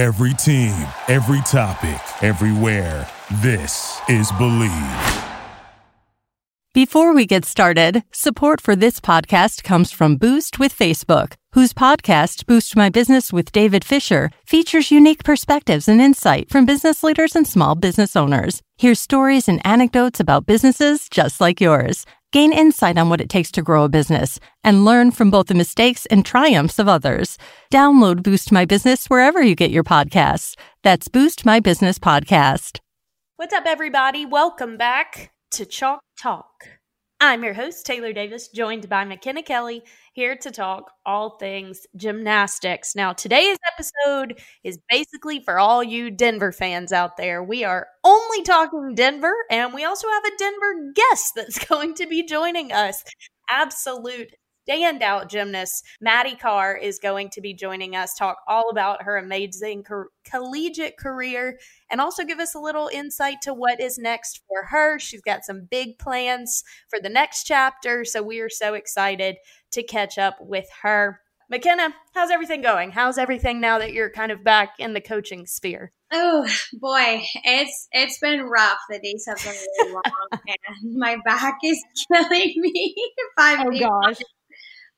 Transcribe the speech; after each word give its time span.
Every 0.00 0.32
team, 0.32 0.88
every 1.08 1.42
topic, 1.42 2.00
everywhere. 2.24 3.06
This 3.42 4.00
is 4.08 4.32
Bleav. 4.32 5.26
Before 6.72 7.12
we 7.12 7.26
get 7.26 7.44
started, 7.44 8.02
support 8.10 8.62
for 8.62 8.74
this 8.74 8.98
podcast 8.98 9.62
comes 9.62 9.90
from 9.92 10.16
Boost 10.16 10.58
with 10.58 10.74
Facebook, 10.74 11.34
whose 11.52 11.74
podcast, 11.74 12.46
Boost 12.46 12.74
My 12.76 12.88
Business 12.88 13.30
with 13.30 13.52
David 13.52 13.84
Fisher, 13.84 14.30
features 14.46 14.90
unique 14.90 15.22
perspectives 15.22 15.86
and 15.86 16.00
insight 16.00 16.48
from 16.48 16.64
business 16.64 17.02
leaders 17.02 17.36
and 17.36 17.46
small 17.46 17.74
business 17.74 18.16
owners. 18.16 18.62
Hear 18.78 18.94
stories 18.94 19.50
and 19.50 19.60
anecdotes 19.66 20.18
about 20.18 20.46
businesses 20.46 21.10
just 21.10 21.42
like 21.42 21.60
yours. 21.60 22.06
Gain 22.32 22.52
insight 22.52 22.96
on 22.96 23.08
what 23.08 23.20
it 23.20 23.28
takes 23.28 23.50
to 23.52 23.62
grow 23.62 23.82
a 23.84 23.88
business 23.88 24.38
and 24.62 24.84
learn 24.84 25.10
from 25.10 25.30
both 25.30 25.48
the 25.48 25.54
mistakes 25.54 26.06
and 26.06 26.24
triumphs 26.24 26.78
of 26.78 26.86
others. 26.86 27.38
Download 27.72 28.22
Boost 28.22 28.52
My 28.52 28.64
Business 28.64 29.06
wherever 29.06 29.42
you 29.42 29.56
get 29.56 29.72
your 29.72 29.82
podcasts. 29.84 30.56
That's 30.84 31.08
Boost 31.08 31.44
My 31.44 31.58
Business 31.58 31.98
Podcast. 31.98 32.78
What's 33.36 33.54
up, 33.54 33.64
everybody? 33.66 34.24
Welcome 34.26 34.76
back 34.76 35.32
to 35.52 35.64
Chalk 35.64 36.00
Talk. 36.16 36.79
I'm 37.22 37.44
your 37.44 37.52
host, 37.52 37.84
Taylor 37.84 38.14
Davis, 38.14 38.48
joined 38.48 38.88
by 38.88 39.04
McKenna 39.04 39.42
Kelly, 39.42 39.82
here 40.14 40.36
to 40.36 40.50
talk 40.50 40.90
all 41.04 41.36
things 41.38 41.86
gymnastics. 41.94 42.96
Now, 42.96 43.12
today's 43.12 43.58
episode 43.74 44.40
is 44.64 44.78
basically 44.88 45.42
for 45.44 45.58
all 45.58 45.84
you 45.84 46.10
Denver 46.10 46.50
fans 46.50 46.92
out 46.92 47.18
there. 47.18 47.44
We 47.44 47.62
are 47.62 47.88
only 48.04 48.42
talking 48.42 48.94
Denver, 48.94 49.34
and 49.50 49.74
we 49.74 49.84
also 49.84 50.08
have 50.08 50.24
a 50.24 50.36
Denver 50.38 50.92
guest 50.94 51.32
that's 51.36 51.62
going 51.68 51.92
to 51.96 52.06
be 52.06 52.22
joining 52.24 52.72
us. 52.72 53.04
Absolute 53.50 54.30
standout 54.68 55.28
gymnast, 55.28 55.84
Maddie 56.00 56.36
Karr, 56.36 56.76
is 56.76 56.98
going 56.98 57.30
to 57.30 57.40
be 57.40 57.54
joining 57.54 57.96
us, 57.96 58.14
talk 58.14 58.38
all 58.46 58.70
about 58.70 59.02
her 59.02 59.16
amazing 59.16 59.84
co- 59.84 60.06
collegiate 60.24 60.96
career, 60.98 61.58
and 61.90 62.00
also 62.00 62.24
give 62.24 62.38
us 62.38 62.54
a 62.54 62.60
little 62.60 62.88
insight 62.92 63.42
to 63.42 63.54
what 63.54 63.80
is 63.80 63.98
next 63.98 64.42
for 64.48 64.66
her. 64.70 64.98
She's 64.98 65.22
got 65.22 65.44
some 65.44 65.66
big 65.70 65.98
plans 65.98 66.62
for 66.88 67.00
the 67.00 67.08
next 67.08 67.44
chapter, 67.44 68.04
so 68.04 68.22
we 68.22 68.40
are 68.40 68.50
so 68.50 68.74
excited 68.74 69.36
to 69.72 69.82
catch 69.82 70.18
up 70.18 70.36
with 70.40 70.66
her. 70.82 71.20
McKenna, 71.50 71.92
how's 72.14 72.30
everything 72.30 72.62
going? 72.62 72.92
How's 72.92 73.18
everything 73.18 73.60
now 73.60 73.80
that 73.80 73.92
you're 73.92 74.08
kind 74.08 74.30
of 74.30 74.44
back 74.44 74.74
in 74.78 74.92
the 74.92 75.00
coaching 75.00 75.46
sphere? 75.46 75.92
Oh 76.12 76.48
boy, 76.74 77.22
it's 77.44 77.88
it's 77.90 78.18
been 78.20 78.42
rough. 78.42 78.78
The 78.88 79.00
days 79.00 79.24
have 79.28 79.38
been 79.38 79.54
really 79.78 79.92
long, 79.92 80.02
and 80.32 80.96
my 80.96 81.16
back 81.24 81.58
is 81.64 81.82
killing 82.10 82.54
me. 82.56 82.94
Five 83.36 83.66
oh 83.66 83.78
gosh, 83.78 84.18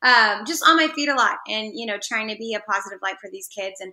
um, 0.03 0.45
just 0.47 0.65
on 0.67 0.77
my 0.77 0.89
feet 0.89 1.09
a 1.09 1.15
lot 1.15 1.39
and, 1.49 1.73
you 1.75 1.87
know, 1.87 1.99
trying 2.03 2.29
to 2.29 2.37
be 2.37 2.55
a 2.55 2.73
positive 2.73 2.99
light 3.03 3.17
for 3.21 3.31
these 3.31 3.49
kids. 3.49 3.81
And 3.81 3.93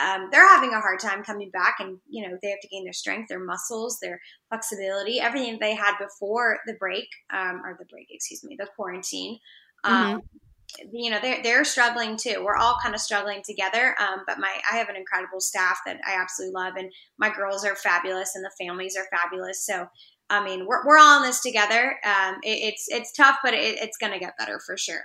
um, 0.00 0.28
they're 0.32 0.48
having 0.48 0.72
a 0.72 0.80
hard 0.80 1.00
time 1.00 1.22
coming 1.22 1.50
back 1.50 1.76
and, 1.78 1.98
you 2.08 2.26
know, 2.26 2.36
they 2.42 2.50
have 2.50 2.60
to 2.60 2.68
gain 2.68 2.84
their 2.84 2.92
strength, 2.92 3.28
their 3.28 3.44
muscles, 3.44 3.98
their 4.00 4.20
flexibility, 4.48 5.20
everything 5.20 5.58
they 5.60 5.74
had 5.74 5.94
before 5.98 6.58
the 6.66 6.74
break, 6.74 7.06
um, 7.32 7.60
or 7.64 7.76
the 7.78 7.86
break, 7.90 8.06
excuse 8.10 8.42
me, 8.44 8.56
the 8.58 8.68
quarantine. 8.76 9.38
Um, 9.84 10.06
mm-hmm 10.06 10.18
you 10.92 11.10
know 11.10 11.18
they're 11.20 11.42
they're 11.42 11.64
struggling 11.64 12.16
too. 12.16 12.42
We're 12.42 12.56
all 12.56 12.78
kind 12.82 12.94
of 12.94 13.00
struggling 13.00 13.42
together. 13.44 13.94
Um, 14.00 14.22
but 14.26 14.38
my 14.38 14.52
I 14.70 14.76
have 14.76 14.88
an 14.88 14.96
incredible 14.96 15.40
staff 15.40 15.78
that 15.86 15.98
I 16.06 16.20
absolutely 16.20 16.54
love, 16.54 16.74
and 16.76 16.90
my 17.18 17.30
girls 17.30 17.64
are 17.64 17.76
fabulous, 17.76 18.34
and 18.34 18.44
the 18.44 18.64
families 18.64 18.96
are 18.96 19.06
fabulous. 19.16 19.64
So 19.66 19.86
I 20.30 20.42
mean, 20.44 20.66
we're 20.66 20.84
we're 20.86 20.98
all 20.98 21.18
in 21.18 21.28
this 21.28 21.40
together. 21.40 21.98
Um, 22.04 22.36
it, 22.42 22.72
it's 22.72 22.86
it's 22.88 23.12
tough, 23.12 23.36
but 23.42 23.54
it, 23.54 23.78
it's 23.82 23.98
going 23.98 24.12
to 24.12 24.18
get 24.18 24.38
better 24.38 24.60
for 24.64 24.76
sure. 24.76 25.02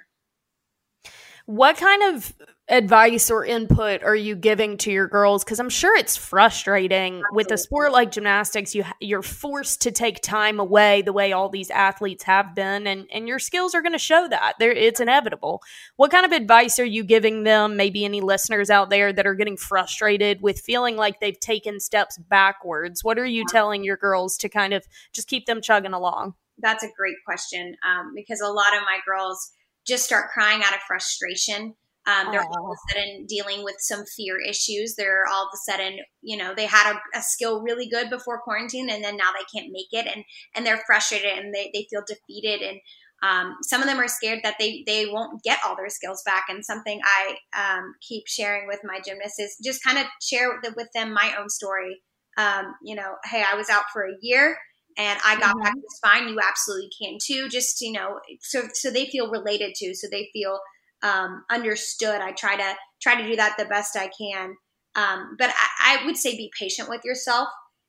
What 1.48 1.78
kind 1.78 2.14
of 2.14 2.34
advice 2.68 3.32
or 3.32 3.46
input 3.46 4.04
are 4.04 4.16
you 4.16 4.36
giving 4.36 4.76
to 4.76 4.92
your 4.92 5.08
girls? 5.08 5.46
Because 5.46 5.62
i'm 5.62 5.70
sure 5.70 5.96
it's 5.96 6.18
frustrating 6.18 7.20
Absolutely. 7.20 7.36
with 7.36 7.52
a 7.52 7.58
sport 7.58 7.94
like 7.94 8.12
gymnastics. 8.12 8.76
You 8.76 8.84
you're 9.00 9.22
forced 9.22 9.82
to 9.84 9.92
take 9.92 10.22
time 10.22 10.60
away 10.60 11.04
the 11.04 11.14
way 11.14 11.32
all 11.32 11.48
these 11.48 11.70
athletes 11.72 12.26
have 12.26 12.54
been 12.54 12.86
and 12.86 13.08
and 13.14 13.30
your 13.30 13.40
skills 13.40 13.74
are 13.74 13.82
going 13.82 13.94
to 13.94 13.98
show 13.98 14.28
that. 14.28 14.56
There 14.60 14.74
it's 14.74 15.00
inevitable. 15.00 15.62
What 15.96 16.12
kind 16.12 16.26
of 16.26 16.34
advice 16.34 16.80
are 16.80 16.86
you 16.86 17.06
giving 17.06 17.44
them? 17.44 17.78
Maybe 17.78 18.04
any 18.04 18.20
listeners 18.20 18.70
out 18.70 18.90
there 18.90 19.14
that 19.14 19.26
are 19.26 19.36
getting 19.36 19.56
frustrated 19.56 20.42
with 20.42 20.60
feeling 20.60 20.98
like 20.98 21.22
they've 21.22 21.40
taken 21.40 21.80
steps 21.80 22.18
backwards. 22.18 23.06
What 23.06 23.18
are 23.18 23.26
you 23.26 23.46
telling 23.48 23.86
your 23.86 23.96
girls 23.96 24.36
to 24.40 24.50
kind 24.50 24.74
of 24.74 24.86
just 25.14 25.30
keep 25.30 25.46
them 25.46 25.62
chugging 25.62 25.94
along? 25.94 26.34
That's 26.58 26.84
a 26.84 26.90
great 26.98 27.18
question 27.24 27.78
um, 27.88 28.12
because 28.14 28.42
a 28.42 28.48
lot 28.48 28.76
of 28.76 28.82
my 28.82 29.00
girls 29.06 29.54
just 29.88 30.06
start 30.06 30.32
crying 30.32 30.62
out 30.64 30.74
of 30.74 30.82
frustration. 30.88 31.76
Um, 32.08 32.32
they're 32.32 32.42
all 32.42 32.72
of 32.72 32.78
a 32.78 32.94
sudden 32.94 33.26
dealing 33.26 33.64
with 33.66 33.76
some 33.80 34.06
fear 34.06 34.38
issues. 34.40 34.96
They're 34.96 35.26
all 35.30 35.44
of 35.44 35.50
a 35.54 35.72
sudden, 35.72 36.00
you 36.22 36.38
know, 36.38 36.54
they 36.56 36.66
had 36.66 36.94
a, 36.94 37.18
a, 37.18 37.22
skill 37.22 37.62
really 37.62 37.90
good 37.90 38.10
before 38.10 38.40
quarantine, 38.40 38.90
and 38.90 39.04
then 39.04 39.18
now 39.18 39.32
they 39.34 39.44
can't 39.54 39.74
make 39.74 39.92
it, 39.92 40.08
and 40.08 40.24
and 40.56 40.66
they're 40.66 40.82
frustrated 40.88 41.38
and 41.38 41.54
they, 41.54 41.70
they 41.74 41.86
feel 41.90 42.04
defeated, 42.08 42.62
and 42.62 42.80
um, 43.24 43.58
some 43.62 43.82
of 43.82 43.88
them 43.88 44.00
are 44.00 44.08
scared 44.08 44.40
that 44.44 44.56
they 44.58 44.84
they 44.88 45.08
won't 45.08 45.44
get 45.44 45.60
all 45.66 45.76
their 45.76 45.90
skills 45.90 46.24
back. 46.26 46.46
And 46.48 46.64
something 46.64 47.02
I 47.04 47.36
um, 47.60 47.94
keep 48.08 48.24
sharing 48.28 48.68
with 48.68 48.80
my 48.86 49.02
gymnasts 49.06 49.40
is 49.40 49.58
just 49.62 49.84
kind 49.84 49.98
of 49.98 50.06
share 50.22 50.60
with, 50.64 50.76
with 50.78 50.88
them 50.94 51.14
my 51.14 51.34
own 51.38 51.50
story. 51.50 52.02
Um, 52.38 52.76
you 52.82 52.96
know, 52.96 53.16
hey, 53.26 53.44
I 53.44 53.56
was 53.56 53.70
out 53.70 53.86
for 53.92 54.04
a 54.04 54.16
year 54.22 54.58
and 54.98 55.20
I 55.26 55.40
got 55.40 55.56
mm-hmm. 55.56 55.64
back 55.64 55.74
just 55.76 56.02
fine. 56.02 56.28
You 56.28 56.40
absolutely 56.44 56.90
can 57.00 57.18
too. 57.24 57.50
Just 57.50 57.82
you 57.82 57.92
know, 57.92 58.20
so 58.42 58.64
so 58.74 58.90
they 58.90 59.06
feel 59.06 59.30
related 59.30 59.76
to, 59.76 59.94
so 59.94 60.08
they 60.12 60.30
feel 60.34 60.60
um, 61.04 61.44
understood. 61.50 62.22
I 62.22 62.32
try 62.32 62.56
to 62.56 62.76
try 63.02 63.22
to 63.22 63.28
do 63.28 63.36
that 63.36 63.56
the 63.58 63.66
best 63.66 63.96
I 63.96 64.10
can. 64.20 64.56
Um, 64.96 65.36
but 65.38 65.52
I, 65.52 66.00
I, 66.02 66.06
would 66.06 66.18
say 66.18 66.36
be 66.36 66.52
patient 66.60 66.90
with 66.90 67.02
yourself. 67.06 67.48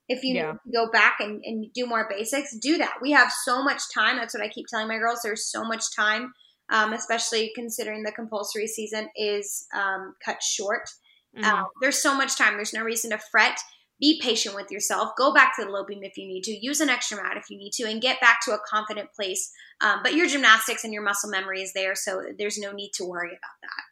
If 0.09 0.23
you 0.23 0.35
yeah. 0.35 0.55
go 0.73 0.91
back 0.91 1.17
and, 1.21 1.41
and 1.43 1.73
do 1.73 1.87
more 1.87 2.07
basics, 2.11 2.55
do 2.59 2.77
that. 2.79 2.97
We 3.01 3.13
have 3.13 3.33
so 3.45 3.63
much 3.65 3.81
time. 3.95 4.17
That's 4.17 4.35
what 4.35 4.43
I 4.43 4.49
keep 4.49 4.67
telling 4.69 4.89
my 4.89 4.99
girls. 4.99 5.21
There's 5.23 5.51
so 5.51 5.65
much 5.65 5.85
time, 5.97 6.33
um, 6.71 6.93
especially 6.93 7.51
considering 7.55 8.03
the 8.03 8.13
compulsory 8.13 8.67
season 8.67 9.09
is 9.17 9.67
um, 9.75 10.15
cut 10.23 10.43
short. 10.43 10.89
Mm-hmm. 11.37 11.45
Uh, 11.45 11.65
there's 11.81 12.01
so 12.01 12.15
much 12.15 12.37
time. 12.37 12.55
There's 12.55 12.75
no 12.75 12.83
reason 12.83 13.11
to 13.11 13.19
fret 13.31 13.59
be 14.01 14.21
patient 14.21 14.55
with 14.55 14.71
yourself. 14.71 15.11
Go 15.17 15.33
back 15.33 15.57
to 15.57 15.65
the 15.65 15.71
low 15.71 15.85
beam 15.85 16.03
if 16.03 16.17
you 16.17 16.27
need 16.27 16.45
to. 16.45 16.53
Use 16.53 16.81
an 16.81 16.89
extra 16.89 17.17
mat 17.17 17.37
if 17.37 17.51
you 17.51 17.59
need 17.59 17.73
to, 17.73 17.85
and 17.85 18.01
get 18.01 18.21
back 18.21 18.39
to 18.45 18.53
a 18.53 18.59
confident 18.69 19.13
place. 19.13 19.51
Um, 19.81 20.01
but 20.03 20.15
your 20.15 20.27
gymnastics 20.27 20.85
and 20.85 20.93
your 20.93 21.03
muscle 21.03 21.31
memory 21.31 21.63
is 21.63 21.73
there, 21.73 21.95
so 21.95 22.23
there's 22.39 22.59
no 22.59 22.73
need 22.73 22.93
to 22.95 23.05
worry 23.05 23.31
about 23.31 23.59
that. 23.63 23.83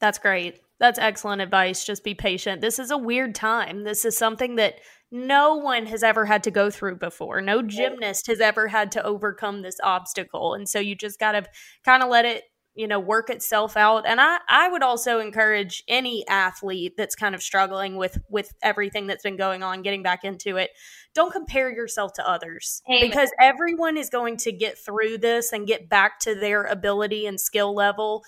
That's 0.00 0.18
great. 0.18 0.60
That's 0.80 0.98
excellent 0.98 1.42
advice. 1.42 1.84
Just 1.84 2.02
be 2.02 2.14
patient. 2.14 2.60
This 2.60 2.80
is 2.80 2.90
a 2.90 2.98
weird 2.98 3.36
time. 3.36 3.84
This 3.84 4.04
is 4.04 4.16
something 4.16 4.56
that 4.56 4.80
no 5.12 5.54
one 5.54 5.86
has 5.86 6.02
ever 6.02 6.24
had 6.24 6.42
to 6.42 6.50
go 6.50 6.70
through 6.70 6.96
before. 6.96 7.40
No 7.40 7.62
gymnast 7.62 8.26
has 8.26 8.40
ever 8.40 8.66
had 8.66 8.90
to 8.92 9.04
overcome 9.04 9.62
this 9.62 9.76
obstacle. 9.82 10.54
And 10.54 10.68
so 10.68 10.80
you 10.80 10.96
just 10.96 11.20
got 11.20 11.32
to 11.32 11.44
kind 11.84 12.02
of 12.02 12.08
let 12.08 12.24
it 12.24 12.42
you 12.74 12.88
know 12.88 12.98
work 12.98 13.28
itself 13.30 13.76
out 13.76 14.04
and 14.06 14.20
i 14.20 14.38
i 14.48 14.68
would 14.68 14.82
also 14.82 15.18
encourage 15.18 15.82
any 15.88 16.26
athlete 16.28 16.94
that's 16.96 17.14
kind 17.14 17.34
of 17.34 17.42
struggling 17.42 17.96
with 17.96 18.18
with 18.28 18.52
everything 18.62 19.06
that's 19.06 19.22
been 19.22 19.36
going 19.36 19.62
on 19.62 19.82
getting 19.82 20.02
back 20.02 20.24
into 20.24 20.56
it 20.56 20.70
don't 21.14 21.32
compare 21.32 21.70
yourself 21.70 22.12
to 22.14 22.28
others 22.28 22.82
Amen. 22.88 23.08
because 23.08 23.30
everyone 23.38 23.96
is 23.96 24.08
going 24.08 24.36
to 24.38 24.52
get 24.52 24.78
through 24.78 25.18
this 25.18 25.52
and 25.52 25.66
get 25.66 25.88
back 25.88 26.18
to 26.20 26.34
their 26.34 26.64
ability 26.64 27.26
and 27.26 27.40
skill 27.40 27.74
level 27.74 28.22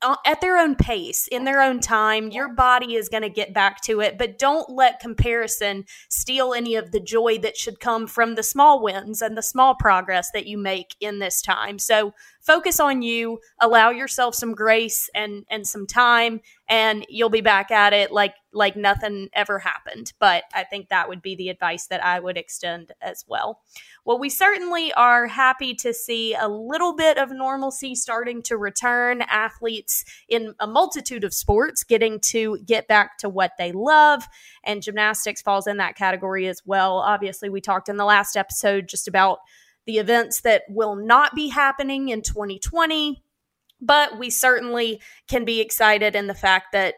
uh, 0.00 0.16
at 0.24 0.40
their 0.40 0.56
own 0.56 0.76
pace, 0.76 1.26
in 1.26 1.44
their 1.44 1.60
own 1.60 1.80
time. 1.80 2.30
Your 2.30 2.48
body 2.54 2.94
is 2.94 3.08
going 3.08 3.22
to 3.22 3.28
get 3.28 3.52
back 3.52 3.80
to 3.82 4.00
it, 4.00 4.16
but 4.16 4.38
don't 4.38 4.70
let 4.70 5.00
comparison 5.00 5.84
steal 6.08 6.54
any 6.54 6.76
of 6.76 6.92
the 6.92 7.00
joy 7.00 7.38
that 7.38 7.56
should 7.56 7.80
come 7.80 8.06
from 8.06 8.34
the 8.34 8.42
small 8.42 8.82
wins 8.82 9.20
and 9.20 9.36
the 9.36 9.42
small 9.42 9.74
progress 9.74 10.30
that 10.32 10.46
you 10.46 10.56
make 10.56 10.94
in 11.00 11.18
this 11.18 11.42
time. 11.42 11.78
So 11.78 12.14
focus 12.40 12.80
on 12.80 13.02
you, 13.02 13.40
allow 13.60 13.90
yourself 13.90 14.34
some 14.34 14.54
grace 14.54 15.10
and 15.14 15.44
and 15.50 15.66
some 15.66 15.86
time 15.86 16.40
and 16.68 17.06
you'll 17.08 17.30
be 17.30 17.40
back 17.40 17.70
at 17.70 17.92
it 17.92 18.12
like 18.12 18.34
like 18.52 18.76
nothing 18.76 19.28
ever 19.34 19.58
happened. 19.58 20.12
But 20.18 20.44
I 20.54 20.64
think 20.64 20.88
that 20.88 21.08
would 21.08 21.22
be 21.22 21.36
the 21.36 21.48
advice 21.48 21.86
that 21.88 22.04
I 22.04 22.18
would 22.18 22.36
extend 22.36 22.92
as 23.00 23.24
well. 23.28 23.60
Well, 24.04 24.18
we 24.18 24.30
certainly 24.30 24.92
are 24.94 25.26
happy 25.26 25.74
to 25.76 25.92
see 25.92 26.34
a 26.34 26.48
little 26.48 26.94
bit 26.96 27.18
of 27.18 27.30
normalcy 27.30 27.94
starting 27.94 28.42
to 28.44 28.56
return. 28.56 29.22
Athletes 29.22 30.04
in 30.28 30.54
a 30.60 30.66
multitude 30.66 31.24
of 31.24 31.34
sports 31.34 31.84
getting 31.84 32.20
to 32.20 32.58
get 32.64 32.88
back 32.88 33.18
to 33.18 33.28
what 33.28 33.52
they 33.58 33.72
love, 33.72 34.24
and 34.64 34.82
gymnastics 34.82 35.42
falls 35.42 35.66
in 35.66 35.76
that 35.76 35.96
category 35.96 36.48
as 36.48 36.62
well. 36.64 36.98
Obviously, 36.98 37.48
we 37.48 37.60
talked 37.60 37.88
in 37.88 37.96
the 37.96 38.04
last 38.04 38.36
episode 38.36 38.88
just 38.88 39.08
about 39.08 39.38
the 39.88 39.98
events 39.98 40.42
that 40.42 40.62
will 40.68 40.94
not 40.94 41.34
be 41.34 41.48
happening 41.48 42.10
in 42.10 42.22
2020 42.22 43.24
but 43.80 44.18
we 44.18 44.30
certainly 44.30 45.00
can 45.28 45.44
be 45.44 45.60
excited 45.60 46.16
in 46.16 46.26
the 46.26 46.34
fact 46.34 46.72
that 46.72 46.94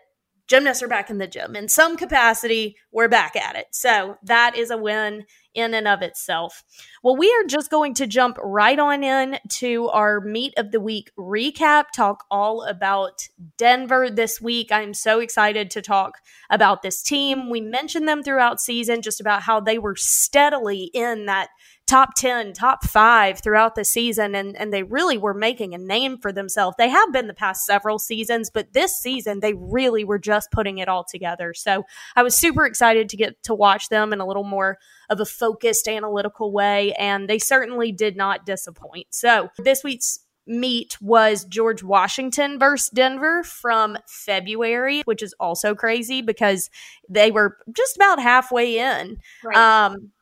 gymnasts 0.50 0.82
are 0.82 0.88
back 0.88 1.10
in 1.10 1.18
the 1.18 1.28
gym 1.28 1.54
in 1.54 1.68
some 1.68 1.96
capacity. 1.96 2.76
We're 2.90 3.08
back 3.08 3.36
at 3.36 3.54
it. 3.54 3.66
So 3.70 4.16
that 4.24 4.56
is 4.56 4.70
a 4.70 4.76
win 4.76 5.26
in 5.54 5.74
and 5.74 5.86
of 5.86 6.02
itself. 6.02 6.64
Well, 7.04 7.16
we 7.16 7.32
are 7.32 7.46
just 7.46 7.70
going 7.70 7.94
to 7.94 8.06
jump 8.06 8.36
right 8.42 8.78
on 8.78 9.04
in 9.04 9.38
to 9.48 9.88
our 9.88 10.20
meet 10.20 10.54
of 10.56 10.72
the 10.72 10.80
week 10.80 11.12
recap, 11.16 11.86
talk 11.94 12.24
all 12.30 12.62
about 12.64 13.28
Denver 13.56 14.10
this 14.10 14.40
week. 14.40 14.72
I'm 14.72 14.94
so 14.94 15.20
excited 15.20 15.70
to 15.70 15.82
talk 15.82 16.18
about 16.50 16.82
this 16.82 17.00
team. 17.00 17.48
We 17.48 17.60
mentioned 17.60 18.08
them 18.08 18.22
throughout 18.22 18.60
season 18.60 19.02
just 19.02 19.20
about 19.20 19.42
how 19.42 19.60
they 19.60 19.78
were 19.78 19.96
steadily 19.96 20.90
in 20.94 21.26
that 21.26 21.50
top 21.90 22.14
10, 22.14 22.52
top 22.52 22.84
five 22.84 23.40
throughout 23.40 23.74
the 23.74 23.84
season, 23.84 24.36
and, 24.36 24.56
and 24.56 24.72
they 24.72 24.84
really 24.84 25.18
were 25.18 25.34
making 25.34 25.74
a 25.74 25.78
name 25.78 26.16
for 26.16 26.30
themselves. 26.30 26.76
They 26.78 26.88
have 26.88 27.12
been 27.12 27.26
the 27.26 27.34
past 27.34 27.66
several 27.66 27.98
seasons, 27.98 28.48
but 28.48 28.72
this 28.72 28.96
season 28.96 29.40
they 29.40 29.54
really 29.54 30.04
were 30.04 30.18
just 30.18 30.52
putting 30.52 30.78
it 30.78 30.88
all 30.88 31.02
together. 31.02 31.52
So 31.52 31.82
I 32.14 32.22
was 32.22 32.36
super 32.36 32.64
excited 32.64 33.08
to 33.08 33.16
get 33.16 33.42
to 33.42 33.54
watch 33.54 33.88
them 33.88 34.12
in 34.12 34.20
a 34.20 34.26
little 34.26 34.44
more 34.44 34.78
of 35.08 35.18
a 35.18 35.26
focused, 35.26 35.88
analytical 35.88 36.52
way, 36.52 36.92
and 36.92 37.28
they 37.28 37.40
certainly 37.40 37.90
did 37.90 38.16
not 38.16 38.46
disappoint. 38.46 39.08
So 39.10 39.48
this 39.58 39.82
week's 39.82 40.20
meet 40.46 40.96
was 41.00 41.44
George 41.44 41.82
Washington 41.82 42.56
versus 42.60 42.90
Denver 42.90 43.42
from 43.42 43.98
February, 44.06 45.02
which 45.06 45.24
is 45.24 45.34
also 45.40 45.74
crazy 45.74 46.22
because 46.22 46.70
they 47.08 47.32
were 47.32 47.58
just 47.72 47.96
about 47.96 48.20
halfway 48.20 48.78
in. 48.78 49.18
Right. 49.42 49.56
Um, 49.56 50.12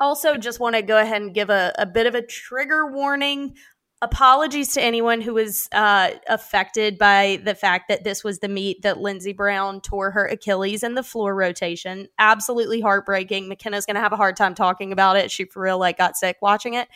also, 0.00 0.36
just 0.36 0.60
want 0.60 0.76
to 0.76 0.82
go 0.82 0.98
ahead 0.98 1.22
and 1.22 1.34
give 1.34 1.50
a, 1.50 1.72
a 1.78 1.86
bit 1.86 2.06
of 2.06 2.14
a 2.14 2.22
trigger 2.22 2.90
warning. 2.90 3.56
Apologies 4.02 4.74
to 4.74 4.82
anyone 4.82 5.20
who 5.20 5.34
was 5.34 5.68
uh, 5.72 6.10
affected 6.28 6.98
by 6.98 7.40
the 7.44 7.54
fact 7.54 7.88
that 7.88 8.04
this 8.04 8.22
was 8.22 8.40
the 8.40 8.48
meet 8.48 8.82
that 8.82 8.96
Lynnzee 8.96 9.36
Brown 9.36 9.80
tore 9.80 10.10
her 10.10 10.26
Achilles 10.26 10.82
in 10.82 10.94
the 10.94 11.02
floor 11.02 11.34
rotation. 11.34 12.08
Absolutely 12.18 12.80
heartbreaking. 12.80 13.48
McKenna's 13.48 13.86
going 13.86 13.94
to 13.94 14.02
have 14.02 14.12
a 14.12 14.16
hard 14.16 14.36
time 14.36 14.54
talking 14.54 14.92
about 14.92 15.16
it. 15.16 15.30
She 15.30 15.44
for 15.44 15.62
real 15.62 15.78
like 15.78 15.96
got 15.96 16.16
sick 16.16 16.36
watching 16.42 16.74
it. 16.74 16.88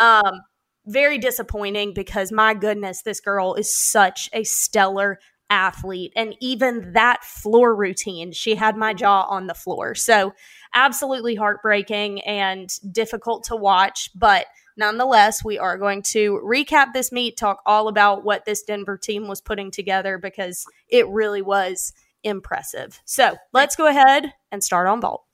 Um, 0.00 0.40
very 0.86 1.18
disappointing 1.18 1.92
because 1.94 2.32
my 2.32 2.54
goodness, 2.54 3.02
this 3.02 3.20
girl 3.20 3.54
is 3.54 3.76
such 3.76 4.28
a 4.32 4.42
stellar 4.44 5.18
athlete. 5.50 6.12
And 6.16 6.34
even 6.40 6.92
that 6.92 7.24
floor 7.24 7.74
routine, 7.74 8.32
she 8.32 8.54
had 8.54 8.76
my 8.76 8.94
jaw 8.94 9.22
on 9.22 9.46
the 9.46 9.54
floor. 9.54 9.94
So, 9.94 10.32
absolutely 10.76 11.34
heartbreaking 11.34 12.20
and 12.20 12.78
difficult 12.92 13.44
to 13.44 13.56
watch. 13.56 14.10
But 14.14 14.46
nonetheless, 14.76 15.42
we 15.42 15.58
are 15.58 15.78
going 15.78 16.02
to 16.02 16.40
recap 16.44 16.92
this 16.92 17.10
meet, 17.10 17.36
talk 17.36 17.62
all 17.66 17.88
about 17.88 18.24
what 18.24 18.44
this 18.44 18.62
Denver 18.62 18.98
team 18.98 19.26
was 19.26 19.40
putting 19.40 19.72
together 19.72 20.18
because 20.18 20.64
it 20.88 21.08
really 21.08 21.42
was 21.42 21.92
impressive. 22.22 23.00
So, 23.04 23.36
let's 23.52 23.74
go 23.74 23.86
ahead 23.86 24.32
and 24.52 24.62
start 24.62 24.86
on 24.86 25.00
vault. 25.00 25.24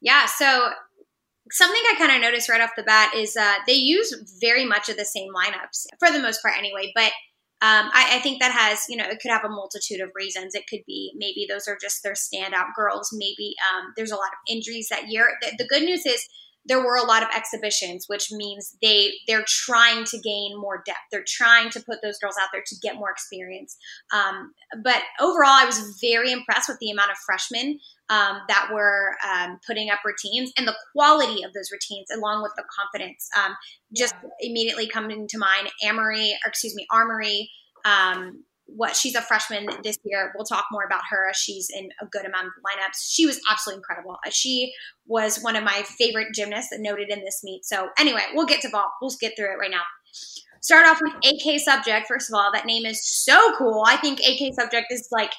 Yeah. 0.00 0.26
So, 0.26 0.70
something 1.52 1.82
I 1.92 1.94
kind 1.96 2.12
of 2.12 2.20
noticed 2.20 2.48
right 2.48 2.60
off 2.60 2.70
the 2.76 2.82
bat 2.82 3.14
is 3.14 3.36
uh, 3.36 3.54
they 3.66 3.74
use 3.74 4.12
very 4.40 4.64
much 4.64 4.88
of 4.88 4.96
the 4.96 5.04
same 5.04 5.32
lineups 5.32 5.86
for 6.00 6.10
the 6.10 6.18
most 6.18 6.42
part, 6.42 6.58
anyway. 6.58 6.92
But 6.94 7.12
um, 7.62 7.88
I, 7.94 8.16
I, 8.16 8.20
think 8.20 8.40
that 8.40 8.52
has, 8.52 8.80
you 8.86 8.98
know, 8.98 9.06
it 9.06 9.18
could 9.20 9.30
have 9.30 9.44
a 9.44 9.48
multitude 9.48 10.00
of 10.00 10.10
reasons. 10.14 10.54
It 10.54 10.66
could 10.68 10.82
be 10.86 11.12
maybe 11.16 11.46
those 11.48 11.66
are 11.66 11.78
just 11.80 12.02
their 12.02 12.12
standout 12.12 12.74
girls. 12.76 13.08
Maybe 13.14 13.54
um, 13.72 13.94
there's 13.96 14.10
a 14.10 14.16
lot 14.16 14.28
of 14.28 14.54
injuries 14.54 14.88
that 14.90 15.08
year. 15.08 15.30
The, 15.40 15.54
the, 15.56 15.66
good 15.66 15.82
news 15.82 16.04
is 16.04 16.22
there 16.66 16.80
were 16.84 16.96
a 16.96 17.06
lot 17.06 17.22
of 17.22 17.30
exhibitions, 17.34 18.04
which 18.08 18.30
means 18.30 18.76
they 18.82 19.12
they're 19.26 19.46
trying 19.46 20.04
to 20.04 20.18
gain 20.18 20.60
more 20.60 20.82
depth. 20.84 20.98
They're 21.10 21.24
trying 21.26 21.70
to 21.70 21.80
put 21.80 22.02
those 22.02 22.18
girls 22.18 22.36
out 22.38 22.48
there 22.52 22.62
to 22.66 22.76
get 22.82 22.96
more 22.96 23.10
experience. 23.10 23.78
Um, 24.12 24.52
but 24.82 25.00
overall, 25.18 25.56
I 25.56 25.64
was 25.64 25.98
very 25.98 26.32
impressed 26.32 26.68
with 26.68 26.78
the 26.80 26.90
amount 26.90 27.12
of 27.12 27.16
freshmen 27.24 27.78
um, 28.08 28.40
that 28.48 28.68
were 28.72 29.16
um, 29.28 29.58
putting 29.66 29.90
up 29.90 29.98
routines 30.04 30.52
and 30.56 30.66
the 30.66 30.76
quality 30.92 31.42
of 31.42 31.52
those 31.52 31.70
routines, 31.72 32.06
along 32.14 32.42
with 32.42 32.52
the 32.56 32.64
confidence. 32.74 33.28
Um, 33.36 33.54
just 33.94 34.14
yeah. 34.22 34.48
immediately 34.48 34.88
coming 34.88 35.26
to 35.28 35.38
mind, 35.38 35.70
Amory, 35.84 36.36
or 36.44 36.48
excuse 36.48 36.74
me, 36.74 36.86
Armory. 36.90 37.50
Um, 37.84 38.44
what 38.68 38.96
she's 38.96 39.14
a 39.14 39.22
freshman 39.22 39.68
this 39.84 39.96
year. 40.04 40.32
We'll 40.34 40.44
talk 40.44 40.64
more 40.72 40.84
about 40.84 41.02
her. 41.10 41.32
She's 41.34 41.68
in 41.70 41.88
a 42.00 42.06
good 42.06 42.26
amount 42.26 42.46
of 42.46 42.52
lineups. 42.64 43.08
She 43.08 43.26
was 43.26 43.40
absolutely 43.48 43.78
incredible. 43.78 44.18
Uh, 44.26 44.30
she 44.30 44.72
was 45.06 45.40
one 45.40 45.54
of 45.54 45.62
my 45.62 45.84
favorite 45.98 46.34
gymnasts 46.34 46.72
noted 46.78 47.10
in 47.10 47.20
this 47.20 47.42
meet. 47.44 47.64
So 47.64 47.88
anyway, 47.98 48.22
we'll 48.34 48.46
get 48.46 48.60
to 48.62 48.68
vault. 48.68 48.90
We'll 49.00 49.14
get 49.20 49.34
through 49.36 49.52
it 49.52 49.58
right 49.58 49.70
now. 49.70 49.82
Start 50.60 50.86
off 50.86 51.00
with 51.00 51.14
AK 51.24 51.60
Subject. 51.60 52.08
First 52.08 52.28
of 52.28 52.34
all, 52.34 52.50
that 52.52 52.66
name 52.66 52.86
is 52.86 53.06
so 53.06 53.54
cool. 53.56 53.84
I 53.86 53.96
think 53.96 54.18
AK 54.18 54.52
Subject 54.54 54.86
is 54.90 55.08
like 55.12 55.32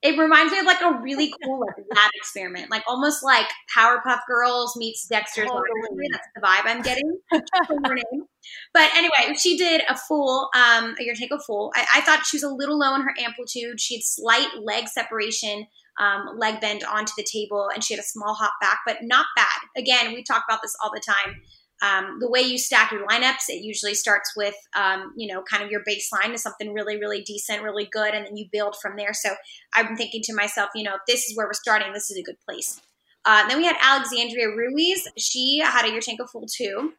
it 0.00 0.16
reminds 0.16 0.52
me 0.52 0.60
of 0.60 0.66
like 0.66 0.80
a 0.80 1.00
really 1.02 1.32
cool 1.44 1.60
like 1.60 1.76
lab 1.94 2.10
experiment, 2.14 2.70
like 2.70 2.84
almost 2.86 3.22
like 3.22 3.46
Powerpuff 3.76 4.20
Girls 4.28 4.76
meets 4.76 5.06
Dexter's 5.06 5.46
totally. 5.46 6.08
That's 6.12 6.28
the 6.34 6.40
vibe 6.40 6.66
I'm 6.66 6.82
getting 6.82 7.18
But 8.72 8.90
anyway, 8.94 9.34
she 9.36 9.56
did 9.56 9.82
a 9.88 9.96
full, 9.96 10.48
um, 10.54 10.94
you're 10.98 11.14
take 11.14 11.32
a 11.32 11.38
full. 11.38 11.72
I, 11.74 11.86
I, 11.96 12.00
thought 12.00 12.24
she 12.24 12.36
was 12.36 12.44
a 12.44 12.48
little 12.48 12.78
low 12.78 12.94
in 12.94 13.02
her 13.02 13.14
amplitude. 13.20 13.80
She 13.80 13.96
had 13.96 14.02
slight 14.02 14.48
leg 14.62 14.88
separation, 14.88 15.66
um, 15.98 16.38
leg 16.38 16.60
bend 16.60 16.82
onto 16.84 17.12
the 17.16 17.26
table, 17.30 17.68
and 17.74 17.84
she 17.84 17.94
had 17.94 18.00
a 18.00 18.06
small 18.06 18.34
hop 18.34 18.52
back, 18.60 18.78
but 18.86 18.98
not 19.02 19.26
bad. 19.36 19.46
Again, 19.76 20.14
we 20.14 20.22
talk 20.22 20.44
about 20.48 20.60
this 20.62 20.76
all 20.82 20.90
the 20.94 21.02
time 21.04 21.42
um, 21.82 22.18
the 22.20 22.30
way 22.30 22.40
you 22.40 22.58
stack 22.58 22.92
your 22.92 23.06
lineups, 23.06 23.48
it 23.48 23.62
usually 23.62 23.94
starts 23.94 24.32
with, 24.36 24.54
um, 24.76 25.12
you 25.16 25.32
know, 25.32 25.42
kind 25.42 25.62
of 25.62 25.70
your 25.70 25.82
baseline 25.88 26.34
is 26.34 26.42
something 26.42 26.72
really, 26.72 26.98
really 26.98 27.22
decent, 27.22 27.62
really 27.62 27.88
good, 27.90 28.14
and 28.14 28.26
then 28.26 28.36
you 28.36 28.46
build 28.50 28.76
from 28.82 28.96
there. 28.96 29.14
So 29.14 29.30
I'm 29.74 29.96
thinking 29.96 30.22
to 30.24 30.34
myself, 30.34 30.70
you 30.74 30.84
know, 30.84 30.94
if 30.94 31.00
this 31.06 31.26
is 31.26 31.36
where 31.36 31.46
we're 31.46 31.52
starting, 31.52 31.92
this 31.92 32.10
is 32.10 32.18
a 32.18 32.22
good 32.22 32.40
place. 32.48 32.80
Uh, 33.24 33.46
then 33.48 33.58
we 33.58 33.64
had 33.64 33.76
Alexandria 33.82 34.48
Ruiz. 34.48 35.06
She 35.18 35.60
had 35.64 35.84
a 35.84 35.88
Yurchenko 35.88 36.28
full 36.30 36.46
two. 36.46 36.94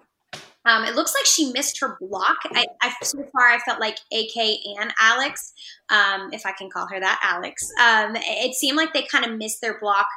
Um, 0.65 0.83
it 0.83 0.93
looks 0.93 1.13
like 1.15 1.25
she 1.25 1.51
missed 1.51 1.79
her 1.79 1.97
block. 1.99 2.37
I, 2.51 2.65
I, 2.81 2.93
so 3.01 3.23
far, 3.31 3.47
I 3.47 3.59
felt 3.59 3.79
like 3.79 3.97
AK 4.13 4.59
and 4.79 4.93
Alex, 4.99 5.53
um, 5.89 6.29
if 6.33 6.45
I 6.45 6.51
can 6.51 6.69
call 6.69 6.87
her 6.91 6.99
that, 6.99 7.19
Alex. 7.23 7.71
Um, 7.81 8.15
it 8.15 8.53
seemed 8.53 8.77
like 8.77 8.93
they 8.93 9.03
kind 9.03 9.25
of 9.25 9.37
missed 9.37 9.61
their 9.61 9.79
block 9.79 10.07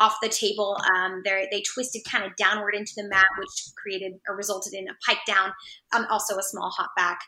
off 0.00 0.16
the 0.22 0.28
table. 0.28 0.76
Um, 0.96 1.22
they 1.24 1.62
twisted 1.74 2.02
kind 2.10 2.24
of 2.24 2.34
downward 2.36 2.74
into 2.74 2.92
the 2.96 3.06
mat, 3.08 3.26
which 3.38 3.66
created 3.80 4.14
or 4.26 4.34
resulted 4.34 4.72
in 4.72 4.88
a 4.88 4.96
pike 5.06 5.20
down, 5.26 5.52
um, 5.92 6.06
also 6.10 6.36
a 6.38 6.42
small 6.42 6.70
hop 6.70 6.90
back. 6.96 7.20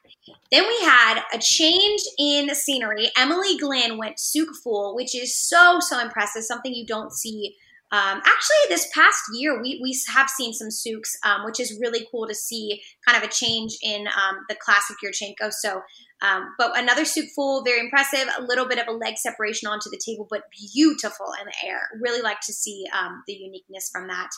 Then 0.50 0.66
we 0.66 0.78
had 0.80 1.22
a 1.32 1.38
change 1.38 2.00
in 2.18 2.52
scenery. 2.54 3.10
Emily 3.16 3.56
Glenn 3.58 3.98
went 3.98 4.16
Tsuk 4.16 4.56
full, 4.64 4.96
which 4.96 5.14
is 5.14 5.36
so, 5.36 5.78
so 5.80 6.00
impressive, 6.00 6.44
something 6.44 6.74
you 6.74 6.86
don't 6.86 7.12
see 7.12 7.54
um, 7.92 8.22
actually, 8.24 8.56
this 8.70 8.88
past 8.94 9.20
year, 9.34 9.60
we, 9.60 9.78
we 9.82 9.94
have 10.14 10.30
seen 10.30 10.54
some 10.54 10.68
Tsuks, 10.68 11.14
um, 11.24 11.44
which 11.44 11.60
is 11.60 11.78
really 11.78 12.08
cool 12.10 12.26
to 12.26 12.34
see 12.34 12.80
kind 13.06 13.22
of 13.22 13.28
a 13.28 13.30
change 13.30 13.76
in 13.82 14.06
um, 14.06 14.38
the 14.48 14.54
classic 14.54 14.96
Yurchenko. 15.04 15.52
So, 15.52 15.82
um, 16.22 16.54
but 16.56 16.72
another 16.74 17.02
Tsuk 17.02 17.26
full, 17.34 17.62
very 17.62 17.80
impressive. 17.80 18.26
A 18.38 18.42
little 18.42 18.66
bit 18.66 18.78
of 18.78 18.88
a 18.88 18.92
leg 18.92 19.18
separation 19.18 19.68
onto 19.68 19.90
the 19.90 20.00
table, 20.02 20.26
but 20.30 20.44
beautiful 20.72 21.26
in 21.38 21.46
the 21.46 21.68
air. 21.68 21.80
Really 22.00 22.22
like 22.22 22.40
to 22.46 22.52
see 22.54 22.86
um, 22.98 23.22
the 23.26 23.34
uniqueness 23.34 23.90
from 23.92 24.08
that. 24.08 24.30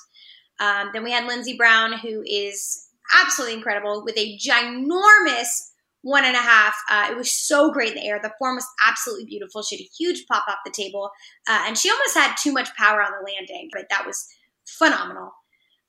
Um, 0.59 0.91
then 0.93 1.05
we 1.05 1.13
had 1.13 1.29
Lynnzee 1.29 1.57
Brown, 1.57 1.93
who 1.99 2.25
is 2.27 2.89
absolutely 3.23 3.57
incredible 3.57 4.03
with 4.05 4.19
a 4.19 4.37
ginormous 4.37 5.71
one 6.05 6.25
and 6.25 6.37
a 6.37 6.41
half. 6.41 6.75
Uh, 6.89 7.09
it 7.11 7.17
was 7.17 7.33
so 7.33 7.73
great 7.73 7.91
in 7.91 7.95
the 7.97 8.07
air. 8.07 8.21
The 8.23 8.33
form 8.39 8.57
was 8.57 8.67
absolutely 8.87 9.25
beautiful. 9.25 9.63
She 9.63 9.77
had 9.77 9.83
a 9.83 9.91
huge 9.99 10.27
pop 10.31 10.45
off 10.49 10.59
the 10.65 10.71
table, 10.71 11.11
uh, 11.49 11.65
and 11.67 11.77
she 11.77 11.91
almost 11.91 12.15
had 12.15 12.37
too 12.41 12.53
much 12.53 12.69
power 12.77 13.03
on 13.03 13.13
the 13.13 13.33
landing, 13.33 13.71
but 13.73 13.87
that 13.91 14.07
was 14.07 14.27
phenomenal. 14.67 15.33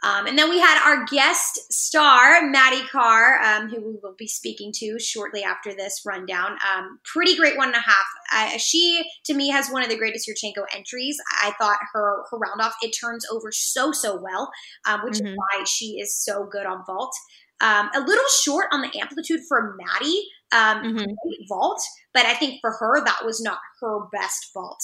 Um, 0.04 0.28
and 0.28 0.38
then 0.38 0.50
we 0.50 0.60
had 0.60 0.80
our 0.86 1.06
guest 1.06 1.74
star, 1.74 2.48
Maddie 2.48 2.86
Karr, 2.92 3.42
um, 3.42 3.70
who 3.70 3.82
we 3.82 3.98
will 4.04 4.14
be 4.18 4.28
speaking 4.28 4.72
to 4.76 5.00
shortly 5.00 5.44
after 5.44 5.74
this 5.74 6.02
rundown. 6.06 6.52
Um, 6.52 7.00
pretty 7.04 7.36
great 7.36 7.58
one 7.58 7.70
and 7.70 7.78
a 7.78 7.80
half. 7.80 8.06
Uh, 8.32 8.58
she, 8.58 9.04
to 9.26 9.34
me, 9.34 9.50
has 9.50 9.70
one 9.70 9.82
of 9.82 9.90
the 9.90 9.98
greatest 9.98 10.30
Yurchenko 10.30 10.66
entries. 10.76 11.18
I 11.42 11.54
thought 11.58 11.78
her 11.94 12.24
her 12.30 12.38
round 12.38 12.62
off 12.62 12.76
it 12.84 12.92
turns 12.92 13.26
over 13.32 13.52
so 13.52 13.92
so 13.92 14.16
well, 14.16 14.52
um, 14.86 15.02
which 15.04 15.16
mm-hmm. 15.16 15.28
is 15.28 15.38
why 15.38 15.64
she 15.66 15.98
is 16.00 16.16
so 16.16 16.48
good 16.52 16.68
on 16.68 16.84
vault. 16.86 17.14
Um, 17.62 17.90
a 17.96 18.00
little 18.00 18.28
short 18.44 18.68
on 18.72 18.82
the 18.82 19.00
amplitude 19.00 19.40
for 19.48 19.78
Maddie 19.78 20.28
um, 20.52 20.84
mm-hmm. 20.84 21.12
vault, 21.48 21.82
but 22.14 22.26
I 22.26 22.34
think 22.34 22.60
for 22.62 22.72
her 22.72 23.04
that 23.04 23.26
was 23.26 23.42
not 23.42 23.60
her 23.82 24.00
best 24.12 24.52
vault. 24.54 24.82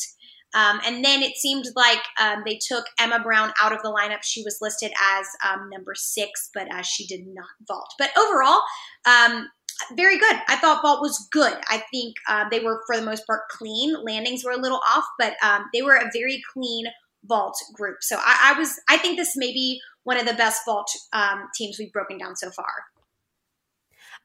Um, 0.54 0.80
and 0.86 1.04
then 1.04 1.22
it 1.22 1.38
seemed 1.38 1.66
like 1.76 2.02
um, 2.20 2.44
they 2.46 2.60
took 2.66 2.86
Emma 3.00 3.20
Brown 3.20 3.54
out 3.62 3.72
of 3.72 3.82
the 3.84 3.90
lineup. 3.90 4.20
She 4.24 4.44
was 4.44 4.58
listed 4.62 4.92
as 5.02 5.26
um, 5.48 5.70
number 5.72 5.94
six, 5.96 6.50
but 6.54 6.74
uh, 6.74 6.82
she 6.82 7.08
did 7.08 7.22
not 7.28 7.48
vault. 7.68 7.94
But 7.98 8.12
overall, 8.18 8.60
um, 9.06 9.48
very 9.96 10.20
good. 10.20 10.36
I 10.48 10.58
thought 10.58 10.82
vault 10.82 11.02
was 11.02 11.28
good. 11.32 11.54
I 11.70 11.84
think 11.92 12.16
uh, 12.28 12.46
they 12.50 12.60
were, 12.60 12.82
for 12.86 12.98
the 12.98 13.06
most 13.06 13.26
part, 13.26 13.42
clean. 13.50 13.96
Landings 14.04 14.44
were 14.44 14.52
a 14.52 14.62
little 14.62 14.82
off, 14.86 15.06
but 15.18 15.36
um, 15.44 15.66
they 15.74 15.82
were 15.82 15.96
a 15.96 16.10
very 16.14 16.42
clean 16.54 16.86
vault 17.26 17.56
group. 17.74 17.98
So 18.02 18.18
I, 18.18 18.54
I 18.54 18.60
was, 18.60 18.74
I 18.90 18.98
think 18.98 19.18
this 19.18 19.34
may 19.36 19.54
be 19.54 19.80
one 20.04 20.20
of 20.20 20.26
the 20.26 20.34
best 20.34 20.62
vault 20.66 20.90
um, 21.14 21.48
teams 21.56 21.78
we've 21.80 21.92
broken 21.92 22.18
down 22.18 22.36
so 22.36 22.50
far. 22.52 22.74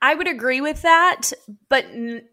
I 0.03 0.15
would 0.15 0.29
agree 0.29 0.61
with 0.61 0.83
that, 0.83 1.33
but 1.69 1.85
n- 1.87 2.29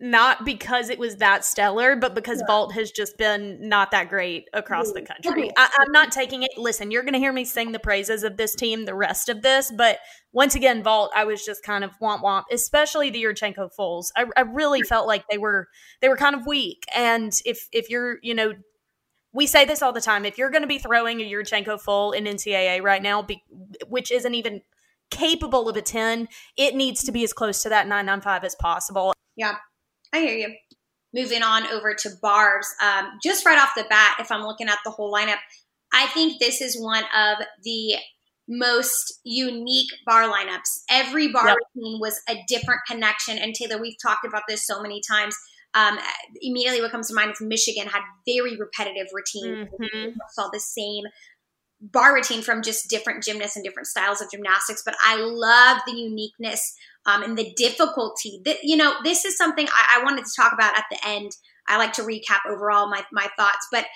not 0.00 0.44
because 0.44 0.90
it 0.90 0.98
was 0.98 1.16
that 1.16 1.44
stellar, 1.44 1.96
but 1.96 2.14
because 2.14 2.38
yeah. 2.38 2.46
Vault 2.46 2.72
has 2.72 2.92
just 2.92 3.18
been 3.18 3.68
not 3.68 3.90
that 3.90 4.08
great 4.08 4.44
across 4.52 4.92
the 4.92 5.02
country. 5.02 5.50
I, 5.56 5.68
am 5.84 5.90
not 5.90 6.12
taking 6.12 6.44
it. 6.44 6.50
Listen, 6.56 6.92
you're 6.92 7.02
going 7.02 7.14
to 7.14 7.18
hear 7.18 7.32
me 7.32 7.44
sing 7.44 7.72
the 7.72 7.80
praises 7.80 8.22
of 8.22 8.36
this 8.36 8.54
team 8.54 8.84
the 8.84 8.94
rest 8.94 9.28
of 9.28 9.42
this, 9.42 9.72
but 9.76 9.98
once 10.32 10.54
again, 10.54 10.84
Vault, 10.84 11.10
I 11.16 11.24
was 11.24 11.44
just 11.44 11.64
kind 11.64 11.82
of 11.82 11.90
womp 12.00 12.22
womp, 12.22 12.44
especially 12.52 13.10
the 13.10 13.22
Yurchenko 13.24 13.74
Fulls. 13.74 14.12
I, 14.16 14.26
I 14.36 14.42
really 14.42 14.82
felt 14.82 15.08
like 15.08 15.24
they 15.28 15.38
were 15.38 15.66
they 16.00 16.08
were 16.08 16.16
kind 16.16 16.36
of 16.36 16.46
weak, 16.46 16.84
and 16.94 17.32
if 17.44 17.66
if 17.72 17.90
you're 17.90 18.18
you 18.22 18.34
know 18.34 18.52
we 19.38 19.46
say 19.46 19.64
this 19.64 19.82
all 19.82 19.92
the 19.92 20.00
time. 20.00 20.24
If 20.24 20.36
you're 20.36 20.50
going 20.50 20.62
to 20.62 20.68
be 20.68 20.78
throwing 20.78 21.20
a 21.20 21.24
Yurchenko 21.24 21.80
full 21.80 22.10
in 22.10 22.24
NCAA 22.24 22.82
right 22.82 23.00
now, 23.00 23.22
be, 23.22 23.44
which 23.86 24.10
isn't 24.10 24.34
even 24.34 24.62
capable 25.12 25.68
of 25.68 25.76
a 25.76 25.80
10, 25.80 26.26
it 26.56 26.74
needs 26.74 27.04
to 27.04 27.12
be 27.12 27.22
as 27.22 27.32
close 27.32 27.62
to 27.62 27.68
that 27.68 27.86
995 27.86 28.42
as 28.42 28.56
possible. 28.56 29.14
Yeah. 29.36 29.54
I 30.12 30.18
hear 30.18 30.36
you. 30.36 30.56
Moving 31.14 31.44
on 31.44 31.68
over 31.68 31.94
to 31.94 32.10
bars, 32.20 32.66
um, 32.82 33.12
just 33.22 33.46
right 33.46 33.60
off 33.60 33.76
the 33.76 33.86
bat, 33.88 34.16
if 34.18 34.32
I'm 34.32 34.42
looking 34.42 34.68
at 34.68 34.78
the 34.84 34.90
whole 34.90 35.14
lineup, 35.14 35.38
I 35.92 36.06
think 36.08 36.40
this 36.40 36.60
is 36.60 36.76
one 36.76 37.04
of 37.16 37.38
the 37.62 37.94
most 38.48 39.20
unique 39.22 39.90
bar 40.04 40.24
lineups. 40.24 40.80
Every 40.90 41.28
bar 41.28 41.46
yep. 41.46 41.58
routine 41.76 42.00
was 42.00 42.20
a 42.28 42.34
different 42.48 42.80
connection. 42.88 43.38
And 43.38 43.54
Taylor, 43.54 43.80
we've 43.80 44.02
talked 44.02 44.26
about 44.26 44.42
this 44.48 44.66
so 44.66 44.82
many 44.82 45.00
times. 45.08 45.36
Um, 45.78 45.98
immediately, 46.40 46.80
what 46.80 46.90
comes 46.90 47.08
to 47.08 47.14
mind 47.14 47.30
is 47.32 47.40
Michigan 47.40 47.86
had 47.86 48.02
very 48.26 48.56
repetitive 48.56 49.06
routines. 49.12 49.68
Mm-hmm. 49.80 50.16
Saw 50.30 50.48
the 50.52 50.60
same 50.60 51.04
bar 51.80 52.14
routine 52.14 52.42
from 52.42 52.62
just 52.62 52.90
different 52.90 53.22
gymnasts 53.22 53.56
and 53.56 53.64
different 53.64 53.86
styles 53.86 54.20
of 54.20 54.30
gymnastics. 54.30 54.82
But 54.84 54.96
I 55.04 55.16
love 55.16 55.78
the 55.86 55.92
uniqueness 55.92 56.74
um, 57.06 57.22
and 57.22 57.38
the 57.38 57.52
difficulty 57.56 58.40
that, 58.44 58.56
you 58.62 58.76
know, 58.76 58.94
this 59.04 59.24
is 59.24 59.36
something 59.36 59.68
I, 59.68 59.98
I 59.98 60.04
wanted 60.04 60.24
to 60.24 60.32
talk 60.36 60.52
about 60.52 60.76
at 60.76 60.86
the 60.90 60.98
end. 61.06 61.30
I 61.68 61.78
like 61.78 61.92
to 61.94 62.02
recap 62.02 62.40
overall 62.48 62.90
my, 62.90 63.04
my 63.12 63.28
thoughts, 63.36 63.68
but 63.70 63.86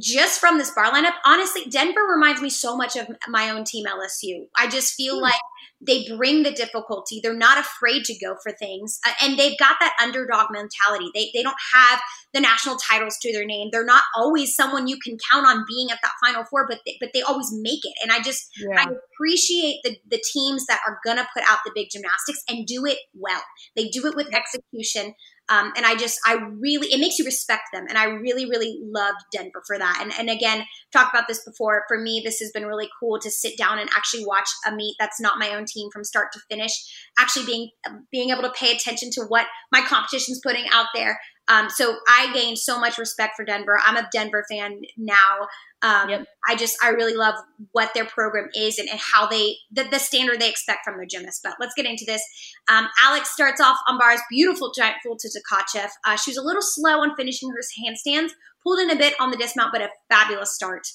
just 0.00 0.40
from 0.40 0.58
this 0.58 0.70
bar 0.70 0.90
lineup, 0.90 1.14
honestly, 1.24 1.62
Denver 1.70 2.02
reminds 2.02 2.42
me 2.42 2.50
so 2.50 2.76
much 2.76 2.96
of 2.96 3.06
my 3.28 3.50
own 3.50 3.64
team, 3.64 3.86
LSU. 3.86 4.46
I 4.56 4.68
just 4.68 4.94
feel 4.94 5.18
mm. 5.18 5.22
like 5.22 5.40
they 5.80 6.06
bring 6.16 6.42
the 6.42 6.52
difficulty. 6.52 7.20
They're 7.22 7.36
not 7.36 7.58
afraid 7.58 8.04
to 8.04 8.18
go 8.18 8.36
for 8.42 8.52
things. 8.52 8.98
Uh, 9.06 9.12
and 9.22 9.38
they've 9.38 9.58
got 9.58 9.76
that 9.80 9.94
underdog 10.02 10.46
mentality. 10.50 11.10
They, 11.14 11.30
they 11.34 11.42
don't 11.42 11.56
have 11.74 12.00
the 12.32 12.40
national 12.40 12.76
titles 12.76 13.16
to 13.22 13.32
their 13.32 13.44
name. 13.44 13.68
They're 13.70 13.84
not 13.84 14.02
always 14.16 14.54
someone 14.54 14.88
you 14.88 14.98
can 15.02 15.18
count 15.30 15.46
on 15.46 15.64
being 15.68 15.90
at 15.90 15.98
that 16.02 16.12
final 16.24 16.44
four, 16.44 16.66
but 16.68 16.80
they, 16.86 16.96
but 16.98 17.10
they 17.12 17.22
always 17.22 17.52
make 17.52 17.84
it. 17.84 17.94
And 18.02 18.10
I 18.10 18.22
just, 18.22 18.48
yeah. 18.58 18.80
I 18.80 18.86
appreciate 19.14 19.80
the, 19.84 19.96
the 20.10 20.22
teams 20.32 20.66
that 20.66 20.80
are 20.86 20.98
going 21.04 21.18
to 21.18 21.28
put 21.34 21.44
out 21.48 21.58
the 21.64 21.72
big 21.74 21.88
gymnastics 21.90 22.42
and 22.48 22.66
do 22.66 22.86
it 22.86 22.98
well. 23.14 23.42
They 23.76 23.88
do 23.88 24.06
it 24.06 24.16
with 24.16 24.34
execution. 24.34 25.14
Um, 25.48 25.72
and 25.76 25.86
I 25.86 25.94
just, 25.94 26.18
I 26.26 26.34
really, 26.34 26.88
it 26.88 26.98
makes 26.98 27.18
you 27.18 27.24
respect 27.24 27.64
them. 27.72 27.86
And 27.88 27.96
I 27.96 28.04
really, 28.04 28.46
really 28.46 28.80
loved 28.82 29.18
Denver 29.32 29.62
for 29.66 29.78
that. 29.78 29.98
And, 30.00 30.12
and 30.18 30.28
again, 30.28 30.64
talked 30.92 31.14
about 31.14 31.28
this 31.28 31.44
before. 31.44 31.84
For 31.88 31.98
me, 31.98 32.20
this 32.24 32.38
has 32.40 32.50
been 32.52 32.66
really 32.66 32.88
cool 33.00 33.18
to 33.20 33.30
sit 33.30 33.56
down 33.56 33.78
and 33.78 33.88
actually 33.96 34.24
watch 34.26 34.48
a 34.66 34.74
meet 34.74 34.96
that's 34.98 35.20
not 35.20 35.38
my 35.38 35.54
own 35.54 35.64
team 35.66 35.88
from 35.92 36.04
start 36.04 36.32
to 36.32 36.40
finish. 36.50 36.72
Actually 37.18 37.46
being, 37.46 37.70
being 38.10 38.30
able 38.30 38.42
to 38.42 38.52
pay 38.58 38.72
attention 38.72 39.10
to 39.12 39.22
what 39.28 39.46
my 39.70 39.80
competition's 39.82 40.40
putting 40.42 40.64
out 40.72 40.86
there. 40.94 41.18
Um, 41.48 41.70
so 41.70 41.96
I 42.08 42.32
gained 42.32 42.58
so 42.58 42.80
much 42.80 42.98
respect 42.98 43.34
for 43.36 43.44
Denver. 43.44 43.78
I'm 43.84 43.96
a 43.96 44.08
Denver 44.12 44.44
fan 44.50 44.82
now. 44.96 45.46
Um, 45.82 46.10
yep. 46.10 46.26
I 46.48 46.56
just, 46.56 46.76
I 46.82 46.88
really 46.88 47.14
love 47.14 47.34
what 47.72 47.92
their 47.94 48.04
program 48.04 48.48
is 48.56 48.78
and, 48.78 48.88
and 48.88 48.98
how 48.98 49.26
they, 49.26 49.56
the, 49.70 49.84
the, 49.84 49.98
standard 49.98 50.40
they 50.40 50.48
expect 50.48 50.80
from 50.84 50.96
their 50.96 51.06
gymnasts. 51.06 51.40
But 51.44 51.54
let's 51.60 51.74
get 51.74 51.86
into 51.86 52.04
this. 52.04 52.22
Um, 52.68 52.88
Alex 53.00 53.30
starts 53.30 53.60
off 53.60 53.76
on 53.86 53.98
bars, 53.98 54.20
beautiful 54.30 54.72
giant 54.76 54.96
full 55.04 55.16
to 55.18 55.28
Tkachev. 55.28 55.88
Uh, 56.04 56.16
she 56.16 56.30
was 56.30 56.38
a 56.38 56.42
little 56.42 56.62
slow 56.62 57.00
on 57.00 57.14
finishing 57.14 57.50
her 57.50 57.60
handstands, 57.84 58.30
pulled 58.62 58.80
in 58.80 58.90
a 58.90 58.96
bit 58.96 59.14
on 59.20 59.30
the 59.30 59.36
dismount, 59.36 59.70
but 59.72 59.82
a 59.82 59.88
fabulous 60.08 60.52
start. 60.52 60.86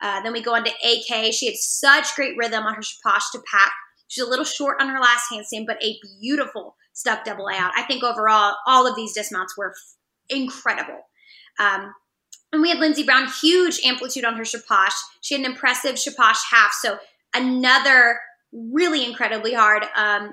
Uh, 0.00 0.22
then 0.22 0.32
we 0.32 0.40
go 0.40 0.54
on 0.54 0.64
to 0.64 0.70
AK. 0.70 1.32
She 1.32 1.46
had 1.46 1.56
such 1.56 2.14
great 2.16 2.36
rhythm 2.36 2.64
on 2.64 2.74
her 2.74 2.80
shaposh 2.80 3.30
to 3.32 3.42
Pak. 3.52 3.72
She's 4.08 4.24
a 4.24 4.28
little 4.28 4.44
short 4.44 4.80
on 4.80 4.88
her 4.88 4.98
last 4.98 5.26
handstand, 5.30 5.66
but 5.66 5.82
a 5.84 5.96
beautiful 6.20 6.74
stuck 6.92 7.24
double 7.24 7.48
out. 7.48 7.72
I 7.76 7.82
think 7.82 8.02
overall, 8.02 8.56
all 8.66 8.86
of 8.86 8.96
these 8.96 9.12
dismounts 9.12 9.56
were 9.56 9.74
incredible. 10.30 11.00
Um, 11.58 11.92
and 12.52 12.62
we 12.62 12.70
had 12.70 12.78
Lynnzee 12.78 13.06
Brown, 13.06 13.28
huge 13.40 13.80
amplitude 13.84 14.24
on 14.24 14.36
her 14.36 14.42
shaposh. 14.42 14.94
She 15.20 15.34
had 15.34 15.44
an 15.44 15.50
impressive 15.50 15.96
shaposh 15.96 16.38
half. 16.50 16.72
So 16.80 16.98
another 17.34 18.18
really 18.52 19.04
incredibly 19.04 19.54
hard 19.54 19.84
um, 19.96 20.32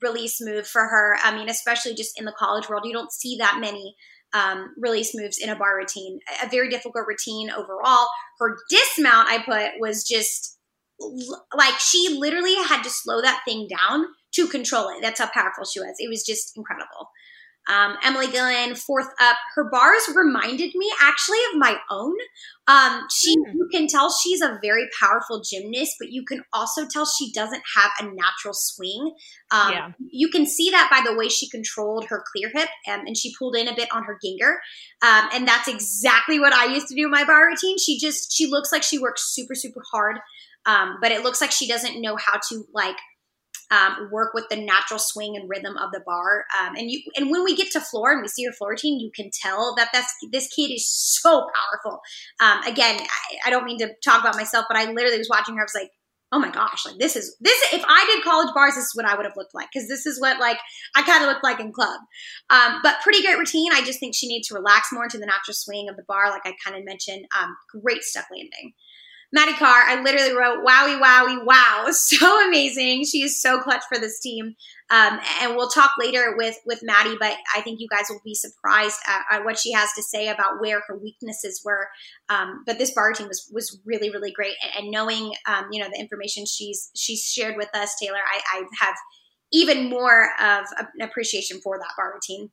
release 0.00 0.40
move 0.40 0.66
for 0.66 0.82
her. 0.82 1.16
I 1.22 1.36
mean, 1.36 1.48
especially 1.48 1.94
just 1.94 2.18
in 2.18 2.24
the 2.24 2.34
college 2.36 2.68
world, 2.68 2.84
you 2.84 2.92
don't 2.92 3.12
see 3.12 3.36
that 3.38 3.58
many 3.60 3.94
um, 4.34 4.74
release 4.78 5.14
moves 5.14 5.38
in 5.38 5.50
a 5.50 5.56
bar 5.56 5.76
routine. 5.76 6.18
A 6.42 6.48
very 6.48 6.68
difficult 6.68 7.06
routine 7.06 7.50
overall. 7.50 8.08
Her 8.40 8.56
dismount, 8.68 9.28
I 9.28 9.42
put, 9.44 9.80
was 9.80 10.04
just 10.04 10.58
like 11.56 11.78
she 11.78 12.16
literally 12.18 12.54
had 12.54 12.82
to 12.82 12.90
slow 12.90 13.20
that 13.22 13.42
thing 13.44 13.68
down 13.68 14.06
to 14.34 14.46
control 14.46 14.88
it. 14.88 15.02
That's 15.02 15.20
how 15.20 15.28
powerful 15.32 15.64
she 15.64 15.80
was. 15.80 15.94
It 15.98 16.08
was 16.08 16.24
just 16.24 16.56
incredible. 16.56 17.10
Um, 17.68 17.96
Emily 18.02 18.26
Glenn, 18.26 18.74
fourth 18.74 19.08
up. 19.20 19.36
Her 19.54 19.70
bars 19.70 20.02
reminded 20.14 20.74
me 20.74 20.92
actually 21.00 21.38
of 21.52 21.58
my 21.58 21.76
own. 21.90 22.14
Um, 22.66 23.02
she, 23.10 23.36
mm. 23.36 23.54
you 23.54 23.68
can 23.72 23.86
tell 23.86 24.10
she's 24.10 24.40
a 24.40 24.58
very 24.62 24.88
powerful 25.00 25.42
gymnast, 25.42 25.96
but 25.98 26.10
you 26.10 26.24
can 26.24 26.42
also 26.52 26.86
tell 26.88 27.06
she 27.06 27.32
doesn't 27.32 27.62
have 27.76 27.90
a 28.00 28.04
natural 28.04 28.54
swing. 28.54 29.14
Um, 29.50 29.72
yeah. 29.72 29.92
You 30.10 30.28
can 30.28 30.46
see 30.46 30.70
that 30.70 30.88
by 30.90 31.08
the 31.08 31.16
way 31.16 31.28
she 31.28 31.48
controlled 31.48 32.06
her 32.08 32.24
clear 32.32 32.50
hip 32.52 32.68
and, 32.86 33.06
and 33.06 33.16
she 33.16 33.34
pulled 33.38 33.56
in 33.56 33.68
a 33.68 33.74
bit 33.74 33.88
on 33.92 34.04
her 34.04 34.18
Gienger. 34.24 34.56
Um, 35.02 35.28
and 35.32 35.46
that's 35.46 35.68
exactly 35.68 36.40
what 36.40 36.52
I 36.52 36.66
used 36.66 36.88
to 36.88 36.94
do 36.94 37.04
in 37.04 37.10
my 37.10 37.24
bar 37.24 37.46
routine. 37.46 37.78
She 37.78 37.98
just, 37.98 38.32
she 38.32 38.46
looks 38.46 38.72
like 38.72 38.82
she 38.82 38.98
works 38.98 39.32
super, 39.34 39.54
super 39.54 39.82
hard. 39.90 40.18
Um, 40.64 40.98
but 41.00 41.10
it 41.10 41.22
looks 41.22 41.40
like 41.40 41.50
she 41.50 41.66
doesn't 41.66 42.00
know 42.00 42.16
how 42.16 42.38
to 42.48 42.64
like 42.72 42.96
um, 43.72 44.10
work 44.12 44.34
with 44.34 44.44
the 44.50 44.56
natural 44.56 44.98
swing 44.98 45.34
and 45.34 45.48
rhythm 45.48 45.76
of 45.78 45.90
the 45.92 46.02
bar. 46.04 46.44
Um, 46.60 46.76
and 46.76 46.90
you 46.90 47.00
and 47.16 47.30
when 47.30 47.42
we 47.42 47.56
get 47.56 47.70
to 47.72 47.80
floor 47.80 48.12
and 48.12 48.20
we 48.20 48.28
see 48.28 48.44
her 48.44 48.52
floor 48.52 48.70
routine, 48.70 49.00
you 49.00 49.10
can 49.14 49.30
tell 49.32 49.74
that 49.76 49.88
that's 49.92 50.14
this 50.30 50.46
kid 50.48 50.70
is 50.70 50.88
so 50.88 51.48
powerful. 51.54 52.00
Um, 52.38 52.62
again, 52.64 53.00
I, 53.00 53.48
I, 53.48 53.50
don't 53.50 53.64
mean 53.64 53.78
to 53.78 53.94
talk 54.04 54.20
about 54.20 54.36
myself, 54.36 54.66
but 54.68 54.76
I 54.76 54.92
literally 54.92 55.18
was 55.18 55.30
watching 55.30 55.56
her. 55.56 55.62
I 55.62 55.64
was 55.64 55.74
like, 55.74 55.90
oh 56.32 56.38
my 56.38 56.50
gosh, 56.50 56.84
like 56.84 56.98
this 56.98 57.16
is 57.16 57.34
this. 57.40 57.72
If 57.72 57.82
I 57.88 58.12
did 58.12 58.22
college 58.22 58.52
bars, 58.54 58.74
this 58.74 58.84
is 58.84 58.94
what 58.94 59.06
I 59.06 59.16
would 59.16 59.24
have 59.24 59.36
looked 59.36 59.54
like 59.54 59.68
because 59.72 59.88
this 59.88 60.04
is 60.04 60.20
what 60.20 60.38
like 60.38 60.58
I 60.94 61.02
kind 61.02 61.22
of 61.22 61.28
looked 61.28 61.44
like 61.44 61.58
in 61.58 61.72
club. 61.72 62.00
Um, 62.50 62.80
but 62.82 63.00
pretty 63.02 63.22
great 63.22 63.38
routine. 63.38 63.72
I 63.72 63.82
just 63.82 64.00
think 64.00 64.14
she 64.14 64.28
needs 64.28 64.48
to 64.48 64.54
relax 64.54 64.88
more 64.92 65.04
into 65.04 65.18
the 65.18 65.26
natural 65.26 65.54
swing 65.54 65.88
of 65.88 65.96
the 65.96 66.04
bar, 66.06 66.30
like 66.30 66.42
I 66.44 66.52
kind 66.62 66.76
of 66.76 66.84
mentioned. 66.84 67.24
Um, 67.40 67.56
great 67.80 68.02
stuff 68.02 68.26
landing. 68.30 68.74
Maddie 69.32 69.54
Karr, 69.54 69.84
I 69.86 70.02
literally 70.02 70.34
wrote, 70.34 70.64
wowie, 70.64 71.00
wowie, 71.00 71.44
wow. 71.44 71.88
So 71.92 72.46
amazing. 72.46 73.04
She 73.04 73.22
is 73.22 73.40
so 73.40 73.60
clutch 73.60 73.82
for 73.88 73.98
this 73.98 74.20
team. 74.20 74.54
Um, 74.90 75.18
and 75.40 75.56
we'll 75.56 75.70
talk 75.70 75.92
later 75.98 76.34
with, 76.36 76.56
with 76.66 76.80
Maddie, 76.82 77.16
but 77.18 77.34
I 77.56 77.62
think 77.62 77.80
you 77.80 77.88
guys 77.88 78.06
will 78.10 78.20
be 78.22 78.34
surprised 78.34 78.98
at, 79.08 79.38
at 79.38 79.44
what 79.44 79.58
she 79.58 79.72
has 79.72 79.90
to 79.94 80.02
say 80.02 80.28
about 80.28 80.60
where 80.60 80.82
her 80.86 80.98
weaknesses 80.98 81.62
were. 81.64 81.88
Um, 82.28 82.62
but 82.66 82.76
this 82.76 82.92
bar 82.92 83.12
team 83.14 83.28
was, 83.28 83.50
was 83.52 83.80
really, 83.86 84.10
really 84.10 84.32
great. 84.32 84.54
And, 84.62 84.84
and 84.84 84.92
knowing, 84.92 85.32
um, 85.46 85.68
you 85.72 85.82
know, 85.82 85.88
the 85.90 85.98
information 85.98 86.44
she's, 86.44 86.90
she's 86.94 87.24
shared 87.24 87.56
with 87.56 87.70
us, 87.74 87.96
Taylor, 87.98 88.18
I, 88.18 88.58
I 88.58 88.84
have 88.84 88.94
even 89.50 89.88
more 89.88 90.28
of 90.40 90.66
an 90.78 91.00
appreciation 91.00 91.60
for 91.62 91.78
that 91.78 91.92
bar 91.96 92.12
routine. 92.14 92.50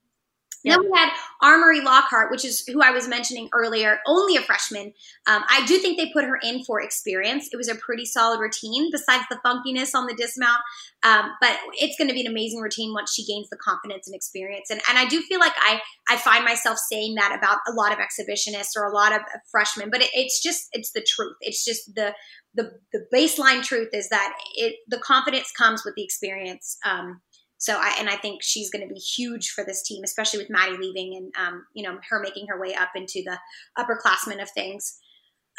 Yeah. 0.63 0.73
Then 0.75 0.91
we 0.91 0.97
had 0.97 1.09
Armory 1.41 1.81
Lockhart, 1.81 2.31
which 2.31 2.43
is 2.43 2.65
who 2.67 2.81
I 2.81 2.91
was 2.91 3.07
mentioning 3.07 3.47
earlier, 3.53 3.99
only 4.05 4.35
a 4.35 4.41
freshman. 4.41 4.93
Um, 5.25 5.43
I 5.47 5.65
do 5.65 5.77
think 5.77 5.97
they 5.97 6.11
put 6.11 6.25
her 6.25 6.37
in 6.43 6.63
for 6.65 6.81
experience. 6.81 7.47
It 7.51 7.55
was 7.55 7.69
a 7.69 7.75
pretty 7.75 8.05
solid 8.05 8.41
routine, 8.41 8.89
besides 8.91 9.23
the 9.29 9.39
funkiness 9.45 9.95
on 9.95 10.05
the 10.05 10.15
dismount. 10.15 10.59
Um, 11.03 11.31
but 11.39 11.57
it's 11.75 11.97
going 11.97 12.09
to 12.09 12.13
be 12.13 12.21
an 12.21 12.27
amazing 12.27 12.59
routine 12.59 12.93
once 12.93 13.13
she 13.13 13.25
gains 13.25 13.47
the 13.49 13.55
confidence 13.55 14.07
and 14.07 14.15
experience. 14.15 14.69
And, 14.69 14.81
and 14.89 14.97
I 14.97 15.05
do 15.05 15.21
feel 15.21 15.39
like 15.39 15.53
I, 15.57 15.79
I 16.09 16.17
find 16.17 16.43
myself 16.43 16.77
saying 16.77 17.15
that 17.15 17.33
about 17.37 17.59
a 17.67 17.71
lot 17.71 17.93
of 17.93 17.99
exhibitionists 17.99 18.75
or 18.75 18.85
a 18.85 18.93
lot 18.93 19.13
of 19.13 19.21
freshmen, 19.49 19.89
but 19.89 20.01
it, 20.01 20.09
it's 20.13 20.43
just, 20.43 20.67
it's 20.73 20.91
the 20.91 21.05
truth. 21.07 21.37
It's 21.39 21.63
just 21.63 21.95
the, 21.95 22.13
the, 22.53 22.71
the 22.91 23.05
baseline 23.13 23.63
truth 23.63 23.89
is 23.93 24.09
that 24.09 24.33
it, 24.55 24.75
the 24.89 24.97
confidence 24.97 25.53
comes 25.57 25.85
with 25.85 25.95
the 25.95 26.03
experience. 26.03 26.77
Um, 26.85 27.21
so 27.59 27.75
I 27.77 27.95
and 27.99 28.09
I 28.09 28.15
think 28.15 28.41
she's 28.41 28.71
going 28.71 28.87
to 28.87 28.93
be 28.93 28.99
huge 28.99 29.51
for 29.51 29.63
this 29.63 29.83
team, 29.83 30.03
especially 30.03 30.39
with 30.39 30.49
Maddie 30.49 30.77
leaving 30.77 31.15
and 31.15 31.33
um, 31.37 31.65
you 31.73 31.83
know 31.83 31.99
her 32.09 32.19
making 32.19 32.47
her 32.47 32.59
way 32.59 32.73
up 32.73 32.89
into 32.95 33.21
the 33.23 33.37
upperclassmen 33.77 34.41
of 34.41 34.49
things. 34.49 34.97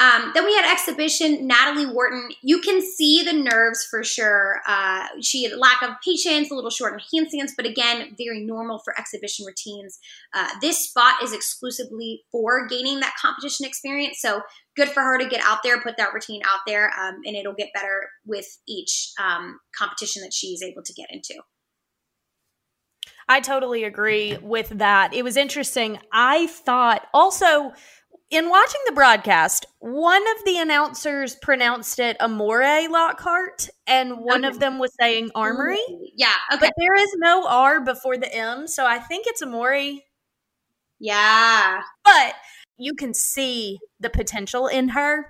Um, 0.00 0.30
then 0.32 0.46
we 0.46 0.54
had 0.54 0.72
exhibition 0.72 1.46
Natalie 1.46 1.84
Wharton. 1.84 2.30
You 2.42 2.60
can 2.60 2.80
see 2.80 3.22
the 3.22 3.34
nerves 3.34 3.86
for 3.90 4.02
sure. 4.02 4.62
Uh, 4.66 5.08
she 5.20 5.44
had 5.44 5.52
a 5.52 5.58
lack 5.58 5.82
of 5.82 5.90
patience, 6.02 6.50
a 6.50 6.54
little 6.54 6.70
short 6.70 6.94
in 6.94 7.00
handstands, 7.00 7.50
but 7.54 7.66
again, 7.66 8.14
very 8.16 8.42
normal 8.46 8.78
for 8.78 8.98
exhibition 8.98 9.44
routines. 9.44 9.98
Uh, 10.32 10.48
this 10.62 10.88
spot 10.88 11.22
is 11.22 11.34
exclusively 11.34 12.22
for 12.32 12.66
gaining 12.66 13.00
that 13.00 13.12
competition 13.20 13.66
experience. 13.66 14.22
So 14.22 14.40
good 14.74 14.88
for 14.88 15.02
her 15.02 15.18
to 15.18 15.28
get 15.28 15.42
out 15.44 15.58
there, 15.62 15.82
put 15.82 15.98
that 15.98 16.14
routine 16.14 16.40
out 16.46 16.60
there, 16.66 16.90
um, 16.98 17.20
and 17.26 17.36
it'll 17.36 17.52
get 17.52 17.68
better 17.74 18.08
with 18.24 18.46
each 18.66 19.12
um, 19.22 19.60
competition 19.76 20.22
that 20.22 20.32
she's 20.32 20.62
able 20.62 20.82
to 20.82 20.94
get 20.94 21.08
into. 21.10 21.34
I 23.30 23.38
totally 23.38 23.84
agree 23.84 24.36
with 24.42 24.70
that. 24.70 25.14
It 25.14 25.22
was 25.22 25.36
interesting. 25.36 26.00
I 26.12 26.48
thought 26.48 27.06
also 27.14 27.72
in 28.28 28.48
watching 28.48 28.80
the 28.86 28.92
broadcast, 28.92 29.66
one 29.78 30.22
of 30.36 30.44
the 30.44 30.58
announcers 30.58 31.36
pronounced 31.36 32.00
it 32.00 32.16
Amore 32.20 32.88
Lockhart, 32.88 33.68
and 33.86 34.18
one 34.18 34.44
okay. 34.44 34.52
of 34.52 34.58
them 34.58 34.80
was 34.80 34.92
saying 35.00 35.30
Armory. 35.36 35.78
Yeah, 36.16 36.34
okay. 36.52 36.66
But 36.66 36.72
there 36.76 36.96
is 36.96 37.10
no 37.18 37.46
R 37.46 37.80
before 37.84 38.16
the 38.18 38.34
M, 38.34 38.66
so 38.66 38.84
I 38.84 38.98
think 38.98 39.28
it's 39.28 39.42
Amore. 39.42 40.00
Yeah. 40.98 41.82
But 42.04 42.34
you 42.78 42.94
can 42.94 43.14
see 43.14 43.78
the 44.00 44.10
potential 44.10 44.66
in 44.66 44.88
her. 44.88 45.26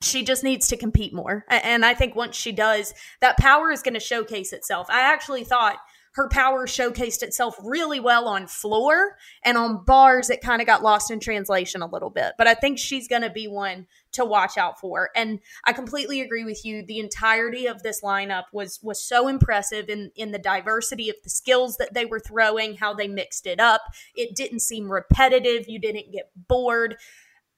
She 0.00 0.24
just 0.24 0.42
needs 0.42 0.68
to 0.68 0.78
compete 0.78 1.12
more. 1.12 1.44
And 1.50 1.84
I 1.84 1.92
think 1.92 2.16
once 2.16 2.34
she 2.34 2.50
does, 2.50 2.94
that 3.20 3.36
power 3.36 3.70
is 3.70 3.82
going 3.82 3.94
to 3.94 4.00
showcase 4.00 4.54
itself. 4.54 4.86
I 4.88 5.02
actually 5.02 5.44
thought 5.44 5.76
her 6.12 6.28
power 6.28 6.66
showcased 6.66 7.22
itself 7.22 7.56
really 7.62 8.00
well 8.00 8.28
on 8.28 8.46
floor 8.46 9.16
and 9.44 9.56
on 9.56 9.84
bars 9.84 10.30
it 10.30 10.40
kind 10.40 10.60
of 10.60 10.66
got 10.66 10.82
lost 10.82 11.10
in 11.10 11.20
translation 11.20 11.82
a 11.82 11.86
little 11.86 12.10
bit 12.10 12.32
but 12.38 12.46
i 12.46 12.54
think 12.54 12.78
she's 12.78 13.08
going 13.08 13.22
to 13.22 13.30
be 13.30 13.46
one 13.46 13.86
to 14.12 14.24
watch 14.24 14.58
out 14.58 14.78
for 14.78 15.10
and 15.16 15.40
i 15.64 15.72
completely 15.72 16.20
agree 16.20 16.44
with 16.44 16.64
you 16.64 16.84
the 16.84 16.98
entirety 16.98 17.66
of 17.66 17.82
this 17.82 18.02
lineup 18.02 18.44
was 18.52 18.78
was 18.82 19.02
so 19.02 19.28
impressive 19.28 19.88
in 19.88 20.10
in 20.16 20.32
the 20.32 20.38
diversity 20.38 21.08
of 21.08 21.16
the 21.24 21.30
skills 21.30 21.76
that 21.76 21.94
they 21.94 22.04
were 22.04 22.20
throwing 22.20 22.76
how 22.76 22.94
they 22.94 23.08
mixed 23.08 23.46
it 23.46 23.60
up. 23.60 23.82
It 24.14 24.34
didn't 24.34 24.60
seem 24.60 24.90
repetitive 24.90 25.68
you 25.68 25.78
didn't 25.78 26.12
get 26.12 26.30
bored 26.48 26.96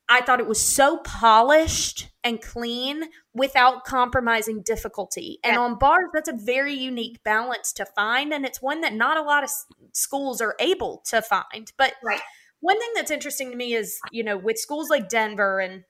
I 0.08 0.20
thought 0.20 0.40
it 0.40 0.46
was 0.46 0.60
so 0.60 0.98
polished 0.98 2.10
and 2.22 2.40
clean 2.40 3.04
without 3.32 3.84
compromising 3.84 4.62
difficulty. 4.62 5.38
And 5.42 5.56
on 5.56 5.78
bars, 5.78 6.10
that's 6.12 6.28
a 6.28 6.36
very 6.36 6.74
unique 6.74 7.22
balance 7.24 7.72
to 7.74 7.86
find. 7.86 8.32
And 8.32 8.44
it's 8.44 8.60
one 8.60 8.82
that 8.82 8.92
not 8.92 9.16
a 9.16 9.22
lot 9.22 9.44
of 9.44 9.50
schools 9.92 10.40
are 10.40 10.56
able 10.60 11.02
to 11.06 11.22
find. 11.22 11.72
But 11.78 11.94
right. 12.02 12.20
one 12.60 12.78
thing 12.78 12.90
that's 12.94 13.10
interesting 13.10 13.50
to 13.50 13.56
me 13.56 13.74
is, 13.74 13.98
you 14.12 14.22
know, 14.22 14.36
with 14.36 14.58
schools 14.58 14.90
like 14.90 15.08
Denver 15.08 15.58
and 15.58 15.84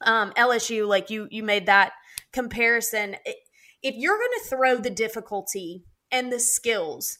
um, 0.00 0.32
LSU, 0.32 0.88
like 0.88 1.10
you, 1.10 1.28
you 1.30 1.42
made 1.42 1.66
that 1.66 1.92
comparison. 2.32 3.16
If 3.82 3.96
you're 3.96 4.18
going 4.18 4.30
to 4.42 4.48
throw 4.48 4.76
the 4.76 4.90
difficulty 4.90 5.84
and 6.10 6.32
the 6.32 6.40
skills 6.40 7.18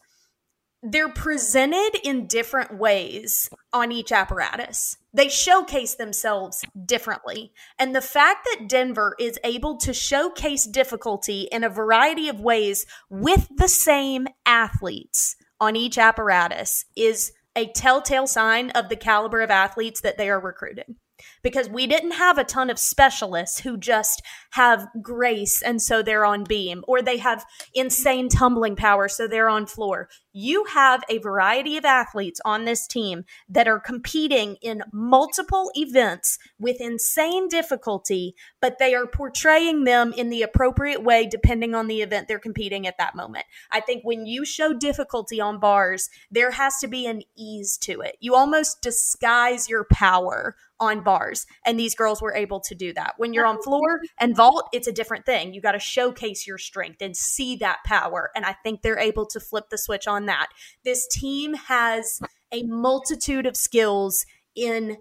they're 0.82 1.08
presented 1.08 1.92
in 2.02 2.26
different 2.26 2.76
ways 2.76 3.48
on 3.72 3.92
each 3.92 4.10
apparatus. 4.10 4.96
They 5.14 5.28
showcase 5.28 5.94
themselves 5.94 6.64
differently. 6.84 7.52
And 7.78 7.94
the 7.94 8.00
fact 8.00 8.46
that 8.50 8.68
Denver 8.68 9.14
is 9.18 9.38
able 9.44 9.76
to 9.78 9.94
showcase 9.94 10.66
difficulty 10.66 11.42
in 11.52 11.62
a 11.62 11.68
variety 11.68 12.28
of 12.28 12.40
ways 12.40 12.84
with 13.08 13.48
the 13.56 13.68
same 13.68 14.26
athletes 14.44 15.36
on 15.60 15.76
each 15.76 15.98
apparatus 15.98 16.84
is 16.96 17.32
a 17.54 17.66
telltale 17.66 18.26
sign 18.26 18.70
of 18.70 18.88
the 18.88 18.96
caliber 18.96 19.40
of 19.40 19.50
athletes 19.50 20.00
that 20.00 20.18
they 20.18 20.28
are 20.28 20.40
recruiting 20.40 20.96
because 21.42 21.68
we 21.68 21.86
didn't 21.86 22.12
have 22.12 22.38
a 22.38 22.44
ton 22.44 22.70
of 22.70 22.78
specialists 22.78 23.60
who 23.60 23.76
just 23.76 24.22
have 24.50 24.86
grace 25.00 25.62
and 25.62 25.80
so 25.80 26.02
they're 26.02 26.24
on 26.24 26.44
beam 26.44 26.84
or 26.86 27.02
they 27.02 27.18
have 27.18 27.44
insane 27.74 28.28
tumbling 28.28 28.76
power 28.76 29.08
so 29.08 29.26
they're 29.26 29.48
on 29.48 29.66
floor. 29.66 30.08
You 30.32 30.64
have 30.64 31.02
a 31.08 31.18
variety 31.18 31.76
of 31.76 31.84
athletes 31.84 32.40
on 32.44 32.64
this 32.64 32.86
team 32.86 33.24
that 33.48 33.68
are 33.68 33.80
competing 33.80 34.56
in 34.62 34.82
multiple 34.92 35.70
events 35.74 36.38
with 36.58 36.80
insane 36.80 37.48
difficulty, 37.48 38.34
but 38.60 38.78
they 38.78 38.94
are 38.94 39.06
portraying 39.06 39.84
them 39.84 40.12
in 40.16 40.30
the 40.30 40.42
appropriate 40.42 41.02
way 41.02 41.26
depending 41.26 41.74
on 41.74 41.86
the 41.86 42.00
event 42.02 42.28
they're 42.28 42.38
competing 42.38 42.86
at 42.86 42.98
that 42.98 43.14
moment. 43.14 43.44
I 43.70 43.80
think 43.80 44.04
when 44.04 44.26
you 44.26 44.44
show 44.44 44.72
difficulty 44.72 45.40
on 45.40 45.58
bars, 45.58 46.08
there 46.30 46.52
has 46.52 46.78
to 46.80 46.88
be 46.88 47.06
an 47.06 47.22
ease 47.36 47.76
to 47.78 48.00
it. 48.00 48.16
You 48.20 48.34
almost 48.34 48.82
disguise 48.82 49.68
your 49.68 49.84
power 49.84 50.56
on 50.82 51.00
bars. 51.00 51.46
And 51.64 51.78
these 51.78 51.94
girls 51.94 52.20
were 52.20 52.34
able 52.34 52.58
to 52.60 52.74
do 52.74 52.92
that. 52.94 53.14
When 53.16 53.32
you're 53.32 53.46
on 53.46 53.62
floor 53.62 54.00
and 54.18 54.36
vault, 54.36 54.68
it's 54.72 54.88
a 54.88 54.92
different 54.92 55.24
thing. 55.24 55.54
You 55.54 55.60
got 55.60 55.72
to 55.72 55.78
showcase 55.78 56.44
your 56.44 56.58
strength 56.58 57.00
and 57.00 57.16
see 57.16 57.54
that 57.56 57.78
power. 57.86 58.30
And 58.34 58.44
I 58.44 58.56
think 58.64 58.82
they're 58.82 58.98
able 58.98 59.26
to 59.26 59.38
flip 59.38 59.70
the 59.70 59.78
switch 59.78 60.08
on 60.08 60.26
that. 60.26 60.48
This 60.84 61.06
team 61.06 61.54
has 61.54 62.20
a 62.52 62.64
multitude 62.64 63.46
of 63.46 63.56
skills 63.56 64.26
in 64.56 64.96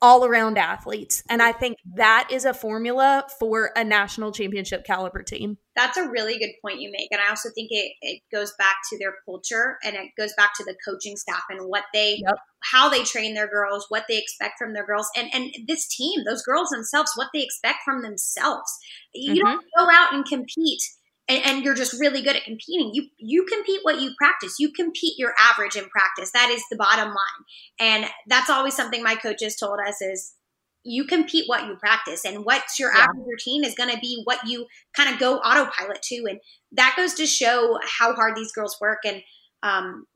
all 0.00 0.24
around 0.24 0.58
athletes. 0.58 1.22
And 1.28 1.42
I 1.42 1.52
think 1.52 1.78
that 1.94 2.28
is 2.30 2.44
a 2.44 2.54
formula 2.54 3.24
for 3.38 3.72
a 3.74 3.82
national 3.82 4.32
championship 4.32 4.84
caliber 4.84 5.22
team. 5.22 5.58
That's 5.74 5.96
a 5.96 6.08
really 6.08 6.38
good 6.38 6.52
point 6.62 6.80
you 6.80 6.90
make. 6.92 7.08
And 7.10 7.20
I 7.20 7.30
also 7.30 7.48
think 7.54 7.68
it, 7.70 7.92
it 8.00 8.22
goes 8.32 8.52
back 8.58 8.76
to 8.90 8.98
their 8.98 9.14
culture 9.24 9.78
and 9.82 9.96
it 9.96 10.10
goes 10.16 10.32
back 10.36 10.50
to 10.56 10.64
the 10.64 10.76
coaching 10.86 11.16
staff 11.16 11.42
and 11.50 11.68
what 11.68 11.84
they, 11.92 12.20
yep. 12.24 12.36
how 12.72 12.88
they 12.88 13.02
train 13.02 13.34
their 13.34 13.48
girls, 13.48 13.86
what 13.88 14.04
they 14.08 14.18
expect 14.18 14.54
from 14.58 14.72
their 14.72 14.86
girls. 14.86 15.08
And, 15.16 15.28
and 15.32 15.50
this 15.66 15.88
team, 15.88 16.24
those 16.24 16.42
girls 16.42 16.70
themselves, 16.70 17.12
what 17.16 17.28
they 17.34 17.42
expect 17.42 17.78
from 17.84 18.02
themselves. 18.02 18.72
You 19.14 19.34
mm-hmm. 19.34 19.44
don't 19.44 19.64
go 19.76 19.88
out 19.90 20.14
and 20.14 20.24
compete 20.24 20.82
and, 21.28 21.44
and, 21.44 21.64
you're 21.64 21.74
just 21.74 22.00
really 22.00 22.22
good 22.22 22.36
at 22.36 22.44
competing. 22.44 22.90
You 22.94 23.08
you 23.18 23.44
compete 23.44 23.80
what 23.82 24.00
you 24.00 24.12
practice. 24.16 24.56
You 24.58 24.72
compete 24.72 25.18
your 25.18 25.34
average 25.38 25.76
in 25.76 25.88
practice. 25.88 26.30
That 26.32 26.50
is 26.50 26.62
the 26.70 26.76
bottom 26.76 27.08
line. 27.08 27.44
And 27.78 28.06
that's 28.26 28.50
always 28.50 28.74
something 28.74 29.02
my 29.02 29.14
coaches 29.14 29.56
told 29.56 29.78
us 29.86 30.00
is 30.00 30.34
you 30.84 31.04
compete 31.04 31.44
what 31.46 31.66
you 31.66 31.76
practice 31.76 32.24
and 32.24 32.44
what's 32.44 32.78
your 32.78 32.92
yeah. 32.94 33.02
average 33.02 33.26
routine 33.26 33.64
is 33.64 33.74
going 33.74 33.90
to 33.90 33.98
be 33.98 34.22
what 34.24 34.38
you 34.46 34.66
kind 34.96 35.12
of 35.12 35.20
go 35.20 35.36
autopilot 35.38 36.00
to 36.02 36.24
and 36.28 36.40
that 36.72 36.94
goes 36.96 37.14
to 37.14 37.26
show 37.26 37.78
how 37.82 38.14
hard 38.14 38.36
these 38.36 38.52
girls 38.52 38.76
work 38.80 39.00
and 39.04 39.22
um, 39.62 40.06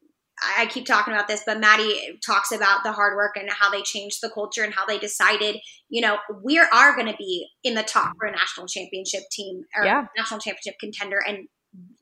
I 0.59 0.66
keep 0.66 0.87
talking 0.87 1.14
about 1.14 1.28
this, 1.28 1.42
but 1.46 1.61
Maddie 1.61 2.18
talks 2.24 2.52
about 2.52 2.83
the 2.83 2.92
hard 2.92 3.16
work 3.16 3.37
and 3.37 3.48
how 3.50 3.70
they 3.70 3.83
changed 3.83 4.18
the 4.22 4.31
culture 4.31 4.62
and 4.62 4.74
how 4.74 4.87
they 4.87 4.98
decided, 4.98 5.57
you 5.88 6.00
know, 6.00 6.18
we 6.42 6.59
are 6.59 6.94
going 6.94 7.07
to 7.07 7.16
be 7.16 7.48
in 7.62 7.74
the 7.74 7.83
top 7.83 8.14
for 8.18 8.26
a 8.26 8.33
national 8.33 8.66
championship 8.66 9.22
team 9.31 9.62
or 9.76 9.85
yeah. 9.85 10.07
national 10.16 10.40
championship 10.40 10.74
contender. 10.81 11.18
And 11.26 11.48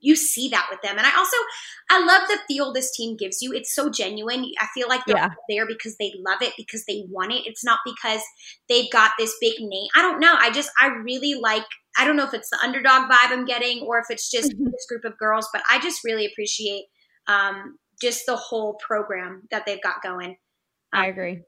you 0.01 0.17
see 0.17 0.49
that 0.49 0.67
with 0.71 0.81
them. 0.83 0.99
And 0.99 1.07
I 1.07 1.17
also, 1.17 1.37
I 1.91 2.05
love 2.05 2.29
the 2.29 2.39
feel 2.49 2.73
this 2.73 2.91
team 2.97 3.17
gives 3.17 3.41
you. 3.41 3.53
It's 3.53 3.73
so 3.73 3.89
genuine. 3.89 4.45
I 4.59 4.67
feel 4.75 4.89
like 4.89 5.03
they're 5.07 5.17
yeah. 5.17 5.31
there 5.49 5.67
because 5.67 5.97
they 5.99 6.13
love 6.27 6.43
it, 6.43 6.55
because 6.57 6.85
they 6.87 7.05
want 7.09 7.33
it. 7.33 7.43
It's 7.47 7.65
not 7.65 7.79
because 7.85 8.21
they've 8.69 8.91
got 8.91 9.13
this 9.19 9.35
big 9.41 9.55
name. 9.61 9.89
I 9.95 10.03
don't 10.03 10.19
know. 10.19 10.35
I 10.37 10.51
just, 10.51 10.71
I 10.81 10.89
really 10.89 11.35
like, 11.35 11.67
I 11.97 12.05
don't 12.05 12.17
know 12.17 12.27
if 12.27 12.35
it's 12.35 12.51
the 12.51 12.59
underdog 12.65 13.11
vibe 13.11 13.31
I'm 13.31 13.45
getting 13.45 13.83
or 13.83 13.99
if 13.99 14.07
it's 14.11 14.29
just 14.29 14.51
mm-hmm. 14.53 14.65
this 14.65 14.87
group 14.89 15.05
of 15.05 15.17
girls, 15.19 15.49
but 15.53 15.63
I 15.71 15.79
just 15.79 16.01
really 16.05 16.27
appreciate 16.27 16.87
um, 17.29 17.79
just 18.01 18.27
the 18.27 18.37
whole 18.37 18.79
program 18.87 19.43
that 19.51 19.67
they've 19.67 19.83
got 19.83 20.03
going. 20.03 20.37
I 20.93 21.07
agree. 21.07 21.41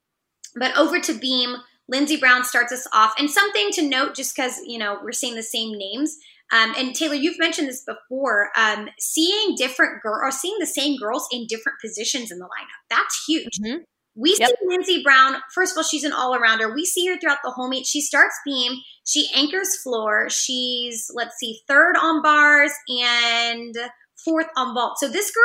But 0.54 0.76
over 0.76 1.00
to 1.00 1.14
Beam, 1.14 1.56
Lynnzee 1.92 2.20
Brown 2.20 2.44
starts 2.44 2.72
us 2.72 2.86
off. 2.92 3.14
And 3.18 3.30
something 3.30 3.70
to 3.72 3.82
note, 3.82 4.14
just 4.14 4.36
because, 4.36 4.60
you 4.66 4.78
know, 4.78 4.98
we're 5.02 5.12
seeing 5.12 5.34
the 5.34 5.42
same 5.42 5.76
names. 5.76 6.16
Um, 6.52 6.74
and 6.76 6.94
Taylor, 6.94 7.14
you've 7.14 7.38
mentioned 7.38 7.68
this 7.68 7.84
before. 7.84 8.50
Um, 8.56 8.88
seeing 9.00 9.54
different 9.56 10.02
girls 10.02 10.20
or 10.22 10.30
seeing 10.30 10.58
the 10.58 10.66
same 10.66 10.98
girls 10.98 11.26
in 11.32 11.46
different 11.48 11.78
positions 11.80 12.30
in 12.30 12.38
the 12.38 12.44
lineup, 12.44 12.88
that's 12.90 13.24
huge. 13.26 13.58
Mm-hmm. 13.64 13.78
We 14.14 14.36
yep. 14.38 14.50
see 14.50 14.66
Lynnzee 14.68 15.02
Brown. 15.02 15.36
First 15.54 15.72
of 15.72 15.78
all, 15.78 15.82
she's 15.82 16.04
an 16.04 16.12
all 16.12 16.38
arounder. 16.38 16.74
We 16.74 16.84
see 16.84 17.06
her 17.06 17.18
throughout 17.18 17.38
the 17.42 17.50
whole 17.50 17.68
meet. 17.68 17.86
She 17.86 18.02
starts 18.02 18.34
beam. 18.44 18.74
She 19.06 19.30
anchors 19.34 19.80
floor. 19.82 20.28
She's 20.28 21.10
let's 21.14 21.36
see, 21.38 21.62
third 21.66 21.96
on 21.96 22.20
bars 22.20 22.72
and 22.88 23.74
fourth 24.24 24.46
on 24.56 24.74
vault. 24.74 24.98
So 24.98 25.08
this 25.08 25.30
girl 25.30 25.44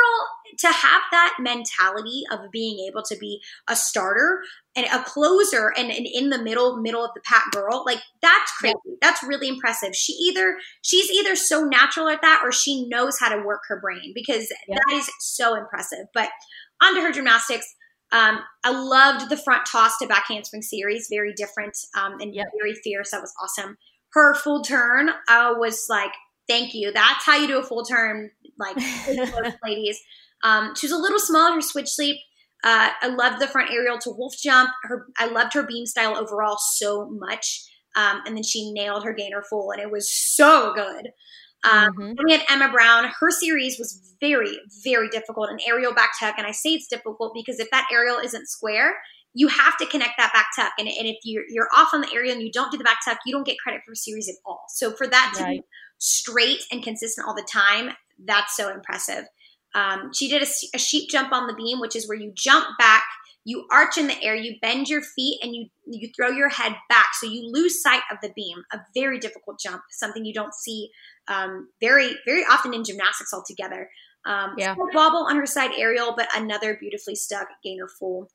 to 0.58 0.68
have 0.68 1.02
that 1.10 1.36
mentality 1.40 2.22
of 2.32 2.50
being 2.50 2.86
able 2.88 3.02
to 3.02 3.16
be 3.16 3.40
a 3.68 3.76
starter 3.76 4.42
and 4.74 4.86
a 4.86 5.02
closer 5.04 5.72
and, 5.76 5.90
and 5.90 6.06
in 6.06 6.30
the 6.30 6.42
middle 6.42 6.80
middle 6.80 7.04
of 7.04 7.10
the 7.14 7.20
pack 7.24 7.50
girl 7.52 7.82
like 7.84 7.98
that's 8.22 8.50
crazy 8.52 8.74
yeah. 8.86 8.94
that's 9.02 9.22
really 9.22 9.48
impressive 9.48 9.94
she 9.94 10.12
either 10.14 10.56
she's 10.82 11.10
either 11.10 11.36
so 11.36 11.64
natural 11.64 12.08
at 12.08 12.22
that 12.22 12.40
or 12.42 12.50
she 12.50 12.88
knows 12.88 13.18
how 13.18 13.28
to 13.28 13.44
work 13.44 13.60
her 13.68 13.78
brain 13.80 14.12
because 14.14 14.50
yeah. 14.66 14.76
that 14.76 14.96
is 14.96 15.10
so 15.20 15.54
impressive 15.54 16.06
but 16.14 16.30
onto 16.82 17.00
her 17.00 17.12
gymnastics 17.12 17.74
um, 18.10 18.40
I 18.64 18.70
loved 18.70 19.28
the 19.28 19.36
front 19.36 19.66
toss 19.66 19.98
to 19.98 20.06
back 20.06 20.24
handspring 20.28 20.62
series, 20.62 21.08
very 21.10 21.34
different 21.34 21.76
um, 21.94 22.14
and 22.20 22.34
yep. 22.34 22.46
very 22.58 22.74
fierce. 22.74 23.10
That 23.10 23.20
was 23.20 23.34
awesome. 23.42 23.76
Her 24.12 24.34
full 24.34 24.62
turn 24.62 25.10
I 25.28 25.52
was 25.52 25.86
like, 25.90 26.12
thank 26.48 26.74
you. 26.74 26.90
That's 26.92 27.24
how 27.24 27.36
you 27.36 27.46
do 27.46 27.58
a 27.58 27.62
full 27.62 27.84
turn, 27.84 28.30
like 28.58 28.76
ladies. 29.64 30.00
Um, 30.42 30.74
she 30.76 30.86
was 30.86 30.92
a 30.92 30.98
little 30.98 31.18
small 31.18 31.48
in 31.48 31.54
her 31.54 31.60
switch 31.60 31.90
leap. 31.98 32.16
Uh, 32.64 32.90
I 33.00 33.08
loved 33.08 33.40
the 33.40 33.46
front 33.46 33.70
aerial 33.70 33.98
to 33.98 34.10
wolf 34.10 34.34
jump. 34.42 34.70
Her, 34.84 35.06
I 35.16 35.26
loved 35.26 35.54
her 35.54 35.62
beam 35.64 35.86
style 35.86 36.16
overall 36.16 36.58
so 36.58 37.08
much. 37.10 37.64
Um, 37.96 38.22
and 38.26 38.36
then 38.36 38.42
she 38.42 38.72
nailed 38.72 39.04
her 39.04 39.12
gainer 39.12 39.42
full, 39.42 39.70
and 39.72 39.80
it 39.80 39.90
was 39.90 40.12
so 40.12 40.72
good. 40.74 41.10
Um, 41.64 41.92
mm-hmm. 41.92 42.12
we 42.24 42.32
had 42.32 42.42
Emma 42.48 42.70
Brown. 42.70 43.10
Her 43.18 43.30
series 43.30 43.78
was 43.78 44.16
very, 44.20 44.58
very 44.84 45.08
difficult, 45.08 45.50
an 45.50 45.58
aerial 45.66 45.92
back 45.92 46.10
tuck. 46.18 46.34
And 46.38 46.46
I 46.46 46.52
say 46.52 46.70
it's 46.70 46.86
difficult 46.88 47.32
because 47.34 47.58
if 47.58 47.70
that 47.70 47.86
aerial 47.92 48.18
isn't 48.18 48.48
square, 48.48 48.94
you 49.34 49.48
have 49.48 49.76
to 49.78 49.86
connect 49.86 50.12
that 50.18 50.32
back 50.32 50.46
tuck. 50.56 50.72
And, 50.78 50.88
and 50.88 51.06
if 51.06 51.16
you're, 51.24 51.44
you're 51.48 51.68
off 51.76 51.90
on 51.92 52.00
the 52.00 52.12
aerial 52.12 52.34
and 52.34 52.42
you 52.42 52.52
don't 52.52 52.70
do 52.70 52.78
the 52.78 52.84
back 52.84 52.98
tuck, 53.04 53.18
you 53.26 53.32
don't 53.32 53.46
get 53.46 53.58
credit 53.58 53.82
for 53.84 53.92
a 53.92 53.96
series 53.96 54.28
at 54.28 54.36
all. 54.46 54.64
So 54.68 54.92
for 54.92 55.06
that 55.06 55.34
right. 55.38 55.44
to 55.44 55.50
be 55.50 55.62
straight 55.98 56.62
and 56.70 56.82
consistent 56.82 57.26
all 57.26 57.34
the 57.34 57.46
time, 57.50 57.90
that's 58.24 58.56
so 58.56 58.70
impressive. 58.72 59.24
Um, 59.74 60.12
she 60.14 60.28
did 60.28 60.42
a, 60.42 60.46
a 60.74 60.78
sheep 60.78 61.10
jump 61.10 61.32
on 61.32 61.46
the 61.46 61.54
beam, 61.54 61.80
which 61.80 61.94
is 61.94 62.08
where 62.08 62.18
you 62.18 62.32
jump 62.34 62.66
back, 62.78 63.04
you 63.44 63.66
arch 63.70 63.96
in 63.98 64.06
the 64.06 64.22
air, 64.22 64.34
you 64.34 64.56
bend 64.60 64.88
your 64.88 65.02
feet, 65.02 65.40
and 65.42 65.54
you 65.54 65.66
you 65.86 66.10
throw 66.14 66.28
your 66.28 66.48
head 66.48 66.74
back, 66.88 67.08
so 67.18 67.26
you 67.26 67.50
lose 67.50 67.82
sight 67.82 68.02
of 68.10 68.18
the 68.22 68.30
beam. 68.34 68.58
A 68.72 68.78
very 68.94 69.18
difficult 69.18 69.58
jump, 69.60 69.82
something 69.90 70.24
you 70.24 70.34
don't 70.34 70.54
see 70.54 70.90
um, 71.28 71.68
very 71.80 72.16
very 72.26 72.44
often 72.44 72.74
in 72.74 72.84
gymnastics 72.84 73.32
altogether. 73.32 73.90
Um, 74.26 74.54
yeah. 74.58 74.74
wobble 74.76 75.26
on 75.28 75.36
her 75.36 75.46
side 75.46 75.70
aerial, 75.78 76.14
but 76.16 76.28
another 76.34 76.76
beautifully 76.78 77.14
stuck 77.14 77.48
gainer 77.64 77.88
full. 77.98 78.28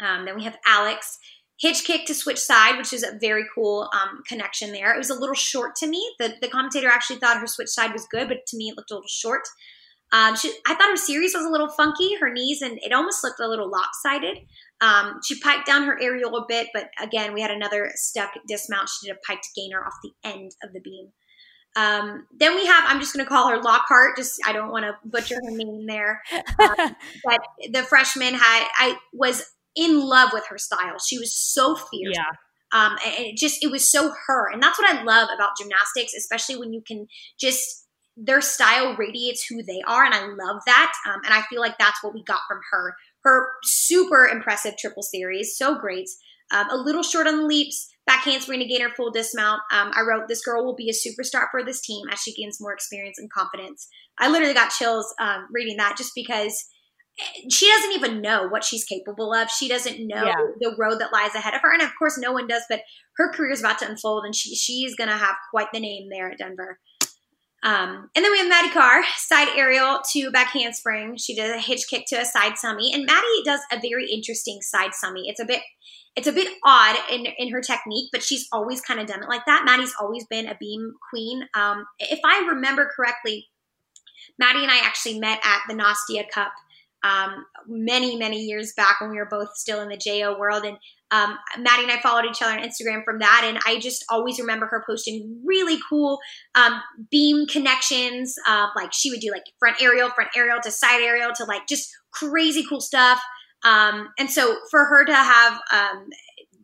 Um, 0.00 0.24
then 0.24 0.34
we 0.34 0.42
have 0.44 0.56
Alex 0.66 1.18
hitch 1.64 1.84
kick 1.84 2.04
to 2.04 2.14
switch 2.14 2.38
side, 2.38 2.76
which 2.76 2.92
is 2.92 3.02
a 3.02 3.16
very 3.18 3.44
cool 3.54 3.88
um, 3.94 4.22
connection 4.28 4.70
there. 4.72 4.94
It 4.94 4.98
was 4.98 5.08
a 5.08 5.18
little 5.18 5.34
short 5.34 5.74
to 5.76 5.86
me. 5.86 6.14
The, 6.18 6.34
the 6.42 6.48
commentator 6.48 6.88
actually 6.88 7.18
thought 7.18 7.40
her 7.40 7.46
switch 7.46 7.70
side 7.70 7.92
was 7.92 8.06
good, 8.10 8.28
but 8.28 8.44
to 8.48 8.56
me 8.58 8.68
it 8.68 8.76
looked 8.76 8.90
a 8.90 8.94
little 8.94 9.08
short. 9.08 9.42
Um, 10.12 10.36
she, 10.36 10.52
I 10.66 10.74
thought 10.74 10.90
her 10.90 10.96
series 10.96 11.32
was 11.34 11.46
a 11.46 11.48
little 11.48 11.70
funky, 11.70 12.16
her 12.16 12.30
knees, 12.30 12.60
and 12.60 12.78
it 12.82 12.92
almost 12.92 13.24
looked 13.24 13.40
a 13.40 13.48
little 13.48 13.70
lopsided. 13.70 14.40
Um, 14.82 15.20
she 15.24 15.40
piked 15.40 15.66
down 15.66 15.84
her 15.84 15.98
aerial 16.00 16.36
a 16.36 16.44
bit, 16.46 16.68
but 16.74 16.90
again, 17.00 17.32
we 17.32 17.40
had 17.40 17.50
another 17.50 17.90
stuck 17.94 18.32
dismount. 18.46 18.90
She 18.90 19.06
did 19.06 19.16
a 19.16 19.26
piked 19.26 19.48
gainer 19.56 19.82
off 19.82 19.94
the 20.02 20.12
end 20.22 20.52
of 20.62 20.74
the 20.74 20.80
beam. 20.80 21.12
Um, 21.76 22.26
then 22.38 22.54
we 22.54 22.66
have, 22.66 22.84
I'm 22.86 23.00
just 23.00 23.14
going 23.14 23.24
to 23.24 23.28
call 23.28 23.48
her 23.48 23.60
Lockhart. 23.60 24.16
Just, 24.18 24.38
I 24.46 24.52
don't 24.52 24.70
want 24.70 24.84
to 24.84 24.94
butcher 25.04 25.36
her 25.36 25.50
name 25.50 25.86
there. 25.86 26.20
Um, 26.60 26.96
but 27.24 27.40
the 27.72 27.82
freshman 27.82 28.34
had, 28.34 28.68
I 28.76 28.96
was 29.12 29.44
in 29.76 30.00
love 30.00 30.30
with 30.32 30.44
her 30.48 30.58
style. 30.58 30.96
She 31.04 31.18
was 31.18 31.34
so 31.34 31.74
fierce. 31.74 32.16
Yeah. 32.16 32.30
Um, 32.72 32.96
and 33.04 33.26
it 33.26 33.36
just, 33.36 33.62
it 33.62 33.70
was 33.70 33.90
so 33.90 34.12
her. 34.26 34.50
And 34.52 34.62
that's 34.62 34.78
what 34.78 34.92
I 34.92 35.02
love 35.02 35.28
about 35.34 35.56
gymnastics, 35.58 36.12
especially 36.14 36.56
when 36.56 36.72
you 36.72 36.82
can 36.86 37.06
just, 37.38 37.86
their 38.16 38.40
style 38.40 38.96
radiates 38.96 39.46
who 39.48 39.62
they 39.62 39.80
are. 39.86 40.04
And 40.04 40.14
I 40.14 40.26
love 40.26 40.60
that. 40.66 40.92
Um, 41.06 41.20
and 41.24 41.34
I 41.34 41.42
feel 41.42 41.60
like 41.60 41.78
that's 41.78 42.02
what 42.02 42.14
we 42.14 42.24
got 42.24 42.40
from 42.48 42.60
her. 42.72 42.94
Her 43.22 43.48
super 43.62 44.26
impressive 44.26 44.76
triple 44.76 45.02
series. 45.02 45.56
So 45.56 45.78
great. 45.78 46.08
Um, 46.52 46.68
a 46.70 46.76
little 46.76 47.02
short 47.02 47.26
on 47.26 47.38
the 47.38 47.46
leaps, 47.46 47.88
back 48.06 48.24
handspring 48.24 48.60
to 48.60 48.66
gainer 48.66 48.90
full 48.90 49.10
dismount. 49.10 49.60
Um, 49.72 49.92
I 49.94 50.02
wrote, 50.02 50.28
This 50.28 50.44
girl 50.44 50.64
will 50.64 50.76
be 50.76 50.90
a 50.90 50.92
superstar 50.92 51.46
for 51.50 51.64
this 51.64 51.80
team 51.80 52.06
as 52.12 52.20
she 52.20 52.34
gains 52.34 52.60
more 52.60 52.72
experience 52.72 53.18
and 53.18 53.30
confidence. 53.32 53.88
I 54.18 54.28
literally 54.28 54.54
got 54.54 54.70
chills 54.70 55.12
um, 55.20 55.46
reading 55.52 55.76
that 55.78 55.96
just 55.96 56.12
because 56.14 56.56
she 57.48 57.68
doesn't 57.68 57.92
even 57.92 58.20
know 58.20 58.48
what 58.48 58.64
she's 58.64 58.84
capable 58.84 59.32
of. 59.32 59.50
She 59.50 59.68
doesn't 59.68 60.06
know 60.06 60.24
Yeah. 60.24 60.34
the 60.60 60.74
road 60.78 60.98
that 61.00 61.12
lies 61.12 61.34
ahead 61.34 61.54
of 61.54 61.60
her. 61.62 61.72
And 61.72 61.82
of 61.82 61.90
course, 61.98 62.18
no 62.18 62.32
one 62.32 62.46
does, 62.46 62.64
but 62.68 62.82
her 63.16 63.32
career 63.32 63.52
is 63.52 63.60
about 63.60 63.78
to 63.80 63.88
unfold 63.88 64.24
and 64.24 64.34
she, 64.34 64.54
she's 64.54 64.96
going 64.96 65.10
to 65.10 65.16
have 65.16 65.36
quite 65.50 65.68
the 65.72 65.80
name 65.80 66.08
there 66.10 66.30
at 66.30 66.38
Denver. 66.38 66.80
Um, 67.62 68.10
and 68.14 68.22
then 68.22 68.30
we 68.30 68.38
have 68.38 68.48
Maddie 68.48 68.70
Karr, 68.70 69.02
side 69.16 69.48
aerial 69.56 70.00
to 70.12 70.30
back 70.30 70.48
handspring. 70.48 71.16
She 71.16 71.34
did 71.34 71.50
a 71.50 71.58
hitch 71.58 71.88
kick 71.88 72.04
to 72.08 72.16
a 72.16 72.24
side 72.24 72.54
summy. 72.62 72.92
And 72.92 73.06
Maddie 73.06 73.42
does 73.44 73.60
a 73.72 73.80
very 73.80 74.10
interesting 74.10 74.60
side 74.60 74.90
summy. 74.90 75.22
It's 75.26 75.40
a 75.40 75.46
bit 75.46 75.62
it's 76.16 76.28
a 76.28 76.32
bit 76.32 76.46
odd 76.64 76.96
in, 77.10 77.26
in 77.38 77.50
her 77.50 77.60
technique, 77.60 78.08
but 78.12 78.22
she's 78.22 78.46
always 78.52 78.80
kind 78.80 79.00
of 79.00 79.06
done 79.08 79.24
it 79.24 79.28
like 79.28 79.44
that. 79.46 79.64
Maddie's 79.64 79.94
always 80.00 80.24
been 80.26 80.46
a 80.46 80.56
beam 80.60 80.92
queen. 81.10 81.48
Um, 81.54 81.86
if 81.98 82.20
I 82.24 82.46
remember 82.48 82.88
correctly, 82.94 83.48
Maddie 84.38 84.62
and 84.62 84.70
I 84.70 84.78
actually 84.78 85.18
met 85.18 85.40
at 85.44 85.62
the 85.66 85.74
Nastia 85.74 86.28
Cup 86.28 86.52
um, 87.04 87.44
many, 87.68 88.16
many 88.16 88.40
years 88.40 88.72
back 88.76 89.00
when 89.00 89.10
we 89.10 89.18
were 89.18 89.28
both 89.30 89.54
still 89.54 89.80
in 89.80 89.88
the 89.88 89.96
JO 89.96 90.38
world. 90.38 90.64
And 90.64 90.78
um, 91.10 91.38
Maddie 91.58 91.84
and 91.84 91.92
I 91.92 92.00
followed 92.00 92.24
each 92.24 92.42
other 92.42 92.52
on 92.52 92.66
Instagram 92.66 93.04
from 93.04 93.18
that. 93.18 93.42
And 93.44 93.58
I 93.66 93.78
just 93.78 94.04
always 94.08 94.40
remember 94.40 94.66
her 94.66 94.82
posting 94.88 95.40
really 95.44 95.78
cool 95.88 96.18
um, 96.54 96.80
beam 97.10 97.46
connections. 97.46 98.34
Uh, 98.48 98.68
like 98.74 98.92
she 98.92 99.10
would 99.10 99.20
do 99.20 99.30
like 99.30 99.44
front 99.58 99.76
aerial, 99.80 100.08
front 100.10 100.30
aerial 100.34 100.60
to 100.62 100.70
side 100.70 101.02
aerial 101.02 101.30
to 101.36 101.44
like 101.44 101.68
just 101.68 101.90
crazy 102.10 102.64
cool 102.68 102.80
stuff. 102.80 103.20
Um, 103.64 104.08
and 104.18 104.30
so 104.30 104.56
for 104.70 104.84
her 104.86 105.04
to 105.04 105.14
have 105.14 105.52
um, 105.72 106.08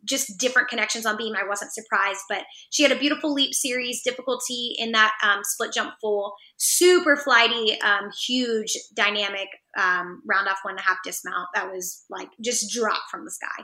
just 0.05 0.37
different 0.37 0.69
connections 0.69 1.05
on 1.05 1.17
beam, 1.17 1.35
I 1.35 1.47
wasn't 1.47 1.73
surprised. 1.73 2.21
But 2.29 2.43
she 2.69 2.83
had 2.83 2.91
a 2.91 2.99
beautiful 2.99 3.33
leap 3.33 3.53
series, 3.53 4.01
difficulty 4.03 4.75
in 4.77 4.91
that 4.91 5.13
um, 5.23 5.41
split 5.43 5.73
jump 5.73 5.93
full, 6.01 6.33
super 6.57 7.17
flighty, 7.17 7.79
um, 7.81 8.09
huge 8.25 8.75
dynamic 8.95 9.47
um, 9.77 10.21
round 10.27 10.47
off 10.47 10.59
one 10.63 10.73
and 10.73 10.79
a 10.79 10.83
half 10.83 10.97
dismount. 11.03 11.47
That 11.53 11.71
was 11.71 12.05
like 12.09 12.29
just 12.43 12.71
dropped 12.71 13.09
from 13.09 13.25
the 13.25 13.31
sky. 13.31 13.63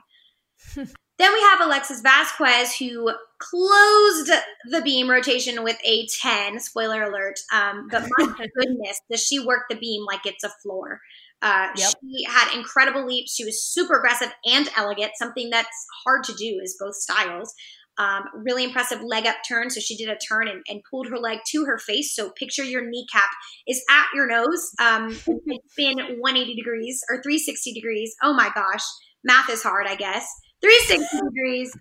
then 1.17 1.33
we 1.33 1.41
have 1.41 1.61
Alexis 1.61 2.01
Vasquez, 2.01 2.75
who 2.75 3.11
closed 3.39 4.31
the 4.69 4.81
beam 4.81 5.09
rotation 5.09 5.63
with 5.63 5.77
a 5.83 6.07
10. 6.21 6.59
Spoiler 6.59 7.03
alert. 7.03 7.39
Um, 7.53 7.87
but 7.91 8.07
my 8.17 8.27
goodness, 8.57 9.01
does 9.09 9.23
she 9.23 9.39
work 9.39 9.63
the 9.69 9.75
beam 9.75 10.05
like 10.05 10.25
it's 10.25 10.43
a 10.43 10.49
floor? 10.61 10.99
Uh, 11.41 11.67
Yep. 11.75 11.89
She 12.01 12.23
had 12.25 12.55
incredible 12.55 13.05
leaps. 13.05 13.35
She 13.35 13.45
was 13.45 13.63
super 13.63 13.97
aggressive 13.97 14.33
and 14.45 14.69
elegant, 14.75 15.11
something 15.17 15.49
that's 15.49 15.85
hard 16.05 16.23
to 16.25 16.33
do 16.33 16.59
is 16.63 16.77
both 16.79 16.95
styles. 16.95 17.53
Um, 17.99 18.25
really 18.35 18.63
impressive 18.63 19.01
leg 19.01 19.25
up 19.25 19.37
turn. 19.47 19.71
So 19.71 19.79
she 19.79 19.97
did 19.97 20.07
a 20.07 20.17
turn 20.17 20.47
and, 20.47 20.61
and 20.67 20.81
pulled 20.89 21.07
her 21.07 21.17
leg 21.17 21.39
to 21.51 21.65
her 21.65 21.79
face. 21.79 22.15
So 22.15 22.29
picture 22.29 22.63
your 22.63 22.87
kneecap 22.87 23.29
is 23.67 23.83
at 23.89 24.05
your 24.13 24.27
nose. 24.27 24.69
Um, 24.79 25.17
and 25.27 25.59
spin 25.69 25.97
180 26.19 26.55
degrees 26.55 27.01
or 27.09 27.21
360 27.23 27.73
degrees. 27.73 28.15
Oh 28.21 28.33
my 28.33 28.51
gosh. 28.53 28.83
Math 29.23 29.49
is 29.49 29.63
hard, 29.63 29.87
I 29.87 29.95
guess. 29.95 30.27
360 30.61 31.17
degrees. 31.27 31.75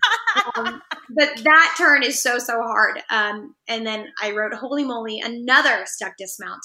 Um, 0.55 0.81
but 1.15 1.29
that 1.43 1.75
turn 1.77 2.01
is 2.03 2.21
so, 2.21 2.39
so 2.39 2.61
hard. 2.61 2.99
Um, 3.11 3.55
and 3.67 3.85
then 3.85 4.07
I 4.21 4.31
wrote, 4.31 4.53
holy 4.55 4.83
moly, 4.83 5.19
another 5.23 5.83
stuck 5.85 6.13
dismount. 6.17 6.61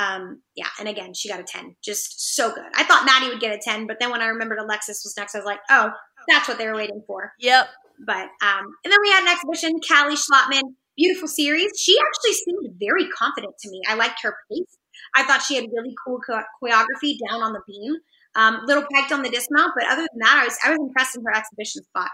Um, 0.00 0.40
yeah, 0.56 0.68
and 0.78 0.88
again, 0.88 1.12
she 1.12 1.28
got 1.28 1.40
a 1.40 1.44
10. 1.44 1.76
Just 1.84 2.34
so 2.34 2.54
good. 2.54 2.64
I 2.74 2.84
thought 2.84 3.04
Maddie 3.04 3.28
would 3.28 3.40
get 3.40 3.54
a 3.54 3.60
10, 3.62 3.86
but 3.86 3.98
then 4.00 4.10
when 4.10 4.22
I 4.22 4.26
remembered 4.26 4.58
Alexis 4.58 5.02
was 5.04 5.14
next, 5.16 5.34
I 5.34 5.38
was 5.38 5.44
like, 5.44 5.60
oh, 5.68 5.90
that's 6.26 6.48
what 6.48 6.56
they 6.56 6.66
were 6.66 6.74
waiting 6.74 7.02
for. 7.06 7.32
Yep. 7.38 7.68
But 8.06 8.28
um, 8.42 8.64
and 8.82 8.90
then 8.90 8.98
we 9.02 9.10
had 9.10 9.24
an 9.24 9.28
exhibition, 9.28 9.78
Callie 9.86 10.16
Schlotman, 10.16 10.62
beautiful 10.96 11.28
series. 11.28 11.70
She 11.78 11.98
actually 11.98 12.32
seemed 12.32 12.78
very 12.80 13.08
confident 13.10 13.54
to 13.60 13.70
me. 13.70 13.82
I 13.86 13.94
liked 13.94 14.20
her 14.22 14.36
pace. 14.50 14.78
I 15.14 15.24
thought 15.24 15.42
she 15.42 15.56
had 15.56 15.64
really 15.70 15.94
cool 16.06 16.18
cho- 16.26 16.42
choreography 16.62 17.16
down 17.28 17.42
on 17.42 17.52
the 17.52 17.60
beam. 17.68 17.94
Um, 18.34 18.60
little 18.64 18.84
piked 18.94 19.12
on 19.12 19.22
the 19.22 19.28
dismount, 19.28 19.72
but 19.76 19.84
other 19.86 20.02
than 20.02 20.20
that, 20.20 20.38
I 20.40 20.44
was 20.44 20.56
I 20.64 20.70
was 20.70 20.78
impressed 20.80 21.16
in 21.16 21.24
her 21.24 21.34
exhibition 21.34 21.82
spot. 21.82 22.08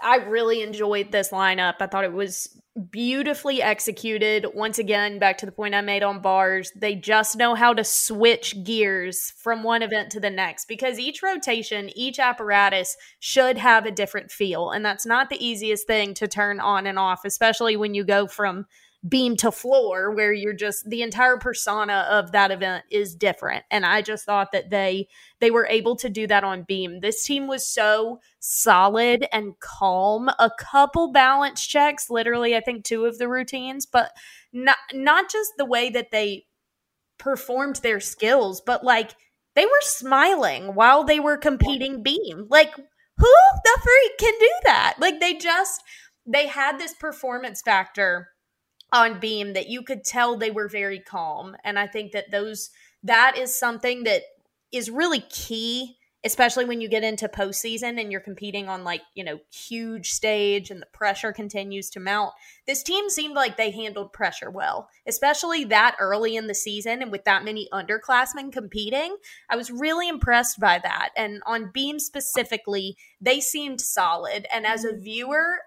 I 0.00 0.16
really 0.16 0.62
enjoyed 0.62 1.12
this 1.12 1.30
lineup. 1.30 1.74
I 1.80 1.86
thought 1.86 2.04
it 2.04 2.12
was 2.12 2.60
beautifully 2.78 3.62
executed. 3.62 4.46
Once 4.54 4.78
again, 4.78 5.18
back 5.18 5.38
to 5.38 5.46
the 5.46 5.52
point 5.52 5.74
I 5.74 5.80
made 5.80 6.02
on 6.02 6.22
bars, 6.22 6.72
they 6.76 6.94
just 6.94 7.36
know 7.36 7.54
how 7.54 7.74
to 7.74 7.84
switch 7.84 8.64
gears 8.64 9.32
from 9.36 9.62
one 9.62 9.82
event 9.82 10.10
to 10.12 10.20
the 10.20 10.30
next 10.30 10.66
because 10.66 10.98
each 10.98 11.22
rotation, 11.22 11.90
each 11.96 12.18
apparatus 12.18 12.96
should 13.20 13.58
have 13.58 13.86
a 13.86 13.90
different 13.90 14.30
feel. 14.30 14.70
And 14.70 14.84
that's 14.84 15.06
not 15.06 15.30
the 15.30 15.44
easiest 15.44 15.86
thing 15.86 16.14
to 16.14 16.28
turn 16.28 16.60
on 16.60 16.86
and 16.86 16.98
off, 16.98 17.24
especially 17.24 17.76
when 17.76 17.94
you 17.94 18.04
go 18.04 18.26
from 18.26 18.66
beam 19.06 19.36
to 19.36 19.52
floor 19.52 20.10
where 20.10 20.32
you're 20.32 20.52
just 20.52 20.88
the 20.88 21.02
entire 21.02 21.36
persona 21.36 22.06
of 22.10 22.32
that 22.32 22.50
event 22.50 22.84
is 22.90 23.14
different. 23.14 23.64
And 23.70 23.86
i 23.86 24.02
just 24.02 24.24
thought 24.24 24.52
that 24.52 24.70
they 24.70 25.08
they 25.40 25.50
were 25.50 25.66
able 25.66 25.96
to 25.96 26.08
do 26.08 26.26
that 26.26 26.44
on 26.44 26.64
beam. 26.66 27.00
This 27.00 27.22
team 27.24 27.46
was 27.46 27.66
so 27.66 28.20
solid 28.40 29.26
and 29.32 29.58
calm. 29.60 30.28
A 30.28 30.50
couple 30.58 31.12
balance 31.12 31.66
checks 31.66 32.10
literally 32.10 32.56
i 32.56 32.60
think 32.60 32.84
two 32.84 33.04
of 33.04 33.18
the 33.18 33.28
routines 33.28 33.86
but 33.86 34.10
not 34.52 34.78
not 34.92 35.30
just 35.30 35.52
the 35.58 35.64
way 35.64 35.90
that 35.90 36.10
they 36.10 36.46
performed 37.18 37.76
their 37.76 38.00
skills 38.00 38.60
but 38.60 38.82
like 38.82 39.12
they 39.58 39.66
were 39.66 39.80
smiling 39.80 40.76
while 40.76 41.02
they 41.02 41.18
were 41.18 41.36
competing 41.36 42.00
beam. 42.00 42.46
Like 42.48 42.76
who 42.76 43.34
the 43.64 43.78
freak 43.82 44.18
can 44.18 44.34
do 44.38 44.50
that? 44.64 44.94
Like 45.00 45.18
they 45.18 45.34
just 45.34 45.82
they 46.26 46.46
had 46.46 46.78
this 46.78 46.94
performance 46.94 47.60
factor 47.60 48.28
on 48.92 49.20
beam 49.20 49.52
that 49.52 49.68
you 49.68 49.82
could 49.82 50.04
tell 50.04 50.36
they 50.36 50.50
were 50.50 50.68
very 50.68 50.98
calm 50.98 51.56
and 51.64 51.78
i 51.78 51.86
think 51.86 52.12
that 52.12 52.30
those 52.30 52.70
that 53.02 53.36
is 53.36 53.58
something 53.58 54.04
that 54.04 54.22
is 54.72 54.90
really 54.90 55.20
key 55.20 55.98
especially 56.24 56.64
when 56.64 56.80
you 56.80 56.88
get 56.88 57.04
into 57.04 57.28
postseason 57.28 58.00
and 58.00 58.10
you're 58.10 58.20
competing 58.20 58.68
on 58.68 58.82
like 58.82 59.02
you 59.14 59.22
know 59.22 59.38
huge 59.52 60.10
stage 60.10 60.70
and 60.70 60.82
the 60.82 60.86
pressure 60.86 61.32
continues 61.32 61.90
to 61.90 62.00
mount. 62.00 62.32
This 62.66 62.82
team 62.82 63.08
seemed 63.08 63.34
like 63.34 63.56
they 63.56 63.70
handled 63.70 64.12
pressure 64.12 64.50
well 64.50 64.88
especially 65.06 65.64
that 65.64 65.96
early 66.00 66.36
in 66.36 66.46
the 66.46 66.54
season 66.54 67.02
and 67.02 67.12
with 67.12 67.24
that 67.24 67.44
many 67.44 67.68
underclassmen 67.72 68.52
competing. 68.52 69.16
I 69.48 69.56
was 69.56 69.70
really 69.70 70.08
impressed 70.08 70.58
by 70.58 70.80
that 70.82 71.10
and 71.16 71.40
on 71.46 71.70
beam 71.72 71.98
specifically 71.98 72.96
they 73.20 73.40
seemed 73.40 73.80
solid 73.80 74.46
and 74.52 74.66
as 74.66 74.84
a 74.84 74.92
mm-hmm. 74.92 75.02
viewer 75.02 75.58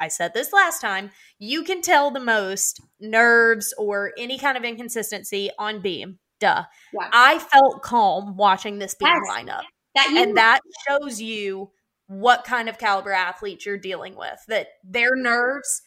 I 0.00 0.08
said 0.08 0.34
this 0.34 0.52
last 0.52 0.80
time, 0.80 1.10
you 1.38 1.62
can 1.62 1.80
tell 1.82 2.10
the 2.10 2.20
most 2.20 2.80
nerves 3.00 3.72
or 3.78 4.12
any 4.18 4.38
kind 4.38 4.56
of 4.56 4.64
inconsistency 4.64 5.50
on 5.58 5.80
beam. 5.80 6.18
Duh. 6.38 6.64
Yeah. 6.92 7.08
I 7.12 7.38
felt 7.38 7.82
calm 7.82 8.36
watching 8.36 8.78
this 8.78 8.94
beam 8.94 9.08
Yes. 9.08 9.36
lineup. 9.36 9.62
That 9.94 10.12
And 10.14 10.36
that 10.36 10.60
shows 10.86 11.20
you 11.20 11.70
what 12.08 12.44
kind 12.44 12.68
of 12.68 12.78
caliber 12.78 13.12
athlete 13.12 13.64
you're 13.64 13.78
dealing 13.78 14.14
with. 14.16 14.38
That 14.48 14.68
their 14.84 15.16
nerves 15.16 15.82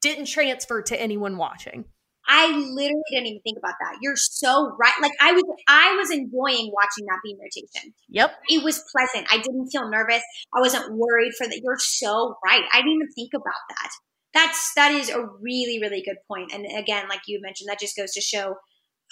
didn't 0.00 0.26
transfer 0.26 0.80
to 0.82 1.00
anyone 1.00 1.36
watching. 1.36 1.84
I 2.28 2.46
literally 2.52 3.02
didn't 3.10 3.26
even 3.26 3.42
think 3.42 3.58
about 3.58 3.74
that. 3.80 3.98
You're 4.00 4.16
so 4.16 4.76
right. 4.78 4.92
Like 5.00 5.12
I 5.20 5.32
was, 5.32 5.42
I 5.68 5.96
was 5.96 6.10
enjoying 6.10 6.70
watching 6.72 7.06
that 7.06 7.20
beam 7.24 7.36
rotation. 7.40 7.94
Yep. 8.10 8.30
It 8.48 8.62
was 8.62 8.84
pleasant. 8.94 9.26
I 9.32 9.38
didn't 9.38 9.70
feel 9.70 9.88
nervous. 9.88 10.22
I 10.54 10.60
wasn't 10.60 10.94
worried 10.94 11.32
for 11.36 11.46
that. 11.46 11.60
You're 11.62 11.78
so 11.78 12.36
right. 12.44 12.62
I 12.72 12.78
didn't 12.78 12.92
even 12.92 13.12
think 13.12 13.32
about 13.34 13.54
that. 13.70 13.90
That's 14.34 14.72
that 14.74 14.92
is 14.92 15.10
a 15.10 15.26
really 15.40 15.78
really 15.80 16.02
good 16.02 16.16
point. 16.26 16.52
And 16.54 16.64
again, 16.78 17.08
like 17.08 17.20
you 17.26 17.40
mentioned, 17.42 17.68
that 17.68 17.80
just 17.80 17.96
goes 17.96 18.12
to 18.12 18.20
show 18.20 18.54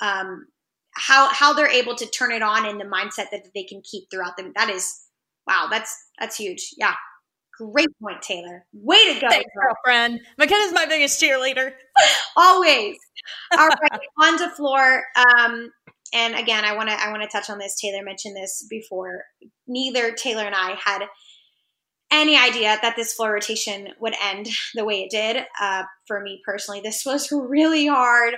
um, 0.01 0.47
how 0.93 1.29
how 1.29 1.53
they're 1.53 1.69
able 1.69 1.95
to 1.97 2.07
turn 2.07 2.33
it 2.33 2.43
on 2.43 2.67
in 2.67 2.79
the 2.79 2.85
mindset 2.85 3.31
that 3.33 3.47
they 3.55 3.65
can 3.65 3.83
keep 3.83 4.05
throughout 4.11 4.37
them. 4.37 4.53
That 4.57 4.71
is 4.71 4.89
wow. 5.47 5.69
That's 5.71 5.95
that's 6.19 6.37
huge. 6.37 6.71
Yeah. 6.79 6.95
Great 7.61 7.89
point, 8.03 8.23
Taylor. 8.23 8.65
Way 8.73 9.13
to 9.15 9.21
go, 9.21 9.29
Thanks, 9.29 9.51
girlfriend. 9.55 10.21
McKenna's 10.39 10.73
my 10.73 10.87
biggest 10.87 11.23
cheerleader. 11.23 11.73
Always. 12.37 12.97
All 13.53 13.69
right, 13.69 14.01
on 14.23 14.39
to 14.39 14.49
floor. 14.51 15.03
Um, 15.15 15.71
and 16.15 16.35
again, 16.37 16.65
I 16.65 16.75
want 16.75 16.89
to 16.89 16.99
I 16.99 17.11
want 17.11 17.23
to 17.23 17.29
touch 17.29 17.51
on 17.51 17.59
this. 17.59 17.79
Taylor 17.79 18.03
mentioned 18.03 18.35
this 18.35 18.67
before. 18.71 19.25
Neither 19.69 20.13
Taylor 20.13 20.45
and 20.45 20.55
I 20.55 20.79
had 20.83 21.03
any 22.11 22.35
idea 22.37 22.79
that 22.81 22.97
this 22.97 23.13
floor 23.13 23.35
rotation 23.35 23.89
would 24.01 24.15
end 24.23 24.49
the 24.75 24.85
way 24.85 25.03
it 25.03 25.11
did. 25.11 25.45
Uh, 25.61 25.83
for 26.07 26.21
me 26.21 26.41
personally, 26.47 26.81
this 26.81 27.03
was 27.05 27.31
really 27.31 27.87
hard 27.87 28.37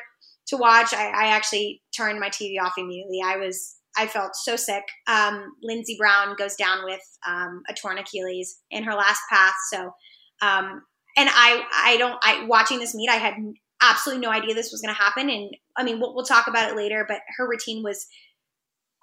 to 0.49 0.57
watch. 0.57 0.93
I, 0.93 1.07
I, 1.07 1.27
actually 1.29 1.81
turned 1.97 2.21
my 2.21 2.29
TV 2.29 2.57
off 2.61 2.75
immediately. 2.77 3.21
I 3.25 3.37
was 3.37 3.77
I 3.97 4.07
felt 4.07 4.35
so 4.35 4.57
sick. 4.57 4.85
Um, 5.07 5.55
Lynnzee 5.69 5.99
Brown 5.99 6.35
goes 6.37 6.55
down 6.57 6.85
with 6.85 7.03
um, 7.27 7.63
a 7.69 7.75
torn 7.75 7.99
Achilles 7.99 8.61
in 8.71 8.85
her 8.85 8.95
last 8.95 9.21
pass. 9.31 9.55
So, 9.73 9.93
um, 10.41 10.83
and 11.17 11.29
I 11.31 11.63
I 11.75 11.97
don't 11.99 12.19
I 12.23 12.47
watching 12.47 12.79
this 12.79 12.95
meet 12.95 13.11
I 13.11 13.17
had 13.17 13.35
absolutely 13.83 14.25
no 14.25 14.33
idea 14.33 14.55
this 14.55 14.73
was 14.73 14.81
going 14.81 14.95
to 14.95 15.01
happen. 15.01 15.29
And 15.29 15.51
I 15.77 15.85
mean 15.85 16.01
we'll, 16.01 16.15
we'll, 16.15 16.25
talk 16.25 16.47
about 16.47 16.71
it 16.71 16.77
later. 16.77 17.05
But 17.07 17.21
her 17.37 17.49
routine 17.49 17.83
was 17.83 18.07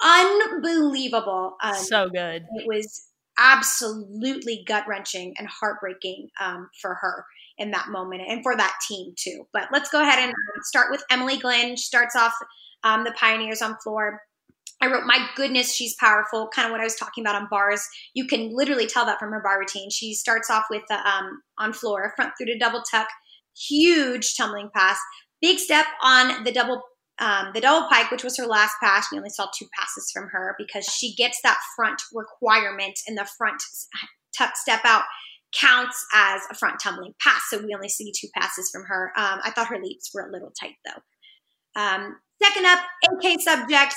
unbelievable. 0.01 1.55
Um, 1.61 1.75
so 1.75 2.09
good. 2.09 2.45
It 2.55 2.65
was 2.65 3.05
absolutely 3.37 4.63
gut 4.67 4.85
wrenching 4.87 5.33
and 5.37 5.47
heartbreaking 5.47 6.29
um, 6.41 6.69
for 6.81 6.95
her 6.95 7.25
in 7.57 7.71
that 7.71 7.89
moment 7.89 8.21
and 8.27 8.41
for 8.41 8.55
that 8.55 8.75
team 8.87 9.13
too. 9.17 9.43
But 9.53 9.67
let's 9.71 9.89
go 9.89 10.01
ahead 10.01 10.19
and 10.19 10.33
start 10.63 10.91
with 10.91 11.03
Emily 11.09 11.37
Glenn. 11.37 11.75
She 11.75 11.83
starts 11.83 12.15
off 12.15 12.33
um, 12.83 13.03
the 13.03 13.11
Pioneers 13.11 13.61
on 13.61 13.77
floor. 13.83 14.21
I 14.81 14.87
wrote, 14.87 15.05
my 15.05 15.27
goodness, 15.35 15.75
she's 15.75 15.95
powerful. 15.99 16.49
Kind 16.53 16.67
of 16.67 16.71
what 16.71 16.81
I 16.81 16.85
was 16.85 16.95
talking 16.95 17.23
about 17.23 17.35
on 17.35 17.47
bars. 17.49 17.85
You 18.13 18.25
can 18.25 18.55
literally 18.55 18.87
tell 18.87 19.05
that 19.05 19.19
from 19.19 19.31
her 19.31 19.41
bar 19.41 19.59
routine. 19.59 19.89
She 19.89 20.13
starts 20.13 20.49
off 20.49 20.65
with 20.69 20.83
the 20.89 20.95
um, 20.95 21.41
on 21.57 21.73
floor, 21.73 22.13
front 22.15 22.33
through 22.37 22.47
to 22.47 22.57
double 22.57 22.83
tuck, 22.89 23.07
huge 23.57 24.35
tumbling 24.35 24.69
pass, 24.73 24.97
big 25.41 25.59
step 25.59 25.85
on 26.01 26.43
the 26.43 26.51
double 26.51 26.81
um, 27.19 27.51
the 27.53 27.61
double 27.61 27.87
pike, 27.89 28.11
which 28.11 28.23
was 28.23 28.37
her 28.37 28.45
last 28.45 28.75
pass, 28.81 29.11
we 29.11 29.17
only 29.17 29.29
saw 29.29 29.47
two 29.53 29.67
passes 29.77 30.09
from 30.11 30.29
her 30.29 30.55
because 30.57 30.85
she 30.85 31.13
gets 31.15 31.41
that 31.43 31.59
front 31.75 32.01
requirement 32.13 32.97
and 33.07 33.17
the 33.17 33.27
front 33.37 33.61
tuck 34.37 34.55
step 34.55 34.81
out 34.85 35.03
counts 35.53 36.05
as 36.13 36.41
a 36.49 36.55
front 36.55 36.79
tumbling 36.81 37.13
pass. 37.19 37.41
So 37.49 37.57
we 37.57 37.73
only 37.75 37.89
see 37.89 38.13
two 38.15 38.29
passes 38.35 38.69
from 38.71 38.83
her. 38.85 39.11
Um, 39.17 39.39
I 39.43 39.51
thought 39.51 39.67
her 39.67 39.81
leaps 39.81 40.11
were 40.13 40.27
a 40.27 40.31
little 40.31 40.53
tight 40.59 40.75
though. 40.85 41.81
Um, 41.81 42.15
second 42.41 42.65
up, 42.65 42.79
AK 43.03 43.41
subject, 43.41 43.95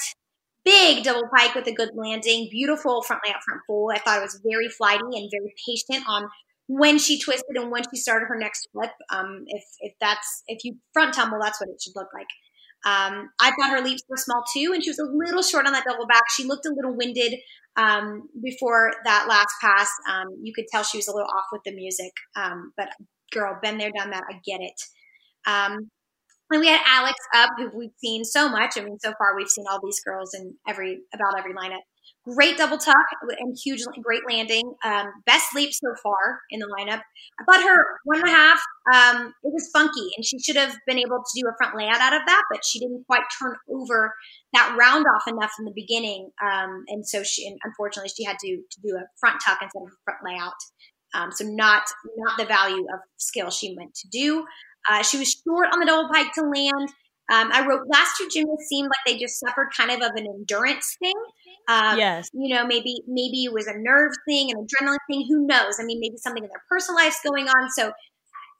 big 0.64 1.05
double 1.05 1.29
pike 1.35 1.55
with 1.55 1.66
a 1.66 1.72
good 1.72 1.90
landing, 1.94 2.48
beautiful 2.51 3.03
front 3.03 3.22
layout 3.27 3.42
front 3.44 3.61
full. 3.66 3.90
I 3.92 3.98
thought 3.98 4.18
it 4.18 4.22
was 4.22 4.40
very 4.44 4.68
flighty 4.68 5.01
and 5.01 5.31
very 5.31 5.55
patient 5.66 6.09
on 6.09 6.29
when 6.68 6.98
she 6.98 7.18
twisted 7.18 7.57
and 7.57 7.70
when 7.70 7.83
she 7.90 8.01
started 8.01 8.27
her 8.27 8.38
next 8.38 8.68
flip. 8.72 8.92
Um, 9.11 9.44
if 9.46 9.64
if 9.81 9.94
that's 10.01 10.42
if 10.46 10.64
you 10.64 10.77
front 10.92 11.14
tumble, 11.14 11.38
that's 11.40 11.61
what 11.61 11.70
it 11.70 11.81
should 11.83 11.96
look 11.96 12.09
like. 12.14 12.27
Um, 12.85 13.31
I 13.40 13.51
thought 13.51 13.70
her 13.70 13.85
leaps 13.85 14.03
were 14.09 14.16
small 14.16 14.42
too, 14.55 14.72
and 14.75 14.83
she 14.83 14.90
was 14.90 14.98
a 14.98 15.05
little 15.05 15.42
short 15.42 15.66
on 15.66 15.72
that 15.72 15.85
double 15.88 16.07
back. 16.07 16.22
She 16.35 16.44
looked 16.44 16.66
a 16.66 16.75
little 16.75 16.96
winded 16.96 17.35
um, 17.77 18.29
before 18.42 18.92
that 19.05 19.27
last 19.29 19.55
pass. 19.61 19.88
Um, 20.09 20.27
you 20.42 20.53
could 20.53 20.66
tell 20.70 20.83
she 20.83 20.98
was 20.98 21.09
a 21.09 21.12
little 21.12 21.29
off 21.29 21.46
with 21.53 21.62
the 21.64 21.75
music. 21.75 22.12
Um, 22.35 22.72
but 22.77 22.88
girl, 23.33 23.59
been 23.62 23.79
there, 23.79 23.90
done 23.96 24.11
that. 24.11 24.25
I 24.29 24.40
get 24.44 24.61
it. 24.61 24.81
We 26.61 26.69
had 26.69 26.81
Alex 26.87 27.15
up, 27.35 27.51
who 27.57 27.71
we've 27.77 27.97
seen 27.99 28.25
so 28.25 28.49
much. 28.49 28.77
I 28.77 28.85
mean, 28.85 28.99
so 29.01 29.12
far 29.19 29.37
we've 29.37 29.49
seen 29.49 29.65
all 29.71 29.81
these 29.83 30.01
girls 30.01 30.35
in 30.35 30.55
every 30.69 31.01
about 31.15 31.38
every 31.38 31.55
lineup. 31.55 31.81
Great 32.25 32.57
double 32.57 32.79
tuck 32.79 33.07
and 33.41 33.57
huge, 33.65 33.81
great 34.01 34.23
landing. 34.29 34.75
Um, 34.85 35.07
best 35.27 35.47
leap 35.57 35.73
so 35.73 35.88
far 36.03 36.41
in 36.51 36.61
the 36.61 36.67
lineup. 36.67 37.01
I 37.41 37.45
thought 37.45 37.69
her 37.69 37.85
one 38.05 38.21
and 38.21 38.29
a 38.29 38.31
half, 38.31 38.61
um, 38.95 39.33
it 39.43 39.53
was 39.53 39.69
funky, 39.73 40.09
and 40.17 40.25
she 40.25 40.38
should 40.38 40.57
have 40.57 40.77
been 40.87 40.99
able 40.99 41.19
to 41.19 41.41
do 41.41 41.49
a 41.49 41.55
front 41.59 41.77
layout 41.77 42.01
out 42.01 42.12
of 42.12 42.23
that, 42.27 42.43
but 42.51 42.65
she 42.65 42.79
didn't 42.79 43.05
quite 43.09 43.23
turn 43.41 43.55
over 43.69 44.15
that 44.53 44.77
round 44.79 45.05
off 45.07 45.27
enough 45.27 45.51
in 45.59 45.65
the 45.65 45.73
beginning. 45.75 46.31
Um, 46.41 46.85
and 46.88 47.07
so 47.07 47.25
she, 47.25 47.47
and 47.47 47.59
unfortunately, 47.65 48.12
she 48.17 48.25
had 48.25 48.37
to, 48.38 48.57
to 48.57 48.81
do 48.87 48.97
a 48.97 49.07
front 49.19 49.41
tuck 49.45 49.59
instead 49.61 49.83
of 49.83 49.88
a 49.88 50.03
front 50.05 50.21
layout. 50.25 50.55
Um, 51.15 51.31
so 51.31 51.45
not 51.45 51.83
not 52.17 52.38
the 52.38 52.47
value 52.47 52.87
of 52.93 53.01
skill 53.19 53.51
she 53.51 53.75
meant 53.75 53.95
to 53.95 54.09
do. 54.09 54.45
Uh, 54.88 55.03
she 55.03 55.18
was 55.18 55.42
short 55.47 55.68
on 55.73 55.81
the 55.81 55.87
double 55.87 56.09
pike 56.12 56.33
to 56.35 56.42
land. 56.42 56.88
Um, 57.33 57.51
I 57.53 57.66
wrote 57.66 57.83
last 57.88 58.18
two 58.18 58.29
gymnasts 58.29 58.68
seemed 58.68 58.88
like 58.88 59.07
they 59.07 59.18
just 59.18 59.38
suffered 59.38 59.68
kind 59.77 59.90
of 59.90 60.03
of 60.03 60.16
an 60.16 60.27
endurance 60.27 60.97
thing. 60.99 61.14
Um, 61.68 61.99
yes. 61.99 62.29
You 62.33 62.55
know, 62.55 62.66
maybe 62.66 62.97
maybe 63.07 63.45
it 63.45 63.53
was 63.53 63.66
a 63.66 63.79
nerve 63.79 64.12
thing, 64.29 64.51
an 64.51 64.66
adrenaline 64.66 64.99
thing. 65.09 65.27
Who 65.29 65.47
knows? 65.47 65.79
I 65.81 65.85
mean, 65.85 66.01
maybe 66.01 66.16
something 66.16 66.42
in 66.42 66.51
their 66.51 66.62
personal 66.68 66.97
life's 66.97 67.21
going 67.25 67.49
on. 67.49 67.71
So 67.71 67.92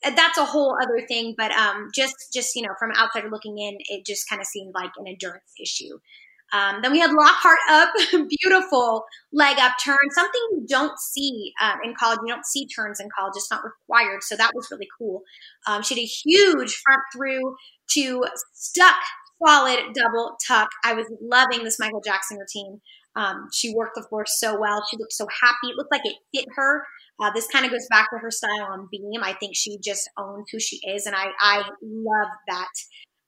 uh, 0.05 0.11
that's 0.11 0.39
a 0.39 0.45
whole 0.45 0.77
other 0.81 1.05
thing. 1.07 1.35
But 1.37 1.51
um, 1.53 1.91
just 1.95 2.15
just 2.33 2.55
you 2.55 2.63
know, 2.63 2.75
from 2.79 2.93
outside 2.97 3.25
looking 3.31 3.59
in, 3.59 3.77
it 3.89 4.07
just 4.07 4.29
kind 4.29 4.41
of 4.41 4.47
seemed 4.47 4.73
like 4.75 4.93
an 4.97 5.07
endurance 5.09 5.53
issue. 5.61 5.99
Um, 6.53 6.83
then 6.83 6.93
we 6.93 6.99
had 7.01 7.11
Lockhart 7.13 7.59
up, 7.71 7.91
beautiful 8.43 9.05
leg 9.33 9.59
up 9.59 9.73
turn, 9.83 9.97
something 10.15 10.41
you 10.53 10.67
don't 10.69 10.99
see 10.99 11.53
uh, 11.61 11.77
in 11.85 11.95
college. 11.99 12.19
You 12.27 12.33
don't 12.35 12.45
see 12.47 12.67
turns 12.67 13.01
in 13.01 13.09
college; 13.17 13.33
it's 13.37 13.51
not 13.51 13.63
required. 13.65 14.23
So 14.23 14.37
that 14.37 14.53
was 14.55 14.69
really 14.71 14.89
cool. 14.99 15.23
Um, 15.67 15.83
she 15.83 15.95
had 15.95 16.03
a 16.03 16.07
huge 16.07 16.75
front 16.85 17.01
through 17.15 17.57
to 17.95 18.25
stuck 18.55 18.97
solid 19.45 19.79
double 19.95 20.37
tuck. 20.47 20.69
I 20.85 20.95
was 20.95 21.07
loving 21.21 21.65
this 21.65 21.79
Michael 21.79 22.03
Jackson 22.05 22.39
routine. 22.39 22.81
Um, 23.17 23.49
she 23.53 23.75
worked 23.75 23.95
the 23.95 24.03
floor 24.09 24.25
so 24.27 24.59
well. 24.59 24.83
She 24.91 24.97
looked 24.97 25.13
so 25.13 25.27
happy. 25.43 25.69
It 25.71 25.77
looked 25.77 25.93
like 25.93 26.03
it 26.05 26.17
fit 26.35 26.47
her. 26.57 26.85
Uh, 27.21 27.31
this 27.35 27.47
kind 27.49 27.65
of 27.65 27.71
goes 27.71 27.87
back 27.91 28.09
to 28.11 28.19
her 28.19 28.31
style 28.31 28.69
on 28.71 28.89
beam. 28.91 29.23
I 29.23 29.35
think 29.35 29.55
she 29.55 29.79
just 29.79 30.09
owns 30.19 30.47
who 30.51 30.59
she 30.59 30.81
is, 30.89 31.07
and 31.07 31.15
I 31.15 31.27
I 31.41 31.63
love 31.83 32.29
that. 32.49 32.69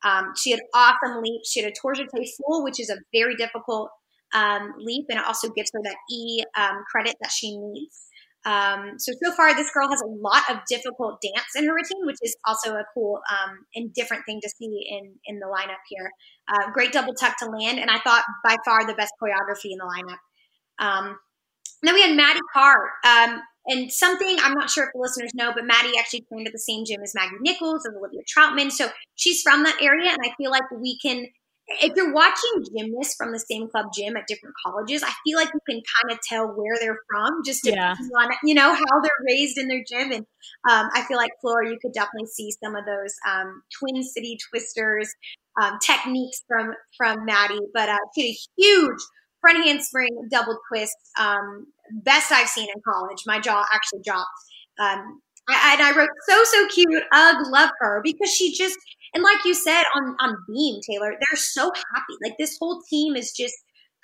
Um, 0.05 0.33
she 0.37 0.51
had 0.51 0.61
awesome 0.75 1.23
leaps. 1.23 1.51
She 1.51 1.63
had 1.63 1.71
a 1.71 1.75
tour 1.81 1.95
jeté 1.95 2.27
full, 2.37 2.63
which 2.63 2.79
is 2.79 2.91
a 2.91 2.99
very 3.13 3.35
difficult 3.35 3.91
um, 4.35 4.75
leap, 4.79 5.07
and 5.09 5.19
it 5.19 5.25
also 5.25 5.49
gives 5.49 5.71
her 5.73 5.81
that 5.83 5.97
E 6.11 6.45
um, 6.57 6.85
credit 6.91 7.17
that 7.21 7.31
she 7.31 7.57
needs. 7.57 8.09
Um, 8.47 8.99
so 8.99 9.13
so 9.23 9.33
far, 9.33 9.55
this 9.55 9.71
girl 9.73 9.89
has 9.89 10.03
a 10.03 10.07
lot 10.07 10.43
of 10.51 10.59
difficult 10.69 11.23
dance 11.23 11.57
in 11.57 11.67
her 11.67 11.75
routine, 11.75 12.05
which 12.05 12.19
is 12.21 12.37
also 12.47 12.75
a 12.75 12.85
cool 12.93 13.21
um, 13.31 13.59
and 13.75 13.93
different 13.95 14.25
thing 14.27 14.41
to 14.43 14.51
see 14.51 14.87
in 14.91 15.15
in 15.25 15.39
the 15.39 15.47
lineup 15.47 15.81
here. 15.89 16.11
Uh, 16.53 16.71
great 16.73 16.93
double 16.93 17.15
tuck 17.15 17.39
to 17.39 17.47
land, 17.47 17.79
and 17.79 17.91
I 17.91 17.99
thought 18.01 18.25
by 18.45 18.57
far 18.65 18.87
the 18.87 18.95
best 18.95 19.13
choreography 19.23 19.73
in 19.73 19.79
the 19.79 19.87
lineup. 19.87 20.19
Um, 20.79 21.17
then 21.83 21.95
we 21.95 22.03
had 22.03 22.17
Maddie 22.17 22.41
Karr, 22.53 22.91
and 23.67 23.93
something 23.93 24.37
I'm 24.43 24.55
not 24.55 24.71
sure 24.71 24.85
if 24.85 24.91
the 24.95 25.01
listeners 25.01 25.31
know, 25.35 25.53
but 25.55 25.65
Maddie 25.65 25.99
actually 25.99 26.25
trained 26.29 26.47
at 26.47 26.53
the 26.53 26.59
same 26.59 26.85
gym 26.85 27.01
as 27.03 27.15
Maggie 27.15 27.37
Nichols 27.41 27.85
and 27.85 27.97
Olivia 27.97 28.21
Trautman, 28.25 28.71
so 28.71 28.89
she's 29.15 29.43
from 29.43 29.63
that 29.65 29.81
area, 29.81 30.11
and 30.11 30.19
I 30.25 30.35
feel 30.37 30.51
like 30.51 30.71
we 30.71 30.99
can 30.99 31.27
if 31.67 31.93
you're 31.97 32.13
watching 32.13 32.65
gymnasts 32.77 33.15
from 33.17 33.33
the 33.33 33.39
same 33.39 33.69
club 33.69 33.87
gym 33.95 34.17
at 34.17 34.27
different 34.27 34.55
colleges, 34.65 35.03
I 35.03 35.13
feel 35.25 35.39
like 35.39 35.49
you 35.55 35.61
can 35.69 35.81
kind 35.81 36.13
of 36.13 36.19
tell 36.29 36.47
where 36.49 36.77
they're 36.79 36.99
from, 37.09 37.43
just 37.45 37.67
yeah. 37.67 37.95
on 38.19 38.31
you 38.45 38.55
know 38.55 38.75
how 38.75 39.01
they're 39.03 39.27
raised 39.27 39.59
in 39.59 39.69
their 39.69 39.83
gym. 39.89 40.13
And 40.13 40.27
um, 40.69 40.91
I 40.95 41.05
feel 41.09 41.17
like 41.17 41.31
Flora, 41.41 41.69
you 41.69 41.79
could 41.81 41.93
definitely 41.93 42.27
see 42.27 42.51
some 42.63 42.77
of 42.77 42.85
those 42.85 43.15
um, 43.27 43.63
Twin 43.79 44.03
City 44.03 44.37
twisters 44.51 45.13
um, 45.61 45.79
techniques 45.83 46.43
from 46.47 46.75
from 46.97 47.25
Maddie. 47.25 47.61
But 47.73 47.89
uh, 47.89 47.99
she 48.15 48.29
had 48.29 48.35
a 48.35 48.63
huge 48.63 49.01
front 49.41 49.65
handspring 49.65 50.29
double 50.31 50.59
twist, 50.69 50.97
um, 51.19 51.67
best 52.03 52.33
I've 52.33 52.49
seen 52.49 52.69
in 52.75 52.83
college. 52.87 53.23
My 53.27 53.41
jaw 53.41 53.65
actually 53.73 54.01
dropped. 54.05 54.31
Um, 54.79 55.21
I, 55.49 55.75
and 55.75 55.83
I 55.83 55.97
wrote 55.97 56.09
so 56.29 56.45
so 56.45 56.69
cute. 56.69 57.05
Ugh, 57.13 57.37
love 57.51 57.71
her 57.81 58.01
because 58.03 58.31
she 58.31 58.57
just 58.57 58.79
and 59.15 59.23
like 59.23 59.45
you 59.45 59.55
said 59.55 59.85
on 59.95 60.17
on 60.21 60.37
Beam, 60.49 60.81
Taylor, 60.89 61.11
they're 61.11 61.39
so 61.39 61.71
happy. 61.95 62.15
Like 62.23 62.35
this 62.39 62.57
whole 62.59 62.83
team 62.91 63.17
is 63.17 63.33
just 63.33 63.55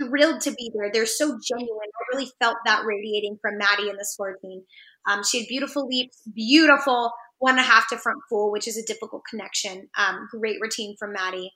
thrilled 0.00 0.40
to 0.42 0.52
be 0.52 0.70
there. 0.74 0.90
They're 0.92 1.06
so 1.06 1.38
genuine. 1.46 1.88
I 1.88 2.16
really 2.16 2.30
felt 2.40 2.56
that 2.64 2.84
radiating 2.84 3.38
from 3.42 3.58
Maddie 3.58 3.88
and 3.88 3.98
the 3.98 4.04
score 4.04 4.36
team. 4.42 4.62
Um, 5.08 5.22
she 5.24 5.40
had 5.40 5.48
beautiful 5.48 5.86
leaps, 5.86 6.22
beautiful 6.34 7.12
one 7.38 7.52
and 7.52 7.60
a 7.60 7.62
half 7.62 7.88
to 7.88 7.96
front 7.96 8.18
full, 8.28 8.52
which 8.52 8.68
is 8.68 8.76
a 8.76 8.84
difficult 8.86 9.22
connection. 9.28 9.88
Um, 9.98 10.28
great 10.30 10.58
routine 10.60 10.94
from 10.98 11.12
Maddie. 11.12 11.50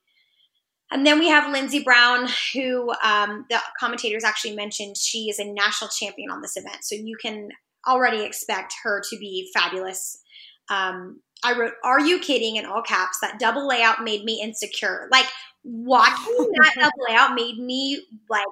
And 0.94 1.04
then 1.04 1.18
we 1.18 1.26
have 1.28 1.52
Lynnzee 1.52 1.84
Brown, 1.84 2.28
who 2.52 2.92
um, 3.02 3.46
the 3.50 3.58
commentators 3.80 4.22
actually 4.22 4.54
mentioned 4.54 4.96
she 4.96 5.28
is 5.28 5.40
a 5.40 5.44
national 5.44 5.90
champion 5.90 6.30
on 6.30 6.40
this 6.40 6.56
event. 6.56 6.78
So 6.82 6.94
you 6.94 7.16
can 7.20 7.48
already 7.86 8.22
expect 8.22 8.74
her 8.84 9.02
to 9.10 9.18
be 9.18 9.50
fabulous. 9.52 10.22
Um, 10.70 11.20
I 11.42 11.58
wrote, 11.58 11.72
Are 11.82 11.98
you 11.98 12.20
kidding? 12.20 12.54
in 12.56 12.64
all 12.64 12.80
caps. 12.80 13.18
That 13.20 13.40
double 13.40 13.66
layout 13.66 14.04
made 14.04 14.22
me 14.24 14.40
insecure. 14.40 15.08
Like 15.10 15.26
watching 15.64 16.14
that 16.62 16.74
double 16.76 17.04
layout 17.08 17.34
made 17.34 17.58
me 17.58 18.00
like 18.30 18.46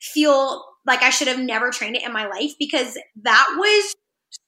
feel 0.00 0.64
like 0.86 1.02
I 1.02 1.10
should 1.10 1.28
have 1.28 1.38
never 1.38 1.70
trained 1.70 1.96
it 1.96 2.02
in 2.02 2.14
my 2.14 2.26
life 2.26 2.52
because 2.58 2.96
that 3.22 3.56
was 3.58 3.94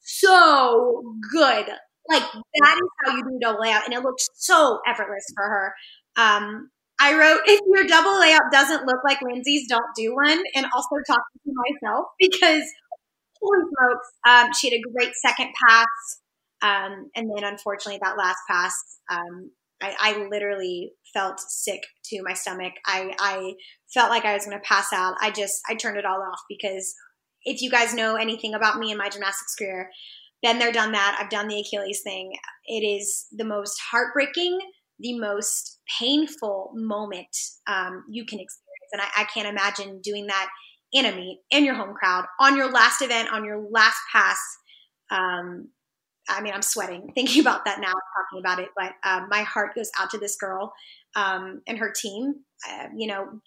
so 0.00 1.02
good. 1.30 1.66
Like 2.08 2.22
that 2.22 2.80
is 2.82 2.88
how 3.04 3.14
you 3.14 3.22
do 3.24 3.38
double 3.42 3.60
layout, 3.60 3.84
and 3.84 3.92
it 3.92 4.02
looked 4.02 4.22
so 4.34 4.80
effortless 4.86 5.26
for 5.34 5.44
her. 5.44 5.74
Um, 6.16 6.70
I 7.06 7.16
wrote, 7.16 7.40
if 7.46 7.60
your 7.72 7.86
double 7.86 8.18
layout 8.18 8.50
doesn't 8.50 8.84
look 8.84 8.98
like 9.04 9.20
Lynnzee's, 9.20 9.68
don't 9.68 9.94
do 9.94 10.14
one. 10.14 10.42
And 10.54 10.66
also 10.74 10.96
talking 11.06 11.40
to 11.44 11.52
myself 11.54 12.06
because 12.18 12.64
holy 13.40 13.60
smokes, 13.60 14.08
um, 14.26 14.52
she 14.52 14.70
had 14.70 14.78
a 14.78 14.90
great 14.92 15.14
second 15.14 15.50
pass. 15.68 15.86
Um, 16.62 17.10
and 17.14 17.30
then 17.30 17.44
unfortunately, 17.44 18.00
that 18.02 18.18
last 18.18 18.38
pass, 18.48 18.74
um, 19.10 19.50
I, 19.80 19.94
I, 20.00 20.26
literally 20.30 20.92
felt 21.12 21.38
sick 21.38 21.82
to 22.06 22.22
my 22.22 22.32
stomach. 22.32 22.72
I, 22.86 23.14
I 23.20 23.52
felt 23.92 24.08
like 24.08 24.24
I 24.24 24.32
was 24.32 24.46
going 24.46 24.58
to 24.58 24.66
pass 24.66 24.86
out. 24.92 25.14
I 25.20 25.30
just, 25.30 25.60
I 25.68 25.74
turned 25.74 25.98
it 25.98 26.06
all 26.06 26.22
off 26.22 26.40
because 26.48 26.94
if 27.44 27.60
you 27.60 27.70
guys 27.70 27.94
know 27.94 28.16
anything 28.16 28.54
about 28.54 28.78
me 28.78 28.90
and 28.90 28.98
my 28.98 29.10
gymnastics 29.10 29.54
career, 29.54 29.90
been 30.42 30.58
there, 30.58 30.72
done 30.72 30.92
that. 30.92 31.18
I've 31.20 31.30
done 31.30 31.48
the 31.48 31.60
Achilles 31.60 32.00
thing. 32.02 32.32
It 32.66 32.84
is 32.84 33.26
the 33.32 33.44
most 33.44 33.78
heartbreaking, 33.90 34.58
the 34.98 35.18
most 35.18 35.80
painful 35.98 36.72
moment 36.74 37.36
um, 37.66 38.04
you 38.10 38.24
can 38.24 38.38
experience. 38.40 38.90
And 38.92 39.02
I, 39.02 39.22
I 39.22 39.24
can't 39.24 39.48
imagine 39.48 40.00
doing 40.02 40.26
that 40.28 40.48
in 40.92 41.04
a 41.04 41.14
meet, 41.14 41.40
in 41.50 41.64
your 41.64 41.74
home 41.74 41.94
crowd, 41.94 42.24
on 42.40 42.56
your 42.56 42.70
last 42.70 43.02
event, 43.02 43.32
on 43.32 43.44
your 43.44 43.66
last 43.70 43.98
pass. 44.12 44.38
Um, 45.10 45.68
I 46.28 46.40
mean, 46.42 46.54
I'm 46.54 46.62
sweating 46.62 47.10
thinking 47.14 47.40
about 47.40 47.64
that 47.64 47.80
now, 47.80 47.92
talking 47.92 48.40
about 48.40 48.58
it. 48.58 48.68
But 48.76 48.92
um, 49.04 49.28
my 49.30 49.42
heart 49.42 49.74
goes 49.74 49.90
out 49.98 50.10
to 50.10 50.18
this 50.18 50.36
girl 50.36 50.72
um, 51.14 51.62
and 51.66 51.78
her 51.78 51.92
team. 51.92 52.34
Uh, 52.68 52.86
you 52.96 53.06
know, 53.06 53.40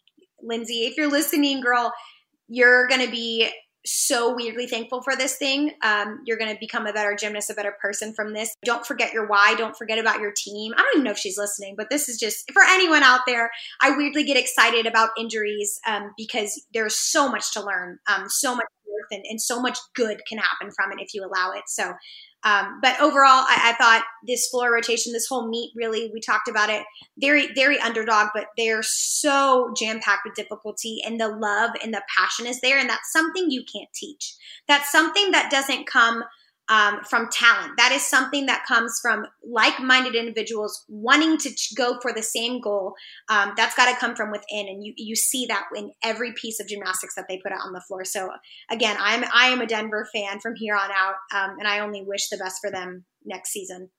Lynnzee, 0.44 0.88
if 0.88 0.98
you're 0.98 1.10
listening, 1.10 1.62
girl, 1.62 1.92
you're 2.48 2.88
going 2.88 3.06
to 3.06 3.12
be 3.12 3.50
so 3.86 4.36
weirdly 4.36 4.68
thankful 4.68 5.02
for 5.02 5.16
this 5.16 5.38
thing. 5.38 5.72
Um, 5.84 6.22
you're 6.26 6.38
going 6.38 6.54
to 6.54 6.60
become 6.60 6.86
a 6.86 6.94
better 6.94 7.16
gymnast, 7.16 7.50
a 7.50 7.54
better 7.54 7.76
person 7.82 8.14
from 8.14 8.34
this. 8.34 8.54
Don't 8.66 8.86
forget 8.86 9.14
your 9.14 9.28
why. 9.28 9.56
Don't 9.56 9.76
forget 9.76 10.00
about 10.00 10.20
your 10.20 10.34
team. 10.36 10.74
I 10.76 10.82
don't 10.82 10.96
even 10.96 11.04
know 11.06 11.12
if 11.12 11.18
she's 11.18 11.38
listening, 11.38 11.76
but 11.78 11.90
this 11.90 12.10
is 12.10 12.20
just 12.20 12.52
for 12.52 12.62
anyone 12.68 13.04
out 13.04 13.22
there. 13.26 13.50
I 13.82 13.96
weirdly 13.96 14.24
get 14.24 14.38
excited 14.38 14.86
about 14.86 15.10
injuries 15.18 15.80
um, 15.88 16.12
because 16.18 16.62
there's 16.74 16.96
so 16.96 17.30
much 17.30 17.54
to 17.54 17.64
learn, 17.64 18.00
um, 18.08 18.26
so 18.30 18.56
much 18.56 18.68
worth, 18.86 19.18
and, 19.18 19.24
and 19.30 19.42
so 19.42 19.62
much 19.62 19.78
good 19.96 20.22
can 20.28 20.38
happen 20.38 20.72
from 20.76 20.92
it 20.92 21.02
if 21.02 21.14
you 21.14 21.24
allow 21.24 21.52
it. 21.52 21.64
So 21.68 21.94
um, 22.44 22.80
but 22.82 23.00
overall, 23.02 23.26
I, 23.26 23.72
I, 23.72 23.84
thought 23.84 24.06
this 24.26 24.48
floor 24.48 24.72
rotation, 24.72 25.12
this 25.12 25.28
whole 25.28 25.50
meet, 25.50 25.74
really, 25.76 26.10
we 26.14 26.22
talked 26.22 26.48
about 26.48 26.70
it, 26.70 26.84
very, 27.20 27.54
very 27.54 27.78
underdog, 27.80 28.30
but 28.34 28.48
they're 28.58 28.82
so 28.82 29.74
jam 29.76 30.00
packed 30.00 30.22
with 30.24 30.36
difficulty, 30.36 31.02
and 31.06 31.20
the 31.20 31.28
love 31.28 31.72
and 31.84 31.94
the 31.94 32.02
passion 32.18 32.48
is 32.48 32.62
there, 32.62 32.80
and 32.80 32.90
that's 32.90 33.12
something 33.12 33.52
you 33.52 33.64
can't 33.66 33.92
teach. 33.94 34.36
That's 34.70 34.90
something 34.90 35.32
that 35.32 35.52
doesn't 35.52 35.86
come 35.86 36.24
um, 36.70 37.04
from 37.04 37.28
talent. 37.32 37.74
That 37.78 37.92
is 37.92 38.06
something 38.06 38.46
that 38.46 38.66
comes 38.68 39.00
from 39.02 39.26
like 39.44 39.80
minded 39.80 40.16
individuals 40.16 40.86
wanting 40.88 41.38
to 41.40 41.52
go 41.76 42.00
for 42.02 42.14
the 42.14 42.22
same 42.22 42.62
goal. 42.62 42.94
Um, 43.28 43.54
that's 43.58 43.76
got 43.76 43.92
to 43.92 44.00
come 44.00 44.16
from 44.16 44.32
within. 44.32 44.68
And 44.68 44.84
you, 44.86 44.94
you 44.96 45.16
see 45.16 45.48
that 45.48 45.66
in 45.76 45.92
every 46.04 46.34
piece 46.34 46.60
of 46.60 46.68
gymnastics 46.68 47.16
that 47.16 47.26
they 47.28 47.40
put 47.44 47.52
out 47.52 47.66
on 47.66 47.74
the 47.74 47.82
floor. 47.82 48.06
So, 48.06 48.30
again, 48.70 48.96
I'm, 49.00 49.26
I 49.34 49.48
am 49.48 49.62
a 49.62 49.66
Denver 49.66 50.08
fan 50.14 50.40
from 50.40 50.56
here 50.56 50.76
on 50.76 50.92
out. 50.92 51.16
Um, 51.34 51.58
and 51.58 51.68
I 51.68 51.80
only 51.80 52.04
wish 52.04 52.30
the 52.30 52.38
best 52.38 52.62
for 52.62 52.70
them 52.70 53.06
next 53.26 53.50
season. 53.50 53.90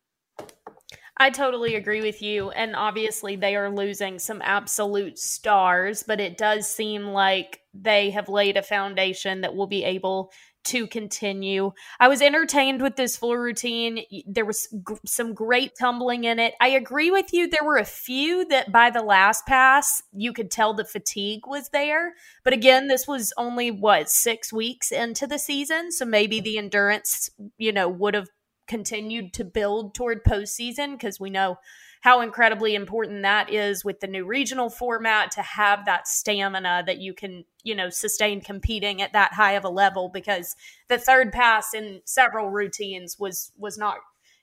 I 1.17 1.29
totally 1.29 1.75
agree 1.75 2.01
with 2.01 2.23
you. 2.23 2.51
And 2.51 2.75
obviously, 2.75 3.37
they 3.37 3.55
are 3.55 3.69
losing 3.69 4.19
some 4.19 4.41
absolute 4.43 5.19
stars, 5.19 6.03
but 6.03 6.19
it 6.19 6.39
does 6.39 6.67
seem 6.67 7.09
like 7.09 7.61
they 7.75 8.09
have 8.11 8.31
laid 8.31 8.57
a 8.57 8.63
foundation 8.63 9.43
that 9.43 9.55
will 9.55 9.67
be 9.67 9.85
able 9.85 10.33
to 10.65 10.87
continue. 10.87 11.73
I 11.99 12.09
was 12.09 12.21
entertained 12.21 12.83
with 12.83 12.97
this 12.97 13.17
full 13.17 13.37
routine. 13.37 14.05
There 14.27 14.45
was 14.45 14.67
g- 14.67 14.97
some 15.07 15.35
great 15.35 15.73
tumbling 15.79 16.25
in 16.25 16.39
it. 16.39 16.55
I 16.61 16.69
agree 16.69 17.11
with 17.11 17.33
you. 17.33 17.49
There 17.49 17.65
were 17.65 17.79
a 17.79 17.85
few 17.85 18.45
that 18.47 18.71
by 18.71 18.91
the 18.91 19.03
last 19.03 19.47
pass, 19.47 20.03
you 20.13 20.33
could 20.33 20.51
tell 20.51 20.75
the 20.75 20.85
fatigue 20.85 21.47
was 21.47 21.71
there. 21.71 22.15
But 22.45 22.53
again, 22.53 22.89
this 22.89 23.09
was 23.09 23.33
only 23.37 23.71
what, 23.71 24.11
six 24.11 24.53
weeks 24.53 24.93
into 24.93 25.27
the 25.27 25.39
season. 25.39 25.93
So 25.93 26.05
maybe 26.05 26.41
the 26.41 26.59
endurance, 26.59 27.31
you 27.57 27.73
know, 27.73 27.89
would 27.89 28.15
have 28.15 28.29
continued 28.69 29.33
to 29.35 29.45
build 29.45 29.95
toward 29.95 30.25
postseason 30.25 30.93
because 30.93 31.19
we 31.19 31.31
know 31.31 31.57
how 32.01 32.23
incredibly 32.23 32.75
important 32.75 33.23
that 33.23 33.53
is 33.53 33.85
with 33.85 34.01
the 34.01 34.07
new 34.07 34.25
regional 34.25 34.71
format 34.71 35.31
to 35.33 35.43
have 35.43 35.85
that 35.85 36.09
stamina 36.09 36.83
that 36.87 36.99
you 36.99 37.13
can, 37.13 37.45
you 37.63 37.75
know, 37.75 37.91
sustain 37.91 38.41
competing 38.41 39.03
at 39.03 39.13
that 39.13 39.35
high 39.35 39.53
of 39.53 39.65
a 39.65 39.69
level 39.69 40.09
because 40.09 40.57
the 40.89 40.99
third 40.99 41.31
pass 41.31 41.75
in 41.75 42.01
several 42.05 42.51
routines 42.51 43.19
was 43.19 43.53
was 43.59 43.77
not, 43.77 43.99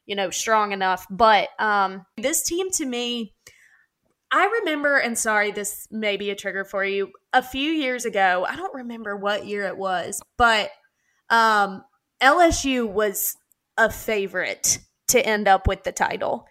you 0.06 0.16
know, 0.16 0.30
strong 0.30 0.72
enough. 0.72 1.08
But 1.10 1.50
um 1.60 2.06
this 2.16 2.44
team 2.44 2.70
to 2.72 2.86
me 2.86 3.34
I 4.30 4.46
remember, 4.60 4.98
and 4.98 5.18
sorry, 5.18 5.52
this 5.52 5.88
may 5.90 6.18
be 6.18 6.30
a 6.32 6.36
trigger 6.36 6.66
for 6.66 6.84
you. 6.84 7.14
A 7.32 7.42
few 7.42 7.72
years 7.72 8.04
ago, 8.04 8.46
I 8.48 8.58
don't 8.58 8.74
remember 8.74 9.16
what 9.16 9.48
year 9.48 9.66
it 9.68 9.78
was, 9.78 10.22
but 10.38 10.70
um, 11.30 11.84
LSU 12.22 12.86
was 12.86 13.38
a 13.78 13.90
favorite 13.90 14.80
to 15.10 15.26
end 15.26 15.48
up 15.48 15.66
with 15.66 15.86
the 15.86 15.94
title 15.94 16.46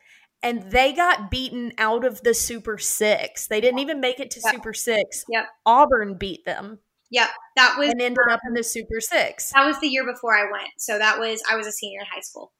and 0.46 0.70
they 0.70 0.92
got 0.92 1.28
beaten 1.28 1.72
out 1.76 2.04
of 2.04 2.22
the 2.22 2.32
Super 2.32 2.78
Six. 2.78 3.48
They 3.48 3.60
didn't 3.60 3.80
even 3.80 4.00
make 4.00 4.20
it 4.20 4.30
to 4.32 4.40
yep. 4.44 4.54
Super 4.54 4.72
Six. 4.72 5.24
Yep. 5.28 5.46
Auburn 5.66 6.16
beat 6.16 6.44
them. 6.44 6.78
Yep. 7.10 7.28
That 7.56 7.76
was 7.76 7.90
and 7.90 8.00
ended 8.00 8.24
up 8.30 8.38
in 8.46 8.54
the 8.54 8.62
Super 8.62 9.00
Six. 9.00 9.52
That 9.52 9.66
was 9.66 9.80
the 9.80 9.88
year 9.88 10.06
before 10.06 10.36
I 10.36 10.44
went. 10.50 10.70
So 10.78 10.98
that 10.98 11.18
was 11.18 11.42
I 11.50 11.56
was 11.56 11.66
a 11.66 11.72
senior 11.72 12.00
in 12.00 12.06
high 12.06 12.20
school. 12.20 12.52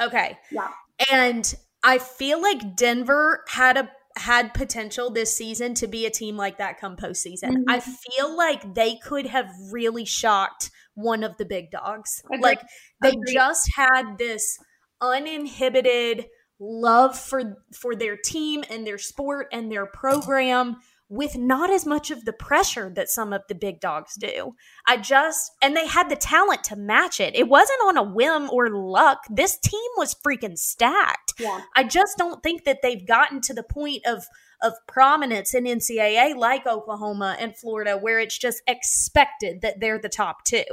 Okay. 0.00 0.38
Yeah. 0.52 0.68
And 1.12 1.52
I 1.82 1.98
feel 1.98 2.40
like 2.40 2.76
Denver 2.76 3.42
had 3.48 3.76
a 3.76 3.90
had 4.16 4.54
potential 4.54 5.10
this 5.10 5.36
season 5.36 5.74
to 5.74 5.88
be 5.88 6.06
a 6.06 6.10
team 6.10 6.36
like 6.36 6.58
that 6.58 6.80
come 6.80 6.96
postseason. 6.96 7.50
Mm-hmm. 7.50 7.68
I 7.68 7.80
feel 7.80 8.36
like 8.36 8.74
they 8.74 8.96
could 8.96 9.26
have 9.26 9.50
really 9.72 10.04
shocked 10.04 10.70
one 10.94 11.24
of 11.24 11.36
the 11.38 11.44
big 11.44 11.72
dogs. 11.72 12.22
Agreed. 12.26 12.40
Like 12.40 12.62
they 13.02 13.10
Agreed. 13.10 13.34
just 13.34 13.68
had 13.74 14.16
this 14.16 14.58
uninhibited 15.00 16.26
love 16.58 17.18
for 17.18 17.56
for 17.72 17.94
their 17.94 18.16
team 18.16 18.64
and 18.70 18.86
their 18.86 18.98
sport 18.98 19.48
and 19.52 19.70
their 19.70 19.86
program 19.86 20.76
with 21.08 21.36
not 21.36 21.70
as 21.70 21.86
much 21.86 22.10
of 22.10 22.24
the 22.24 22.32
pressure 22.32 22.90
that 22.94 23.08
some 23.08 23.32
of 23.32 23.42
the 23.48 23.54
big 23.54 23.80
dogs 23.80 24.14
do. 24.18 24.54
I 24.86 24.96
just 24.96 25.52
and 25.62 25.76
they 25.76 25.86
had 25.86 26.08
the 26.08 26.16
talent 26.16 26.64
to 26.64 26.76
match 26.76 27.20
it. 27.20 27.36
It 27.36 27.48
wasn't 27.48 27.80
on 27.86 27.96
a 27.96 28.02
whim 28.02 28.50
or 28.50 28.70
luck. 28.70 29.20
This 29.30 29.58
team 29.58 29.90
was 29.96 30.14
freaking 30.14 30.58
stacked. 30.58 31.34
Yeah. 31.38 31.60
I 31.76 31.84
just 31.84 32.16
don't 32.18 32.42
think 32.42 32.64
that 32.64 32.78
they've 32.82 33.06
gotten 33.06 33.40
to 33.42 33.54
the 33.54 33.62
point 33.62 34.06
of 34.06 34.24
of 34.62 34.72
prominence 34.88 35.54
in 35.54 35.64
NCAA 35.64 36.34
like 36.34 36.66
Oklahoma 36.66 37.36
and 37.38 37.56
Florida 37.56 37.98
where 37.98 38.18
it's 38.18 38.38
just 38.38 38.62
expected 38.66 39.60
that 39.60 39.80
they're 39.80 39.98
the 39.98 40.08
top 40.08 40.44
2. 40.44 40.64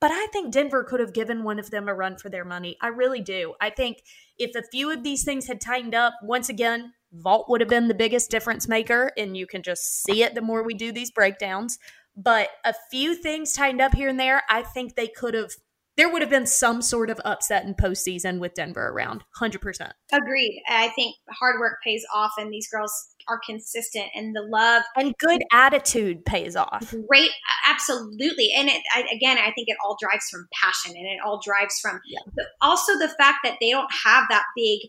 But 0.00 0.10
I 0.12 0.26
think 0.32 0.52
Denver 0.52 0.84
could 0.84 1.00
have 1.00 1.12
given 1.12 1.42
one 1.42 1.58
of 1.58 1.70
them 1.70 1.88
a 1.88 1.94
run 1.94 2.16
for 2.16 2.28
their 2.28 2.44
money. 2.44 2.76
I 2.80 2.88
really 2.88 3.20
do. 3.20 3.54
I 3.60 3.70
think 3.70 4.02
if 4.38 4.54
a 4.54 4.66
few 4.70 4.90
of 4.90 5.02
these 5.02 5.24
things 5.24 5.46
had 5.46 5.60
tightened 5.60 5.94
up, 5.94 6.14
once 6.22 6.48
again, 6.48 6.92
Vault 7.12 7.46
would 7.48 7.60
have 7.60 7.70
been 7.70 7.88
the 7.88 7.94
biggest 7.94 8.30
difference 8.30 8.68
maker. 8.68 9.10
And 9.16 9.36
you 9.36 9.46
can 9.46 9.62
just 9.62 10.02
see 10.04 10.22
it 10.22 10.34
the 10.34 10.40
more 10.40 10.62
we 10.62 10.74
do 10.74 10.92
these 10.92 11.10
breakdowns. 11.10 11.78
But 12.16 12.48
a 12.64 12.74
few 12.90 13.14
things 13.14 13.52
tightened 13.52 13.80
up 13.80 13.94
here 13.94 14.08
and 14.08 14.20
there, 14.20 14.42
I 14.48 14.62
think 14.62 14.94
they 14.94 15.08
could 15.08 15.34
have 15.34 15.50
there 15.98 16.08
would 16.08 16.22
have 16.22 16.30
been 16.30 16.46
some 16.46 16.80
sort 16.80 17.10
of 17.10 17.20
upset 17.24 17.64
in 17.64 17.74
postseason 17.74 18.38
with 18.38 18.54
Denver 18.54 18.86
around. 18.86 19.24
100%. 19.42 19.90
Agreed. 20.12 20.62
I 20.68 20.90
think 20.90 21.16
hard 21.28 21.58
work 21.58 21.78
pays 21.84 22.04
off, 22.14 22.30
and 22.38 22.52
these 22.52 22.68
girls 22.68 22.92
are 23.28 23.40
consistent, 23.44 24.06
and 24.14 24.34
the 24.34 24.42
love 24.42 24.82
and 24.96 25.16
good 25.18 25.42
attitude 25.52 26.24
pays 26.24 26.56
off. 26.56 26.94
Great. 27.08 27.30
Absolutely. 27.66 28.50
And 28.56 28.68
it, 28.68 28.82
I, 28.94 29.04
again, 29.14 29.38
I 29.38 29.52
think 29.52 29.68
it 29.68 29.76
all 29.84 29.96
drives 30.00 30.28
from 30.30 30.48
passion 30.52 30.92
and 30.96 31.06
it 31.06 31.18
all 31.24 31.40
drives 31.44 31.78
from 31.80 32.00
yeah. 32.06 32.20
the, 32.34 32.44
also 32.60 32.98
the 32.98 33.08
fact 33.08 33.38
that 33.44 33.56
they 33.60 33.70
don't 33.70 33.90
have 34.04 34.24
that 34.30 34.44
big 34.56 34.80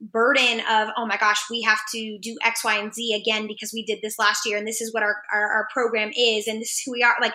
burden 0.00 0.60
of 0.70 0.88
oh 0.96 1.06
my 1.06 1.16
gosh 1.16 1.40
we 1.48 1.62
have 1.62 1.78
to 1.90 2.18
do 2.20 2.36
x 2.42 2.64
y 2.64 2.76
and 2.76 2.92
z 2.92 3.14
again 3.14 3.46
because 3.46 3.72
we 3.72 3.82
did 3.84 4.00
this 4.02 4.18
last 4.18 4.44
year 4.44 4.58
and 4.58 4.66
this 4.66 4.80
is 4.80 4.92
what 4.92 5.02
our, 5.02 5.16
our, 5.32 5.50
our 5.52 5.68
program 5.72 6.10
is 6.16 6.46
and 6.46 6.60
this 6.60 6.72
is 6.72 6.82
who 6.84 6.92
we 6.92 7.02
are 7.02 7.14
like 7.20 7.32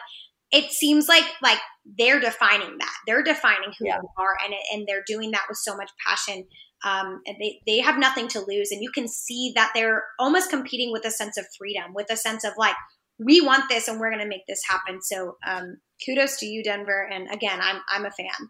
it 0.51 0.71
seems 0.71 1.07
like 1.07 1.23
like 1.41 1.59
they're 1.97 2.19
defining 2.19 2.77
that 2.77 2.93
they're 3.07 3.23
defining 3.23 3.71
who 3.79 3.87
yeah. 3.87 3.97
they 3.99 4.07
are 4.17 4.35
and 4.45 4.53
and 4.73 4.87
they're 4.87 5.03
doing 5.07 5.31
that 5.31 5.45
with 5.47 5.57
so 5.57 5.75
much 5.75 5.89
passion 6.05 6.45
um, 6.83 7.21
and 7.25 7.35
they 7.39 7.61
they 7.65 7.79
have 7.79 7.97
nothing 7.97 8.27
to 8.29 8.39
lose. 8.39 8.71
And 8.71 8.81
you 8.81 8.91
can 8.91 9.07
see 9.07 9.51
that 9.55 9.71
they're 9.73 10.03
almost 10.17 10.49
competing 10.49 10.91
with 10.91 11.05
a 11.05 11.11
sense 11.11 11.37
of 11.37 11.45
freedom 11.57 11.93
with 11.93 12.11
a 12.11 12.15
sense 12.17 12.43
of 12.43 12.53
like 12.57 12.75
we 13.19 13.41
want 13.41 13.69
this 13.69 13.87
and 13.87 13.99
we're 13.99 14.11
going 14.11 14.23
to 14.23 14.27
make 14.27 14.47
this 14.47 14.61
happen. 14.67 15.01
So 15.01 15.37
um, 15.45 15.77
kudos 16.05 16.37
to 16.37 16.45
you 16.45 16.63
denver. 16.63 17.07
And 17.11 17.29
again 17.31 17.59
i'm 17.61 17.81
i'm 17.89 18.05
a 18.05 18.11
fan. 18.11 18.49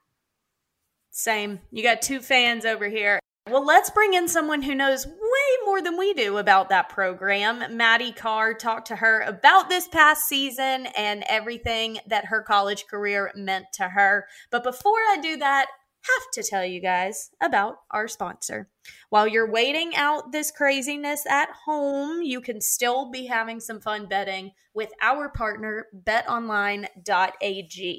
Same. 1.11 1.59
You 1.71 1.83
got 1.83 2.01
two 2.01 2.21
fans 2.21 2.65
over 2.65 2.87
here. 2.87 3.19
Well, 3.49 3.65
let's 3.65 3.89
bring 3.89 4.13
in 4.13 4.27
someone 4.27 4.61
who 4.61 4.75
knows 4.75 5.07
way 5.07 5.65
more 5.65 5.81
than 5.81 5.97
we 5.97 6.13
do 6.13 6.37
about 6.37 6.69
that 6.69 6.89
program. 6.89 7.75
Maddie 7.75 8.11
Karr 8.11 8.53
talked 8.53 8.87
to 8.89 8.97
her 8.97 9.21
about 9.21 9.69
this 9.69 9.87
past 9.87 10.27
season 10.27 10.85
and 10.95 11.23
everything 11.27 11.97
that 12.05 12.25
her 12.25 12.43
college 12.43 12.85
career 12.87 13.31
meant 13.35 13.65
to 13.73 13.89
her. 13.89 14.27
But 14.51 14.63
before 14.63 14.99
I 15.09 15.17
do 15.19 15.37
that, 15.37 15.65
have 16.13 16.31
to 16.33 16.43
tell 16.43 16.65
you 16.65 16.79
guys 16.81 17.31
about 17.41 17.81
our 17.91 18.07
sponsor. 18.07 18.69
While 19.09 19.27
you're 19.27 19.51
waiting 19.51 19.95
out 19.95 20.31
this 20.31 20.51
craziness 20.51 21.25
at 21.25 21.49
home, 21.65 22.21
you 22.21 22.41
can 22.41 22.61
still 22.61 23.09
be 23.11 23.25
having 23.25 23.59
some 23.59 23.79
fun 23.81 24.07
betting 24.07 24.51
with 24.73 24.91
our 25.01 25.29
partner, 25.29 25.87
betonline.ag. 26.05 26.87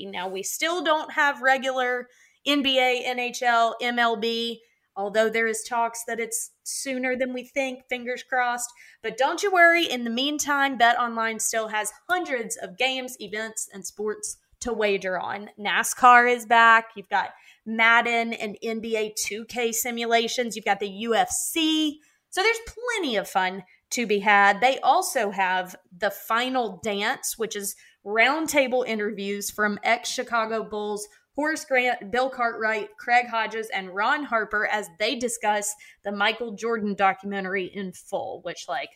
Now, 0.07 0.29
we 0.29 0.43
still 0.43 0.83
don't 0.83 1.13
have 1.13 1.43
regular 1.43 2.09
NBA, 2.47 3.07
NHL, 3.07 3.75
MLB 3.83 4.59
although 4.97 5.31
there 5.31 5.47
is 5.47 5.63
talks 5.63 6.05
that 6.07 6.21
it's 6.21 6.51
sooner 6.63 7.17
than 7.17 7.33
we 7.33 7.45
think 7.45 7.81
fingers 7.89 8.23
crossed 8.23 8.71
but 9.03 9.17
don't 9.17 9.43
you 9.43 9.51
worry 9.51 9.85
in 9.85 10.05
the 10.05 10.11
meantime 10.11 10.79
BetOnline 10.79 11.41
still 11.41 11.69
has 11.69 11.93
hundreds 12.09 12.57
of 12.57 12.77
games 12.77 13.17
events 13.21 13.69
and 13.73 13.87
sports 13.87 14.37
to 14.61 14.73
wager 14.73 15.19
on. 15.19 15.51
Nascar 15.59 16.33
is 16.33 16.47
back. 16.47 16.91
You've 16.97 17.09
got 17.09 17.31
madden 17.67 18.33
and 18.33 18.57
nba 18.65 19.13
2k 19.15 19.73
simulations. 19.75 20.57
You've 20.57 20.65
got 20.65 20.81
the 20.81 21.05
ufc 21.07 21.93
so 22.31 22.43
there's 22.43 22.61
plenty 22.95 23.17
of 23.17 23.29
fun 23.29 23.65
to 23.91 24.07
be 24.07 24.21
had. 24.21 24.61
They 24.61 24.79
also 24.79 25.31
have 25.31 25.75
the 25.97 26.11
final 26.11 26.81
dance 26.83 27.37
which 27.37 27.57
is 27.57 27.75
roundtable 28.07 28.87
interviews 28.87 29.51
from 29.51 29.79
ex 29.83 30.09
chicago 30.09 30.65
bulls 30.65 31.07
Horace 31.37 31.65
Grant, 31.65 32.11
Bill 32.11 32.29
Cartwright, 32.29 32.97
Craig 32.99 33.27
Hodges, 33.27 33.69
and 33.73 33.95
Ron 33.95 34.25
Harper 34.25 34.67
as 34.67 34.89
they 34.99 35.17
discuss 35.17 35.75
the 36.05 36.13
Michael 36.13 36.53
Jordan 36.53 36.95
documentary 36.95 37.67
in 37.67 37.93
full, 37.93 38.41
which, 38.43 38.67
like, 38.69 38.91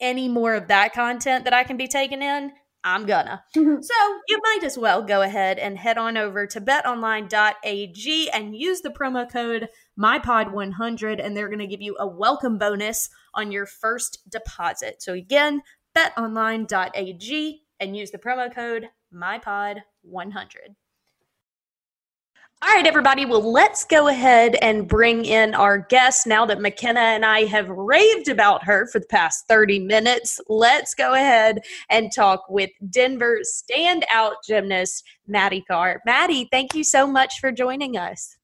any 0.00 0.28
more 0.28 0.54
of 0.54 0.68
that 0.68 0.92
content 0.92 1.44
that 1.44 1.54
I 1.54 1.64
can 1.64 1.76
be 1.76 1.88
taken 1.88 2.22
in, 2.22 2.52
I'm 2.86 3.04
gonna. 3.04 3.42
Mm-hmm. 3.56 3.82
So 3.82 3.94
you 4.28 4.40
might 4.44 4.60
as 4.62 4.78
well 4.78 5.02
go 5.02 5.20
ahead 5.20 5.58
and 5.58 5.76
head 5.76 5.98
on 5.98 6.16
over 6.16 6.46
to 6.46 6.60
betonline.ag 6.60 8.30
and 8.30 8.56
use 8.56 8.80
the 8.80 8.90
promo 8.90 9.30
code 9.30 9.68
MyPod100, 9.98 11.20
and 11.22 11.36
they're 11.36 11.48
gonna 11.48 11.66
give 11.66 11.82
you 11.82 11.96
a 11.98 12.06
welcome 12.06 12.58
bonus 12.58 13.08
on 13.34 13.50
your 13.50 13.66
first 13.66 14.30
deposit. 14.30 15.02
So 15.02 15.14
again, 15.14 15.62
betonline.ag 15.96 17.62
and 17.80 17.96
use 17.96 18.12
the 18.12 18.18
promo 18.18 18.54
code 18.54 18.88
MyPod100. 19.12 20.76
All 22.62 22.72
right, 22.72 22.86
everybody. 22.86 23.26
Well, 23.26 23.52
let's 23.52 23.84
go 23.84 24.08
ahead 24.08 24.54
and 24.62 24.88
bring 24.88 25.26
in 25.26 25.54
our 25.54 25.76
guest 25.76 26.26
now 26.26 26.46
that 26.46 26.58
McKenna 26.58 27.00
and 27.00 27.22
I 27.22 27.44
have 27.44 27.68
raved 27.68 28.28
about 28.28 28.64
her 28.64 28.86
for 28.86 28.98
the 28.98 29.06
past 29.10 29.46
30 29.46 29.80
minutes. 29.80 30.40
Let's 30.48 30.94
go 30.94 31.12
ahead 31.12 31.60
and 31.90 32.10
talk 32.10 32.48
with 32.48 32.70
Denver 32.88 33.40
standout 33.44 34.36
gymnast, 34.48 35.04
Maddie 35.26 35.64
Karr. 35.68 36.00
Maddie, 36.06 36.48
thank 36.50 36.74
you 36.74 36.82
so 36.82 37.06
much 37.06 37.40
for 37.40 37.52
joining 37.52 37.98
us. 37.98 38.38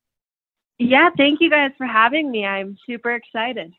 Yeah, 0.78 1.08
thank 1.16 1.40
you 1.40 1.48
guys 1.48 1.70
for 1.78 1.86
having 1.86 2.30
me. 2.30 2.44
I'm 2.44 2.76
super 2.86 3.12
excited. 3.12 3.72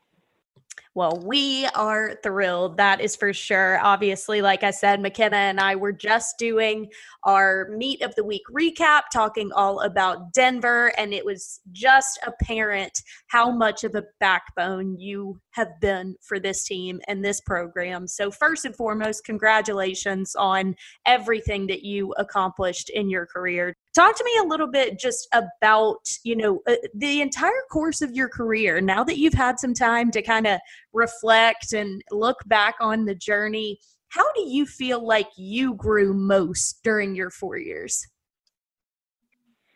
Well, 0.95 1.19
we 1.25 1.65
are 1.73 2.19
thrilled. 2.21 2.77
That 2.77 3.01
is 3.01 3.15
for 3.15 3.33
sure. 3.33 3.79
Obviously, 3.81 4.43
like 4.43 4.61
I 4.61 4.69
said, 4.69 5.01
McKenna 5.01 5.37
and 5.37 5.59
I 5.59 5.75
were 5.75 5.91
just 5.91 6.37
doing 6.37 6.87
our 7.23 7.67
meet 7.75 8.03
of 8.03 8.13
the 8.13 8.23
week 8.23 8.43
recap, 8.51 9.03
talking 9.11 9.51
all 9.53 9.79
about 9.79 10.33
Denver, 10.33 10.93
and 10.95 11.11
it 11.11 11.25
was 11.25 11.61
just 11.71 12.19
apparent 12.27 13.01
how 13.25 13.49
much 13.49 13.83
of 13.83 13.95
a 13.95 14.03
backbone 14.19 14.99
you 14.99 15.39
have 15.51 15.69
been 15.81 16.15
for 16.21 16.39
this 16.39 16.63
team 16.63 17.01
and 17.07 17.25
this 17.25 17.41
program. 17.41 18.07
So, 18.07 18.29
first 18.29 18.65
and 18.65 18.75
foremost, 18.75 19.25
congratulations 19.25 20.35
on 20.35 20.75
everything 21.07 21.65
that 21.67 21.83
you 21.83 22.13
accomplished 22.17 22.91
in 22.91 23.09
your 23.09 23.25
career. 23.25 23.75
Talk 23.95 24.15
to 24.17 24.23
me 24.23 24.31
a 24.41 24.47
little 24.47 24.69
bit 24.69 24.99
just 24.99 25.27
about, 25.33 26.07
you 26.23 26.35
know, 26.35 26.61
uh, 26.67 26.75
the 26.95 27.21
entire 27.21 27.51
course 27.71 28.01
of 28.01 28.11
your 28.11 28.27
career. 28.27 28.81
Now 28.81 29.03
that 29.03 29.17
you've 29.17 29.35
had 29.35 29.59
some 29.59 29.73
time 29.73 30.11
to 30.11 30.21
kind 30.21 30.47
of 30.47 30.59
reflect 30.93 31.73
and 31.73 32.01
look 32.11 32.37
back 32.45 32.75
on 32.79 33.05
the 33.05 33.15
journey, 33.15 33.79
how 34.09 34.31
do 34.33 34.41
you 34.41 34.65
feel 34.65 35.05
like 35.05 35.29
you 35.35 35.73
grew 35.73 36.13
most 36.13 36.83
during 36.83 37.15
your 37.15 37.29
four 37.29 37.57
years? 37.57 38.07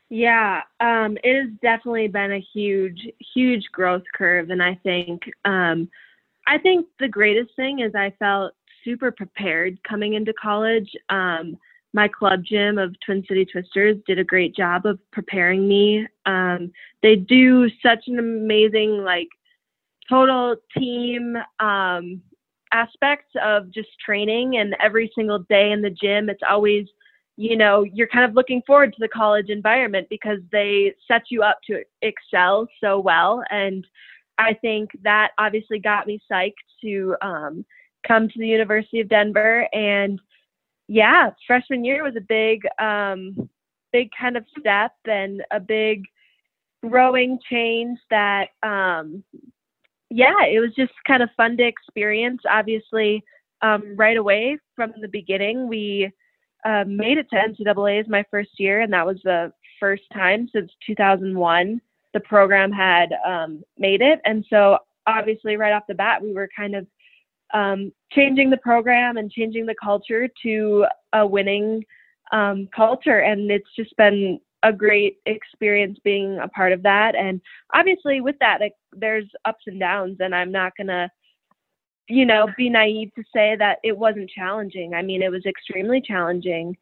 Yeah, 0.10 0.62
um, 0.80 1.18
it 1.24 1.42
has 1.42 1.50
definitely 1.62 2.08
been 2.08 2.32
a 2.32 2.46
huge, 2.54 3.10
huge 3.34 3.66
growth 3.74 4.04
curve, 4.14 4.52
and 4.52 4.64
I 4.64 4.76
think, 4.84 5.24
um, 5.44 5.90
I 6.48 6.58
think 6.58 6.86
the 7.00 7.10
greatest 7.10 7.54
thing 7.58 7.80
is 7.80 7.94
I 7.94 8.14
felt 8.20 8.54
super 8.86 9.12
prepared 9.12 9.84
coming 9.84 10.14
into 10.14 10.34
college. 10.34 10.90
Um, 11.10 11.58
my 11.94 12.08
club 12.08 12.44
gym 12.46 12.78
of 12.78 12.96
Twin 13.06 13.24
City 13.28 13.44
Twisters 13.44 13.98
did 14.06 14.20
a 14.20 14.24
great 14.24 14.56
job 14.56 14.86
of 14.86 15.00
preparing 15.12 15.68
me. 15.68 16.08
Um, 16.26 16.72
they 17.02 17.16
do 17.18 17.70
such 17.84 18.08
an 18.08 18.20
amazing, 18.20 19.04
like, 19.04 19.28
total 20.10 20.56
team 20.78 21.36
um, 21.60 22.22
aspects 22.72 23.32
of 23.42 23.72
just 23.72 23.90
training 24.04 24.58
and 24.58 24.76
every 24.82 25.12
single 25.16 25.40
day 25.50 25.72
in 25.72 25.82
the 25.82 25.90
gym 25.90 26.30
it's 26.30 26.44
always 26.48 26.86
you 27.38 27.56
know 27.56 27.84
you're 27.84 28.08
kind 28.08 28.26
of 28.26 28.34
looking 28.34 28.62
forward 28.68 28.92
to 28.92 29.00
the 29.00 29.08
college 29.08 29.50
environment 29.50 30.08
because 30.10 30.40
they 30.52 30.94
set 31.08 31.24
you 31.30 31.44
up 31.44 31.60
to 31.66 31.82
excel 32.02 32.68
so 32.82 33.00
well. 33.00 33.44
And 33.50 33.86
i 34.38 34.54
think 34.54 34.90
that 35.04 35.32
obviously 35.38 35.80
got 35.80 36.08
me 36.08 36.20
psyched 36.30 36.54
to 36.82 37.16
um, 37.22 37.66
come 38.06 38.28
to 38.28 38.40
the 38.40 38.48
university 38.48 39.00
of 39.00 39.10
denver. 39.10 39.68
And 39.74 40.20
yeah 40.88 41.32
freshman 41.46 41.86
year 41.86 42.04
was 42.04 42.16
a 42.18 42.22
big 42.22 42.62
um, 42.80 43.50
big 43.94 44.10
kind 44.20 44.36
of 44.36 44.46
step 44.60 44.94
and 45.06 45.44
a 45.52 45.60
big 45.60 46.04
growing 46.88 47.40
change 47.50 48.00
that 48.10 48.50
um, 48.64 49.24
yeah, 50.10 50.46
it 50.46 50.60
was 50.60 50.74
just 50.76 50.94
kind 51.06 51.22
of 51.22 51.30
fun 51.36 51.58
to 51.58 51.64
experience. 51.64 52.42
Obviously, 52.50 53.24
um, 53.62 53.96
right 53.96 54.18
away 54.18 54.58
from 54.76 54.94
the 55.02 55.08
beginning, 55.08 55.68
we 55.68 56.12
uh, 56.66 56.86
made 56.88 57.18
it 57.18 57.30
to 57.30 57.36
NCAA's 57.36 58.08
my 58.08 58.24
first 58.32 58.52
year, 58.58 58.82
and 58.82 58.94
that 58.94 59.06
was 59.06 59.20
the 59.24 59.52
first 59.80 60.04
time 60.14 60.50
since 60.54 60.72
2001 60.86 61.82
the 62.14 62.20
program 62.22 62.72
had 62.72 63.10
um, 63.26 63.62
made 63.78 64.02
it. 64.02 64.20
And 64.26 64.46
so, 64.50 64.78
obviously, 65.06 65.58
right 65.58 65.74
off 65.74 65.84
the 65.88 65.94
bat, 65.94 66.22
we 66.22 66.34
were 66.34 66.50
kind 66.56 66.76
of 66.76 66.88
um, 67.54 67.92
changing 68.12 68.50
the 68.50 68.58
program 68.58 69.18
and 69.18 69.32
changing 69.32 69.66
the 69.66 69.76
culture 69.82 70.28
to 70.44 70.86
a 71.14 71.26
winning 71.26 71.84
um, 72.32 72.68
culture. 72.76 73.20
And 73.20 73.52
it's 73.52 73.70
just 73.76 73.96
been 73.98 74.40
a 74.68 74.74
great 74.74 75.18
experience 75.26 76.00
being 76.04 76.40
a 76.40 76.48
part 76.48 76.72
of 76.74 76.84
that. 76.84 77.16
And 77.16 77.42
obviously, 77.74 78.22
with 78.22 78.36
that, 78.40 78.60
like, 78.60 78.74
there's 78.94 79.26
ups 79.46 79.64
and 79.68 79.80
downs, 79.80 80.18
and 80.20 80.36
I'm 80.36 80.52
not 80.52 80.74
gonna, 80.78 81.10
you 82.10 82.26
know, 82.26 82.48
be 82.58 82.70
naive 82.70 83.12
to 83.16 83.24
say 83.34 83.56
that 83.58 83.80
it 83.84 83.98
wasn't 83.98 84.30
challenging. 84.30 84.94
I 84.94 85.02
mean, 85.02 85.22
it 85.22 85.32
was 85.32 85.46
extremely 85.46 86.02
challenging. 86.02 86.78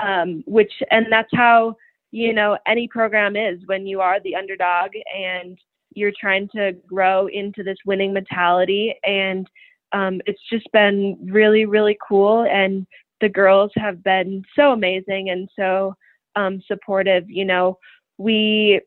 Um, 0.00 0.44
which, 0.46 0.72
and 0.92 1.06
that's 1.10 1.30
how 1.32 1.74
you 2.10 2.32
know 2.32 2.56
any 2.66 2.88
program 2.88 3.36
is 3.36 3.60
when 3.66 3.86
you 3.86 4.00
are 4.00 4.20
the 4.20 4.34
underdog 4.34 4.90
and 5.14 5.58
you're 5.94 6.12
trying 6.18 6.48
to 6.50 6.72
grow 6.86 7.26
into 7.28 7.62
this 7.62 7.78
winning 7.84 8.12
mentality 8.12 8.94
and 9.04 9.48
um, 9.92 10.20
it's 10.26 10.40
just 10.50 10.70
been 10.72 11.18
really 11.30 11.66
really 11.66 11.96
cool 12.06 12.46
and 12.50 12.86
the 13.20 13.28
girls 13.28 13.70
have 13.74 14.02
been 14.02 14.42
so 14.54 14.72
amazing 14.72 15.30
and 15.30 15.48
so 15.56 15.94
um, 16.38 16.62
supportive. 16.66 17.24
You 17.28 17.44
know, 17.44 17.78
we, 18.16 18.80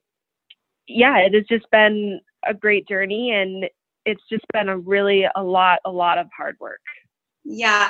yeah, 0.87 1.17
it 1.17 1.33
has 1.33 1.43
just 1.49 1.69
been 1.71 2.19
a 2.47 2.53
great 2.53 2.87
journey 2.87 3.31
and 3.31 3.65
it's 4.05 4.23
just 4.29 4.45
been 4.53 4.69
a 4.69 4.77
really, 4.77 5.25
a 5.35 5.43
lot, 5.43 5.79
a 5.85 5.91
lot 5.91 6.17
of 6.17 6.27
hard 6.35 6.55
work. 6.59 6.81
Yeah. 7.43 7.89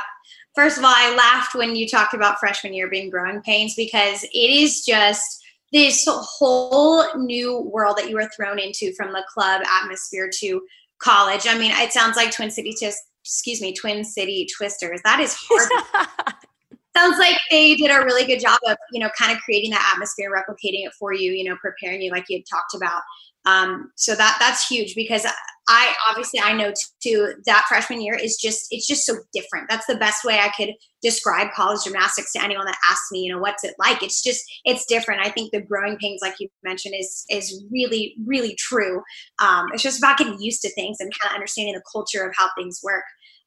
First 0.55 0.77
of 0.77 0.83
all, 0.83 0.93
I 0.95 1.15
laughed 1.15 1.55
when 1.55 1.75
you 1.75 1.87
talked 1.87 2.13
about 2.13 2.39
freshman 2.39 2.73
year 2.73 2.89
being 2.89 3.09
growing 3.09 3.41
pains 3.41 3.75
because 3.75 4.23
it 4.23 4.49
is 4.49 4.83
just 4.85 5.41
this 5.71 6.05
whole 6.07 7.05
new 7.17 7.61
world 7.61 7.97
that 7.97 8.09
you 8.09 8.15
were 8.15 8.29
thrown 8.35 8.59
into 8.59 8.93
from 8.93 9.13
the 9.13 9.23
club 9.33 9.61
atmosphere 9.65 10.29
to 10.39 10.61
college. 11.01 11.47
I 11.47 11.57
mean, 11.57 11.71
it 11.71 11.93
sounds 11.93 12.17
like 12.17 12.31
Twin 12.31 12.51
City, 12.51 12.73
just 12.79 12.99
excuse 13.23 13.61
me, 13.61 13.73
Twin 13.73 14.03
City 14.03 14.47
Twisters. 14.57 15.01
That 15.03 15.19
is 15.19 15.35
hard. 15.39 16.05
sounds 16.95 17.17
like 17.19 17.37
they 17.49 17.75
did 17.75 17.89
a 17.91 18.03
really 18.03 18.25
good 18.25 18.39
job 18.39 18.59
of 18.67 18.77
you 18.91 18.99
know 18.99 19.09
kind 19.17 19.31
of 19.31 19.41
creating 19.43 19.71
that 19.71 19.91
atmosphere 19.93 20.31
replicating 20.31 20.85
it 20.85 20.93
for 20.99 21.13
you 21.13 21.31
you 21.31 21.43
know 21.43 21.55
preparing 21.61 22.01
you 22.01 22.11
like 22.11 22.25
you 22.29 22.37
had 22.37 22.45
talked 22.49 22.73
about 22.75 23.01
um, 23.45 23.91
so 23.95 24.15
that 24.15 24.37
that's 24.39 24.67
huge 24.67 24.93
because 24.95 25.25
I 25.67 25.93
obviously 26.09 26.39
I 26.39 26.53
know 26.53 26.73
too 27.01 27.33
that 27.45 27.65
freshman 27.67 28.01
year 28.01 28.15
is 28.15 28.37
just 28.37 28.67
it's 28.71 28.85
just 28.85 29.05
so 29.05 29.15
different. 29.33 29.67
That's 29.69 29.87
the 29.87 29.95
best 29.95 30.23
way 30.23 30.39
I 30.39 30.51
could 30.55 30.75
describe 31.01 31.51
college 31.55 31.83
gymnastics 31.83 32.33
to 32.33 32.43
anyone 32.43 32.65
that 32.65 32.77
asks 32.89 33.11
me, 33.11 33.21
you 33.21 33.33
know, 33.33 33.39
what's 33.39 33.63
it 33.63 33.73
like? 33.79 34.03
It's 34.03 34.21
just 34.21 34.43
it's 34.65 34.85
different. 34.85 35.25
I 35.25 35.31
think 35.31 35.51
the 35.51 35.61
growing 35.61 35.97
pains, 35.97 36.19
like 36.21 36.35
you 36.39 36.49
mentioned, 36.63 36.95
is 36.99 37.25
is 37.29 37.63
really 37.71 38.15
really 38.25 38.55
true. 38.55 39.01
Um, 39.41 39.67
it's 39.73 39.83
just 39.83 39.99
about 39.99 40.17
getting 40.17 40.39
used 40.39 40.61
to 40.61 40.73
things 40.73 40.97
and 40.99 41.11
kind 41.19 41.31
of 41.31 41.35
understanding 41.35 41.73
the 41.73 41.83
culture 41.91 42.23
of 42.23 42.33
how 42.37 42.49
things 42.55 42.79
work. 42.83 43.03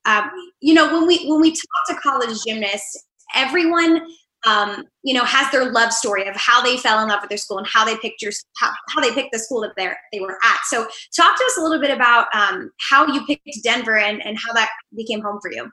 Um, 0.06 0.28
you 0.60 0.74
know, 0.74 0.92
when 0.92 1.06
we 1.06 1.24
when 1.28 1.40
we 1.40 1.52
talk 1.52 1.86
to 1.88 1.94
college 2.02 2.36
gymnasts, 2.44 3.04
everyone 3.34 4.02
um, 4.46 4.84
you 5.02 5.14
know, 5.14 5.24
has 5.24 5.50
their 5.50 5.70
love 5.70 5.92
story 5.92 6.28
of 6.28 6.36
how 6.36 6.62
they 6.62 6.76
fell 6.76 7.00
in 7.02 7.08
love 7.08 7.20
with 7.22 7.30
their 7.30 7.38
school 7.38 7.58
and 7.58 7.66
how 7.66 7.84
they 7.84 7.96
picked 7.96 8.20
your 8.20 8.32
how, 8.58 8.70
how 8.90 9.00
they 9.00 9.12
picked 9.12 9.32
the 9.32 9.38
school 9.38 9.60
that 9.62 9.72
they 9.76 9.90
they 10.12 10.20
were 10.20 10.38
at. 10.44 10.58
So, 10.66 10.86
talk 11.16 11.38
to 11.38 11.44
us 11.44 11.56
a 11.58 11.62
little 11.62 11.80
bit 11.80 11.90
about 11.90 12.26
um, 12.34 12.70
how 12.90 13.06
you 13.06 13.24
picked 13.26 13.48
Denver 13.62 13.96
and 13.96 14.24
and 14.24 14.36
how 14.38 14.52
that 14.52 14.68
became 14.94 15.22
home 15.22 15.38
for 15.40 15.50
you. 15.50 15.70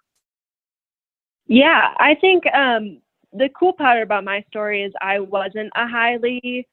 Yeah, 1.48 1.94
I 1.98 2.16
think 2.16 2.44
um, 2.54 3.02
the 3.34 3.50
cool 3.58 3.74
part 3.74 4.02
about 4.02 4.24
my 4.24 4.44
story 4.48 4.84
is 4.84 4.94
I 5.02 5.20
wasn't 5.20 5.72
a 5.76 5.86
highly 5.88 6.68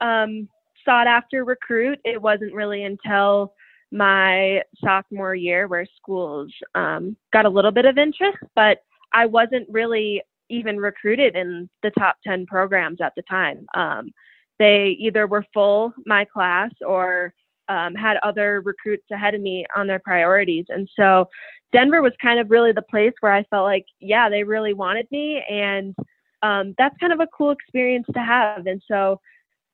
um, 0.00 0.48
sought 0.86 1.06
after 1.06 1.44
recruit. 1.44 1.98
It 2.04 2.20
wasn't 2.20 2.54
really 2.54 2.84
until 2.84 3.52
my 3.90 4.62
sophomore 4.82 5.34
year 5.34 5.68
where 5.68 5.86
schools 5.96 6.50
um, 6.74 7.14
got 7.30 7.44
a 7.44 7.50
little 7.50 7.72
bit 7.72 7.84
of 7.84 7.98
interest, 7.98 8.38
but 8.54 8.78
I 9.12 9.26
wasn't 9.26 9.68
really 9.68 10.22
even 10.52 10.76
recruited 10.76 11.34
in 11.34 11.68
the 11.82 11.90
top 11.98 12.16
10 12.26 12.46
programs 12.46 13.00
at 13.00 13.12
the 13.16 13.22
time. 13.22 13.66
Um, 13.74 14.10
they 14.58 14.96
either 15.00 15.26
were 15.26 15.44
full 15.52 15.92
my 16.06 16.24
class 16.24 16.70
or 16.86 17.34
um, 17.68 17.94
had 17.94 18.18
other 18.22 18.60
recruits 18.60 19.06
ahead 19.10 19.34
of 19.34 19.40
me 19.40 19.64
on 19.74 19.86
their 19.86 20.00
priorities. 20.00 20.66
And 20.68 20.88
so 20.94 21.28
Denver 21.72 22.02
was 22.02 22.12
kind 22.20 22.38
of 22.38 22.50
really 22.50 22.72
the 22.72 22.82
place 22.82 23.14
where 23.20 23.32
I 23.32 23.44
felt 23.44 23.64
like, 23.64 23.86
yeah, 23.98 24.28
they 24.28 24.44
really 24.44 24.74
wanted 24.74 25.06
me. 25.10 25.42
And 25.48 25.94
um, 26.42 26.74
that's 26.76 26.96
kind 26.98 27.12
of 27.12 27.20
a 27.20 27.28
cool 27.36 27.50
experience 27.50 28.06
to 28.12 28.20
have. 28.20 28.66
And 28.66 28.82
so 28.86 29.20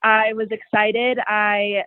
I 0.03 0.33
was 0.33 0.49
excited. 0.51 1.18
I 1.26 1.83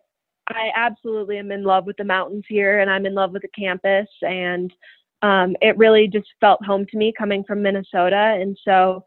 I 0.49 0.71
absolutely 0.75 1.37
am 1.37 1.51
in 1.51 1.63
love 1.63 1.85
with 1.85 1.97
the 1.97 2.03
mountains 2.03 2.43
here, 2.49 2.79
and 2.79 2.89
I'm 2.89 3.05
in 3.05 3.13
love 3.13 3.31
with 3.31 3.43
the 3.43 3.47
campus. 3.49 4.07
And 4.21 4.73
um, 5.21 5.55
it 5.61 5.77
really 5.77 6.07
just 6.07 6.27
felt 6.39 6.63
home 6.65 6.85
to 6.87 6.97
me 6.97 7.13
coming 7.15 7.43
from 7.43 7.61
Minnesota. 7.61 8.37
And 8.39 8.57
so, 8.63 9.03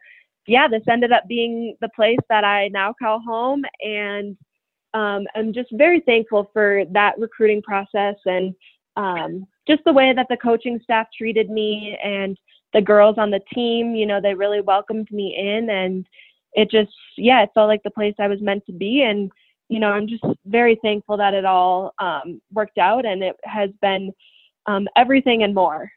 yeah, 0.46 0.68
this 0.68 0.82
ended 0.88 1.12
up 1.12 1.24
being 1.28 1.76
the 1.80 1.88
place 1.94 2.18
that 2.28 2.44
I 2.44 2.68
now 2.68 2.94
call 2.98 3.20
home. 3.20 3.62
And 3.80 4.36
um, 4.92 5.26
I'm 5.34 5.52
just 5.52 5.70
very 5.72 6.00
thankful 6.00 6.50
for 6.52 6.84
that 6.92 7.18
recruiting 7.18 7.62
process 7.62 8.14
and 8.26 8.54
um, 8.96 9.46
just 9.66 9.82
the 9.84 9.92
way 9.92 10.12
that 10.14 10.26
the 10.28 10.36
coaching 10.36 10.78
staff 10.82 11.08
treated 11.16 11.50
me 11.50 11.98
and 12.02 12.38
the 12.72 12.80
girls 12.80 13.16
on 13.18 13.30
the 13.30 13.40
team. 13.52 13.96
You 13.96 14.06
know, 14.06 14.20
they 14.20 14.34
really 14.34 14.60
welcomed 14.60 15.08
me 15.10 15.36
in. 15.36 15.68
And 15.70 16.06
it 16.52 16.70
just, 16.70 16.92
yeah, 17.16 17.42
it 17.42 17.50
felt 17.54 17.68
like 17.68 17.82
the 17.82 17.90
place 17.90 18.14
I 18.20 18.28
was 18.28 18.40
meant 18.40 18.64
to 18.66 18.72
be. 18.72 19.02
And, 19.02 19.32
you 19.68 19.80
know, 19.80 19.90
I'm 19.90 20.06
just 20.06 20.24
very 20.46 20.78
thankful 20.82 21.16
that 21.16 21.34
it 21.34 21.44
all 21.44 21.92
um, 21.98 22.40
worked 22.52 22.78
out 22.78 23.04
and 23.04 23.24
it 23.24 23.34
has 23.42 23.70
been 23.82 24.12
um, 24.66 24.86
everything 24.96 25.42
and 25.42 25.54
more. 25.54 25.90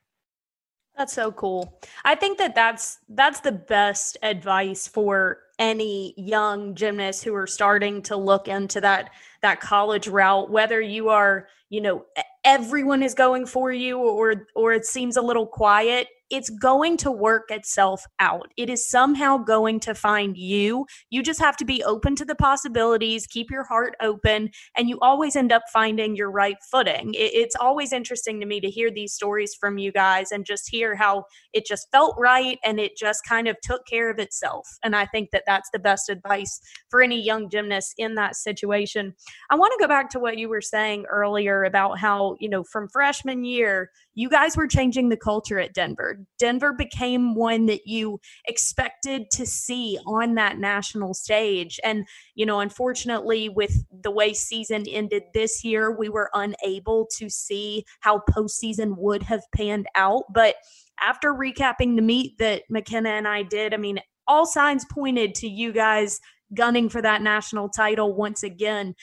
That's 0.98 1.14
so 1.14 1.32
cool. 1.32 1.80
I 2.06 2.16
think 2.16 2.40
that 2.40 2.56
that's 2.56 3.00
that's 3.10 3.40
the 3.42 3.52
best 3.52 4.18
advice 4.24 4.88
for 4.88 5.40
any 5.60 6.16
young 6.18 6.74
gymnasts 6.74 7.24
who 7.24 7.36
are 7.36 7.48
starting 7.48 8.02
to 8.04 8.16
look 8.16 8.48
into 8.48 8.82
that 8.82 9.12
that 9.44 9.62
college 9.62 10.08
route 10.08 10.50
whether 10.50 10.82
you 10.82 11.10
are, 11.10 11.48
you 11.70 11.82
know, 11.82 12.06
everyone 12.44 13.04
is 13.04 13.14
going 13.14 13.46
for 13.46 13.72
you 13.72 14.00
or 14.00 14.48
or 14.56 14.74
it 14.74 14.86
seems 14.86 15.18
a 15.18 15.22
little 15.22 15.46
quiet 15.46 16.08
it's 16.30 16.50
going 16.50 16.98
to 16.98 17.12
work 17.12 17.50
itself 17.50 18.04
out. 18.20 18.52
It 18.58 18.70
is 18.70 18.90
somehow 18.90 19.38
going 19.38 19.80
to 19.82 19.96
find 19.96 20.38
you. 20.38 20.86
You 21.10 21.24
just 21.24 21.40
have 21.40 21.58
to 21.58 21.66
be 21.66 21.84
open 21.84 22.16
to 22.18 22.26
the 22.26 22.36
possibilities, 22.36 23.28
keep 23.28 23.50
your 23.50 23.64
heart 23.64 23.96
open, 24.02 24.50
and 24.76 24.90
you 24.90 24.98
always 25.02 25.36
end 25.36 25.52
up 25.52 25.64
finding 25.72 26.16
your 26.16 26.32
right 26.32 26.58
footing. 26.72 27.12
it's 27.14 27.56
always 27.56 27.94
interesting 27.94 28.40
to 28.40 28.46
me 28.46 28.60
to 28.60 28.70
hear 28.70 28.92
these 28.92 29.14
stories 29.14 29.56
from 29.60 29.78
you 29.78 29.92
guys 29.92 30.32
and 30.32 30.46
just 30.46 30.70
hear 30.70 30.96
how 30.96 31.24
it 31.54 31.66
just 31.66 31.88
felt 31.92 32.16
right 32.18 32.58
and 32.64 32.80
it 32.80 32.98
just 32.98 33.26
kind 33.26 33.48
of 33.48 33.56
took 33.62 33.86
care 33.86 34.10
of 34.10 34.20
itself. 34.20 34.68
And 34.84 34.96
I 34.96 35.06
think 35.06 35.32
that 35.32 35.44
that's 35.46 35.70
the 35.72 35.80
best 35.80 36.10
advice 36.10 36.60
for 36.90 37.02
any 37.02 37.22
young 37.22 37.50
gymnast 37.50 37.94
in 37.98 38.16
that 38.16 38.36
situation. 38.36 39.14
I 39.50 39.56
want 39.56 39.74
to 39.78 39.84
go 39.84 39.88
back 39.88 40.10
to 40.12 40.20
what 40.20 40.38
you 40.38 40.50
were 40.50 40.62
saying 40.62 41.06
earlier 41.10 41.64
about 41.64 42.00
how, 42.00 42.36
you 42.40 42.50
know, 42.50 42.64
from 42.64 42.90
freshman 42.90 43.46
year, 43.46 43.92
you 44.16 44.30
guys 44.30 44.58
were 44.58 44.68
changing 44.68 45.10
the 45.10 45.18
culture 45.18 45.60
at 45.60 45.74
Denver. 45.74 46.17
Denver 46.40 46.74
became 46.74 47.36
one 47.36 47.66
that 47.68 47.86
you 47.86 48.20
expected 48.48 49.30
to 49.32 49.46
see 49.46 50.00
on 50.06 50.36
that 50.36 50.58
national 50.58 51.14
stage. 51.14 51.80
And, 51.84 52.06
you 52.36 52.46
know, 52.46 52.60
unfortunately, 52.60 53.50
with 53.50 53.86
the 54.04 54.12
way 54.12 54.34
season 54.34 54.86
ended 54.90 55.24
this 55.34 55.64
year, 55.64 55.92
we 55.98 56.10
were 56.10 56.30
unable 56.34 57.08
to 57.18 57.30
see 57.30 57.86
how 58.02 58.22
postseason 58.30 58.98
would 58.98 59.24
have 59.24 59.44
panned 59.56 59.88
out. 59.96 60.24
But 60.34 60.56
after 61.00 61.34
recapping 61.34 61.96
the 61.96 62.02
meet 62.02 62.38
that 62.40 62.64
McKenna 62.70 63.10
and 63.10 63.28
I 63.28 63.44
did, 63.44 63.74
I 63.74 63.78
mean, 63.78 64.00
all 64.28 64.46
signs 64.46 64.86
pointed 64.92 65.36
to 65.36 65.48
you 65.48 65.72
guys 65.72 66.20
gunning 66.54 66.90
for 66.90 67.02
that 67.02 67.22
national 67.22 67.70
title 67.70 68.16
once 68.16 68.44
again 68.44 68.96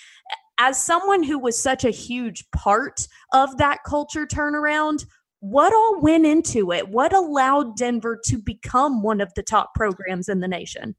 as 0.59 0.83
someone 0.83 1.23
who 1.23 1.39
was 1.39 1.61
such 1.61 1.85
a 1.85 1.91
huge 1.91 2.49
part 2.53 3.07
of 3.33 3.57
that 3.59 3.79
culture 3.85 4.27
turnaround, 4.27 5.05
what 5.45 5.75
all 5.75 6.01
went 6.01 6.25
into 6.25 6.73
it? 6.73 6.89
What 6.89 7.13
allowed 7.13 7.77
Denver 7.77 8.19
to 8.25 8.39
become 8.39 9.03
one 9.03 9.21
of 9.21 9.35
the 9.35 9.43
top 9.43 9.75
programs 9.75 10.31
in 10.31 10.41
the 10.41 10.49
nation? 10.49 10.97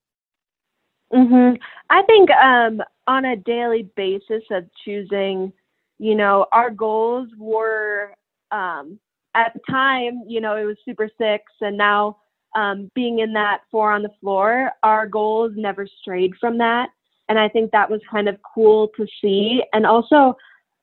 Mm-hmm. 1.11 1.55
I 1.89 2.03
think 2.03 2.29
um, 2.29 2.79
on 3.07 3.25
a 3.25 3.35
daily 3.35 3.89
basis 3.95 4.43
of 4.51 4.65
choosing, 4.83 5.51
you 5.97 6.13
know, 6.13 6.45
our 6.51 6.69
goals 6.69 7.29
were 7.39 8.13
um, 8.51 8.99
at 9.33 9.53
the 9.55 9.61
time, 9.67 10.21
you 10.27 10.41
know, 10.41 10.55
it 10.55 10.65
was 10.65 10.77
Super 10.85 11.09
Six, 11.19 11.43
and 11.61 11.75
now 11.75 12.17
um, 12.55 12.91
being 12.93 13.19
in 13.19 13.33
that 13.33 13.61
four 13.71 13.91
on 13.91 14.03
the 14.03 14.13
floor, 14.21 14.71
our 14.83 15.07
goals 15.07 15.53
never 15.55 15.87
strayed 16.01 16.33
from 16.39 16.59
that. 16.59 16.89
And 17.29 17.39
I 17.39 17.49
think 17.49 17.71
that 17.71 17.89
was 17.89 18.01
kind 18.11 18.29
of 18.29 18.37
cool 18.53 18.89
to 18.95 19.07
see. 19.19 19.63
And 19.73 19.87
also, 19.87 20.35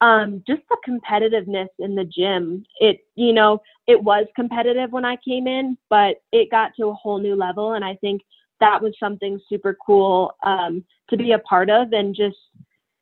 um, 0.03 0.43
just 0.47 0.63
the 0.69 0.77
competitiveness 0.87 1.69
in 1.79 1.95
the 1.95 2.05
gym. 2.05 2.65
It, 2.81 2.99
you 3.15 3.33
know, 3.33 3.63
it 3.87 4.03
was 4.03 4.27
competitive 4.35 4.91
when 4.91 5.05
I 5.05 5.17
came 5.27 5.47
in, 5.47 5.79
but 5.89 6.17
it 6.33 6.51
got 6.51 6.73
to 6.77 6.89
a 6.89 6.95
whole 6.95 7.21
new 7.21 7.37
level. 7.37 7.75
And 7.75 7.85
I 7.85 7.95
think 8.01 8.21
that 8.59 8.83
was 8.83 8.95
something 8.99 9.41
super 9.49 9.77
cool 9.87 10.35
um, 10.45 10.85
to 11.09 11.17
be 11.17 11.33
a 11.33 11.39
part 11.39 11.71
of. 11.71 11.93
And 11.93 12.17
just, 12.17 12.37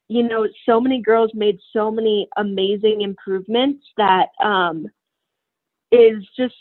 you 0.09 0.23
know, 0.23 0.47
so 0.67 0.79
many 0.79 1.01
girls 1.01 1.31
made 1.33 1.59
so 1.73 1.91
many 1.91 2.29
amazing 2.37 3.01
improvements 3.01 3.83
that 3.97 4.27
um, 4.45 4.87
is 5.91 6.23
just 6.37 6.55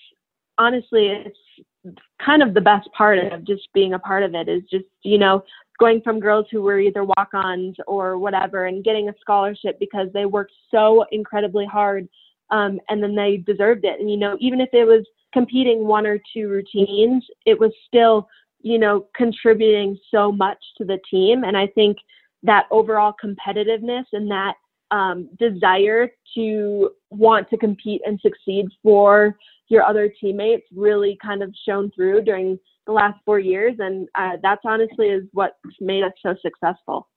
honestly, 0.57 1.07
it's 1.07 1.97
kind 2.23 2.43
of 2.43 2.53
the 2.53 2.61
best 2.61 2.89
part 2.93 3.17
of 3.17 3.45
just 3.45 3.67
being 3.73 3.93
a 3.93 3.99
part 3.99 4.23
of 4.23 4.35
it 4.35 4.47
is 4.47 4.61
just, 4.69 4.85
you 5.03 5.17
know, 5.17 5.43
going 5.79 6.01
from 6.01 6.19
girls 6.19 6.45
who 6.51 6.61
were 6.61 6.79
either 6.79 7.03
walk 7.03 7.29
ons 7.33 7.75
or 7.87 8.17
whatever 8.17 8.65
and 8.65 8.83
getting 8.83 9.09
a 9.09 9.13
scholarship 9.19 9.79
because 9.79 10.07
they 10.13 10.25
worked 10.25 10.53
so 10.71 11.05
incredibly 11.11 11.65
hard 11.65 12.07
um, 12.51 12.79
and 12.89 13.01
then 13.01 13.15
they 13.15 13.37
deserved 13.37 13.85
it. 13.85 13.99
And, 13.99 14.09
you 14.09 14.17
know, 14.17 14.35
even 14.39 14.59
if 14.59 14.69
it 14.73 14.85
was 14.85 15.05
competing 15.33 15.85
one 15.85 16.05
or 16.05 16.19
two 16.33 16.49
routines, 16.49 17.23
it 17.45 17.59
was 17.59 17.71
still, 17.87 18.27
you 18.61 18.77
know, 18.77 19.05
contributing 19.15 19.97
so 20.11 20.31
much 20.31 20.57
to 20.77 20.85
the 20.85 20.99
team. 21.09 21.43
And 21.43 21.55
I 21.55 21.67
think 21.67 21.97
that 22.43 22.65
overall 22.71 23.13
competitiveness 23.23 24.05
and 24.13 24.29
that 24.31 24.55
um, 24.91 25.29
desire 25.37 26.09
to 26.35 26.89
want 27.11 27.49
to 27.49 27.57
compete 27.57 28.01
and 28.05 28.19
succeed 28.21 28.65
for 28.81 29.37
your 29.67 29.83
other 29.83 30.11
teammates 30.19 30.65
really 30.75 31.17
kind 31.21 31.43
of 31.43 31.53
shone 31.67 31.91
through 31.95 32.23
during 32.23 32.59
the 32.89 32.93
last 32.93 33.19
four 33.25 33.39
years, 33.39 33.75
and 33.79 34.07
uh, 34.15 34.37
that's 34.41 34.61
honestly 34.65 35.07
is 35.07 35.23
what's 35.31 35.53
made 35.79 36.03
us 36.03 36.11
so 36.25 36.35
successful. 36.41 37.07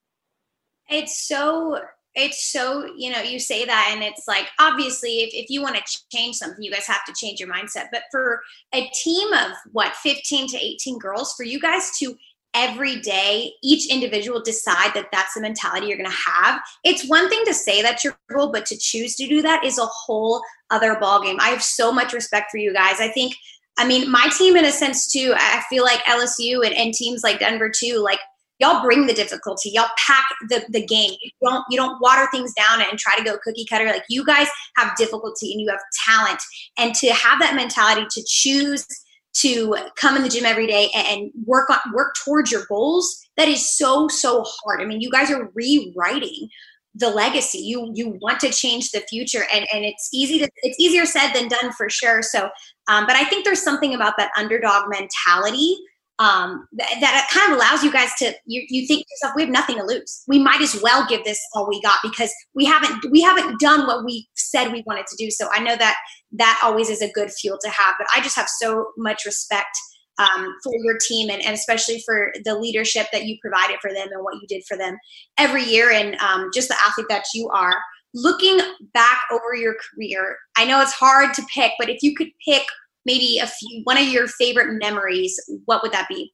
It's 0.89 1.27
so 1.27 1.81
it's 2.15 2.53
so 2.53 2.87
you 2.97 3.11
know 3.11 3.23
you 3.23 3.39
say 3.39 3.65
that 3.65 3.91
and 3.91 4.03
it's 4.03 4.29
like 4.29 4.47
obviously 4.61 5.21
if, 5.21 5.31
if 5.33 5.49
you 5.49 5.63
want 5.63 5.75
to 5.75 5.83
change 6.15 6.37
something 6.37 6.63
you 6.63 6.71
guys 6.71 6.87
have 6.87 7.05
to 7.07 7.15
change 7.17 7.41
your 7.41 7.49
mindset. 7.49 7.87
But 7.91 8.03
for 8.11 8.43
a 8.75 8.87
team 8.89 9.33
of 9.33 9.53
what 9.73 9.97
15 9.97 10.49
to 10.49 10.59
18 10.59 10.99
girls 10.99 11.33
for 11.35 11.45
you 11.45 11.59
guys 11.59 11.91
to 12.01 12.15
every 12.55 13.01
day 13.01 13.51
each 13.63 13.91
individual 13.91 14.43
decide 14.43 14.93
that 14.93 15.09
that's 15.11 15.33
the 15.33 15.41
mentality 15.41 15.87
you're 15.87 15.97
going 15.97 16.05
to 16.05 16.31
have 16.31 16.61
it's 16.85 17.09
one 17.09 17.31
thing 17.31 17.43
to 17.47 17.55
say 17.55 17.81
that's 17.81 18.05
your 18.05 18.15
goal 18.31 18.53
but 18.53 18.67
to 18.67 18.77
choose 18.77 19.17
to 19.17 19.27
do 19.27 19.41
that 19.41 19.65
is 19.65 19.79
a 19.79 19.87
whole 19.87 20.43
other 20.73 20.97
ballgame. 20.97 21.37
I 21.39 21.51
have 21.51 21.63
so 21.63 21.93
much 21.93 22.13
respect 22.13 22.51
for 22.51 22.57
you 22.57 22.73
guys. 22.73 22.97
I 22.99 23.09
think 23.09 23.35
I 23.79 23.87
mean, 23.87 24.11
my 24.11 24.29
team, 24.37 24.57
in 24.57 24.65
a 24.65 24.71
sense, 24.71 25.11
too, 25.11 25.35
I 25.37 25.63
feel 25.69 25.85
like 25.85 26.01
LSU 26.01 26.65
and, 26.65 26.75
and 26.75 26.93
teams 26.93 27.23
like 27.23 27.41
Denver, 27.41 27.71
too, 27.71 27.99
like 27.99 28.21
y'all 28.59 28.83
bring 28.83 29.07
the 29.07 29.15
difficulty. 29.15 29.71
Y'all 29.71 29.89
pack 29.97 30.25
the, 30.49 30.65
the 30.69 30.85
game. 30.85 31.13
You 31.23 31.31
don't, 31.43 31.65
you 31.71 31.77
don't 31.77 32.01
water 32.01 32.29
things 32.31 32.53
down 32.55 32.81
and 32.81 32.99
try 32.99 33.17
to 33.17 33.25
go 33.25 33.39
cookie 33.43 33.67
cutter. 33.69 33.87
Like 33.87 34.05
you 34.09 34.25
guys 34.25 34.47
have 34.77 34.97
difficulty 34.97 35.53
and 35.53 35.61
you 35.61 35.69
have 35.71 35.81
talent. 36.07 36.41
And 36.79 36.95
to 36.97 37.13
have 37.13 37.41
that 37.41 37.57
mentality 37.57 38.07
to 38.11 38.23
choose 38.27 38.87
to 39.35 39.77
come 39.97 40.17
in 40.17 40.23
the 40.23 40.29
gym 40.29 40.45
every 40.45 40.67
day 40.67 40.91
and 40.95 41.31
work 41.47 41.71
on 41.71 41.79
work 41.95 42.15
towards 42.25 42.53
your 42.53 42.65
goals 42.69 43.19
that 43.37 43.49
is 43.49 43.77
so 43.77 44.07
so 44.09 44.45
hard 44.45 44.81
i 44.81 44.85
mean 44.85 45.01
you 45.01 45.11
guys 45.11 45.31
are 45.31 45.51
rewriting 45.55 46.49
the 46.95 47.11
legacy. 47.11 47.59
You 47.59 47.91
you 47.95 48.19
want 48.21 48.41
to 48.41 48.51
change 48.51 48.91
the 48.91 49.01
future 49.01 49.45
and 49.53 49.67
and 49.73 49.85
it's 49.85 50.09
easy 50.13 50.39
to 50.39 50.49
it's 50.63 50.79
easier 50.79 51.07
said 51.07 51.33
than 51.33 51.49
done 51.49 51.73
for 51.73 51.89
sure. 51.89 52.23
So 52.23 52.51
um, 52.89 53.07
but 53.07 53.17
i 53.17 53.25
think 53.25 53.45
there's 53.45 53.63
something 53.63 53.95
about 53.95 54.15
that 54.19 54.31
underdog 54.37 54.85
mentality 54.89 55.77
um, 56.19 56.69
that, 56.75 56.89
that 57.01 57.29
kind 57.33 57.51
of 57.51 57.59
allows 57.59 57.83
you 57.83 57.91
guys 57.91 58.11
to 58.19 58.33
you, 58.47 58.65
you 58.69 58.87
think 58.87 59.01
to 59.01 59.07
yourself 59.11 59.33
we 59.35 59.43
have 59.43 59.51
nothing 59.51 59.77
to 59.77 59.85
lose. 59.85 60.23
We 60.29 60.39
might 60.39 60.61
as 60.61 60.79
well 60.81 61.07
give 61.09 61.25
this 61.25 61.41
all 61.55 61.67
we 61.69 61.81
got 61.81 61.99
because 62.03 62.33
we 62.55 62.65
haven't 62.65 63.11
we 63.11 63.23
haven't 63.23 63.59
done 63.59 63.87
what 63.87 64.05
we 64.05 64.29
said 64.35 64.71
we 64.71 64.85
wanted 64.87 65.07
to 65.07 65.17
do. 65.17 65.31
So 65.31 65.49
i 65.53 65.59
know 65.59 65.77
that 65.77 65.97
that 66.33 66.61
always 66.63 66.89
is 66.89 67.03
a 67.03 67.11
good 67.13 67.31
fuel 67.31 67.59
to 67.63 67.69
have 67.69 67.95
but 67.99 68.07
i 68.15 68.21
just 68.21 68.37
have 68.37 68.49
so 68.49 68.87
much 68.97 69.25
respect 69.25 69.77
um, 70.19 70.55
for 70.63 70.73
your 70.83 70.99
team 71.07 71.31
and, 71.31 71.43
and, 71.43 71.55
especially 71.55 72.03
for 72.05 72.33
the 72.45 72.59
leadership 72.59 73.07
that 73.13 73.25
you 73.25 73.39
provided 73.41 73.79
for 73.81 73.93
them 73.93 74.09
and 74.13 74.23
what 74.23 74.35
you 74.35 74.47
did 74.47 74.63
for 74.69 74.77
them 74.77 74.97
every 75.39 75.65
year 75.65 75.91
and 75.91 76.17
um, 76.17 76.51
just 76.53 76.69
the 76.69 76.77
athlete 76.85 77.07
that 77.09 77.25
you 77.35 77.49
are. 77.49 77.77
Looking 78.15 78.61
back 78.93 79.23
over 79.31 79.55
your 79.55 79.75
career, 79.75 80.37
I 80.57 80.67
know 80.67 80.83
it's 80.83 80.93
hard 80.93 81.33
to 81.35 81.43
pick, 81.55 81.73
but 81.79 81.89
if 81.89 82.03
you 82.03 82.15
could 82.15 82.29
pick 82.47 82.63
maybe 83.07 83.39
a 83.39 83.47
few, 83.47 83.81
one 83.85 83.97
of 83.97 84.07
your 84.07 84.29
favorite 84.29 84.79
memories, 84.79 85.39
what 85.65 85.83
would 85.83 85.93
that 85.93 86.09
be? 86.09 86.33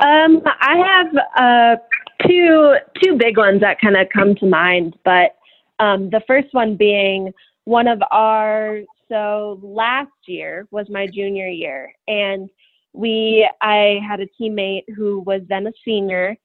Um, 0.00 0.42
I 0.60 0.76
have 0.76 1.16
uh, 1.36 1.82
two 2.26 2.74
two 3.02 3.16
big 3.16 3.38
ones 3.38 3.60
that 3.60 3.80
kind 3.80 3.96
of 3.96 4.08
come 4.12 4.34
to 4.36 4.46
mind, 4.46 4.96
but 5.04 5.36
um, 5.78 6.10
the 6.10 6.22
first 6.26 6.48
one 6.52 6.76
being 6.76 7.32
one 7.64 7.86
of 7.86 8.02
our 8.10 8.80
so 9.08 9.58
last 9.62 10.12
year 10.26 10.66
was 10.70 10.86
my 10.88 11.06
junior 11.06 11.48
year 11.48 11.92
and 12.08 12.48
we 12.92 13.48
i 13.60 13.98
had 14.06 14.20
a 14.20 14.26
teammate 14.40 14.84
who 14.96 15.20
was 15.20 15.40
then 15.48 15.66
a 15.66 15.72
senior 15.84 16.36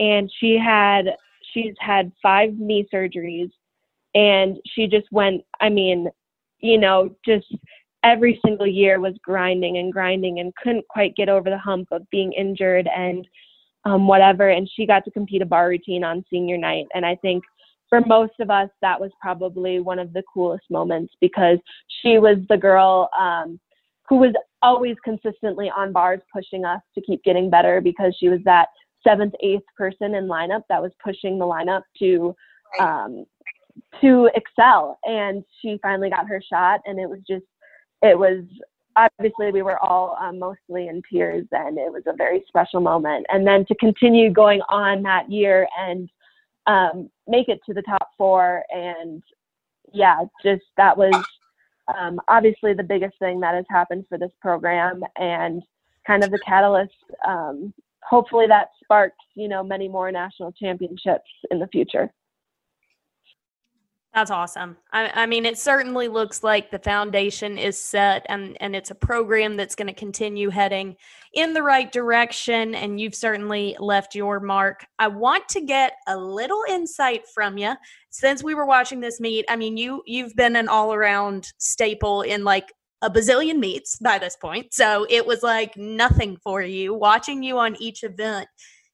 and 0.00 0.30
she 0.40 0.58
had 0.58 1.06
she's 1.52 1.74
had 1.78 2.12
five 2.22 2.54
knee 2.58 2.86
surgeries 2.92 3.50
and 4.14 4.58
she 4.66 4.86
just 4.86 5.06
went 5.10 5.42
i 5.60 5.68
mean 5.68 6.08
you 6.60 6.78
know 6.78 7.14
just 7.24 7.46
every 8.02 8.38
single 8.44 8.66
year 8.66 9.00
was 9.00 9.14
grinding 9.22 9.78
and 9.78 9.92
grinding 9.92 10.40
and 10.40 10.54
couldn't 10.56 10.86
quite 10.88 11.16
get 11.16 11.28
over 11.28 11.48
the 11.48 11.58
hump 11.58 11.88
of 11.90 12.08
being 12.10 12.32
injured 12.32 12.86
and 12.94 13.26
um, 13.86 14.06
whatever 14.06 14.48
and 14.48 14.68
she 14.74 14.86
got 14.86 15.04
to 15.04 15.10
compete 15.10 15.42
a 15.42 15.46
bar 15.46 15.68
routine 15.68 16.04
on 16.04 16.24
senior 16.30 16.56
night 16.56 16.86
and 16.94 17.04
i 17.04 17.14
think 17.16 17.44
for 17.94 18.08
most 18.08 18.32
of 18.40 18.50
us, 18.50 18.68
that 18.80 19.00
was 19.00 19.10
probably 19.20 19.78
one 19.78 19.98
of 19.98 20.12
the 20.12 20.22
coolest 20.32 20.64
moments 20.70 21.14
because 21.20 21.58
she 22.02 22.18
was 22.18 22.38
the 22.48 22.56
girl 22.56 23.08
um, 23.18 23.60
who 24.08 24.16
was 24.16 24.34
always 24.62 24.96
consistently 25.04 25.70
on 25.74 25.92
bars 25.92 26.20
pushing 26.32 26.64
us 26.64 26.80
to 26.94 27.00
keep 27.02 27.22
getting 27.22 27.48
better 27.48 27.80
because 27.80 28.16
she 28.18 28.28
was 28.28 28.40
that 28.44 28.68
seventh, 29.06 29.34
eighth 29.42 29.64
person 29.76 30.14
in 30.14 30.26
lineup 30.26 30.62
that 30.68 30.82
was 30.82 30.90
pushing 31.02 31.38
the 31.38 31.44
lineup 31.44 31.82
to 31.98 32.34
um, 32.80 33.24
to 34.00 34.28
excel. 34.34 34.98
And 35.04 35.44
she 35.60 35.78
finally 35.80 36.10
got 36.10 36.26
her 36.28 36.42
shot, 36.42 36.80
and 36.86 36.98
it 36.98 37.08
was 37.08 37.20
just 37.28 37.44
it 38.02 38.18
was 38.18 38.42
obviously 38.96 39.52
we 39.52 39.62
were 39.62 39.78
all 39.78 40.16
um, 40.20 40.40
mostly 40.40 40.88
in 40.88 41.00
tears, 41.10 41.46
and 41.52 41.78
it 41.78 41.92
was 41.92 42.02
a 42.06 42.16
very 42.16 42.42
special 42.48 42.80
moment. 42.80 43.26
And 43.28 43.46
then 43.46 43.64
to 43.66 43.74
continue 43.76 44.32
going 44.32 44.62
on 44.68 45.02
that 45.02 45.30
year 45.30 45.68
and 45.78 46.08
um, 46.66 47.10
make 47.26 47.48
it 47.48 47.60
to 47.66 47.74
the 47.74 47.82
top 47.82 48.10
four. 48.16 48.62
And 48.70 49.22
yeah, 49.92 50.24
just 50.42 50.64
that 50.76 50.96
was 50.96 51.14
um, 51.96 52.20
obviously 52.28 52.74
the 52.74 52.82
biggest 52.82 53.18
thing 53.18 53.40
that 53.40 53.54
has 53.54 53.66
happened 53.68 54.06
for 54.08 54.18
this 54.18 54.32
program 54.40 55.02
and 55.16 55.62
kind 56.06 56.24
of 56.24 56.30
the 56.30 56.40
catalyst. 56.46 56.94
Um, 57.26 57.72
hopefully 58.02 58.46
that 58.48 58.68
sparks, 58.82 59.16
you 59.34 59.48
know, 59.48 59.62
many 59.62 59.88
more 59.88 60.10
national 60.10 60.52
championships 60.52 61.30
in 61.50 61.58
the 61.58 61.68
future. 61.68 62.12
That's 64.14 64.30
awesome. 64.30 64.76
I, 64.92 65.10
I, 65.22 65.26
mean, 65.26 65.44
it 65.44 65.58
certainly 65.58 66.06
looks 66.06 66.44
like 66.44 66.70
the 66.70 66.78
foundation 66.78 67.58
is 67.58 67.76
set 67.76 68.24
and, 68.28 68.56
and 68.60 68.76
it's 68.76 68.92
a 68.92 68.94
program 68.94 69.56
that's 69.56 69.74
going 69.74 69.88
to 69.88 69.92
continue 69.92 70.50
heading 70.50 70.94
in 71.32 71.52
the 71.52 71.64
right 71.64 71.90
direction. 71.90 72.76
And 72.76 73.00
you've 73.00 73.16
certainly 73.16 73.76
left 73.80 74.14
your 74.14 74.38
mark. 74.38 74.86
I 75.00 75.08
want 75.08 75.48
to 75.50 75.62
get 75.62 75.94
a 76.06 76.16
little 76.16 76.62
insight 76.68 77.26
from 77.26 77.58
you 77.58 77.74
since 78.10 78.44
we 78.44 78.54
were 78.54 78.66
watching 78.66 79.00
this 79.00 79.18
meet. 79.18 79.46
I 79.48 79.56
mean, 79.56 79.76
you 79.76 80.04
you've 80.06 80.36
been 80.36 80.54
an 80.54 80.68
all 80.68 80.94
around 80.94 81.52
staple 81.58 82.22
in 82.22 82.44
like 82.44 82.72
a 83.02 83.10
bazillion 83.10 83.58
meets 83.58 83.98
by 83.98 84.18
this 84.18 84.36
point. 84.36 84.72
So 84.72 85.06
it 85.10 85.26
was 85.26 85.42
like 85.42 85.76
nothing 85.76 86.36
for 86.36 86.62
you 86.62 86.94
watching 86.94 87.42
you 87.42 87.58
on 87.58 87.74
each 87.82 88.04
event 88.04 88.48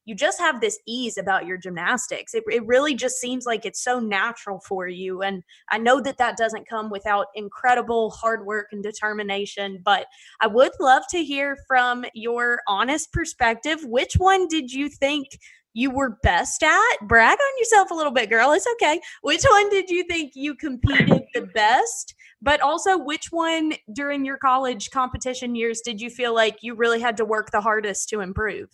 you 0.05 0.15
just 0.15 0.39
have 0.39 0.61
this 0.61 0.79
ease 0.87 1.17
about 1.17 1.45
your 1.45 1.57
gymnastics. 1.57 2.33
It, 2.33 2.43
it 2.51 2.65
really 2.65 2.95
just 2.95 3.17
seems 3.17 3.45
like 3.45 3.65
it's 3.65 3.83
so 3.83 3.99
natural 3.99 4.59
for 4.59 4.87
you. 4.87 5.21
And 5.21 5.43
I 5.69 5.77
know 5.77 6.01
that 6.01 6.17
that 6.17 6.37
doesn't 6.37 6.67
come 6.67 6.89
without 6.89 7.27
incredible 7.35 8.09
hard 8.11 8.45
work 8.45 8.67
and 8.71 8.81
determination, 8.81 9.81
but 9.83 10.07
I 10.39 10.47
would 10.47 10.71
love 10.79 11.03
to 11.11 11.23
hear 11.23 11.57
from 11.67 12.05
your 12.13 12.61
honest 12.67 13.11
perspective. 13.11 13.79
Which 13.83 14.13
one 14.15 14.47
did 14.47 14.71
you 14.71 14.89
think 14.89 15.39
you 15.73 15.91
were 15.91 16.17
best 16.23 16.63
at? 16.63 16.97
Brag 17.03 17.37
on 17.37 17.59
yourself 17.59 17.91
a 17.91 17.93
little 17.93 18.11
bit, 18.11 18.29
girl. 18.29 18.51
It's 18.51 18.67
okay. 18.73 18.99
Which 19.21 19.43
one 19.43 19.69
did 19.69 19.89
you 19.89 20.03
think 20.05 20.31
you 20.35 20.55
competed 20.55 21.23
the 21.33 21.47
best? 21.53 22.15
But 22.41 22.59
also, 22.61 22.97
which 22.97 23.27
one 23.31 23.73
during 23.93 24.25
your 24.25 24.37
college 24.37 24.89
competition 24.89 25.53
years 25.53 25.81
did 25.81 26.01
you 26.01 26.09
feel 26.09 26.33
like 26.33 26.57
you 26.61 26.73
really 26.73 26.99
had 26.99 27.15
to 27.17 27.25
work 27.25 27.51
the 27.51 27.61
hardest 27.61 28.09
to 28.09 28.19
improve? 28.19 28.69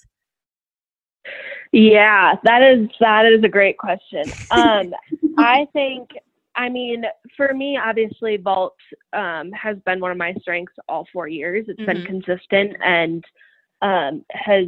Yeah, 1.72 2.36
that 2.44 2.62
is 2.62 2.88
that 3.00 3.26
is 3.26 3.44
a 3.44 3.50
great 3.50 3.78
question. 3.78 4.24
Um, 4.52 4.94
I 5.38 5.68
think, 5.74 6.10
I 6.56 6.70
mean, 6.70 7.04
for 7.36 7.54
me, 7.54 7.78
obviously, 7.78 8.38
vault 8.38 8.76
um, 9.14 9.52
has 9.52 9.78
been 9.86 10.00
one 10.00 10.12
of 10.12 10.18
my 10.18 10.34
strengths 10.42 10.74
all 10.88 11.08
four 11.12 11.28
years. 11.28 11.66
It's 11.68 11.80
mm-hmm. 11.80 12.04
been 12.04 12.24
consistent 12.24 12.76
and 12.84 13.24
um, 13.82 14.26
has. 14.32 14.68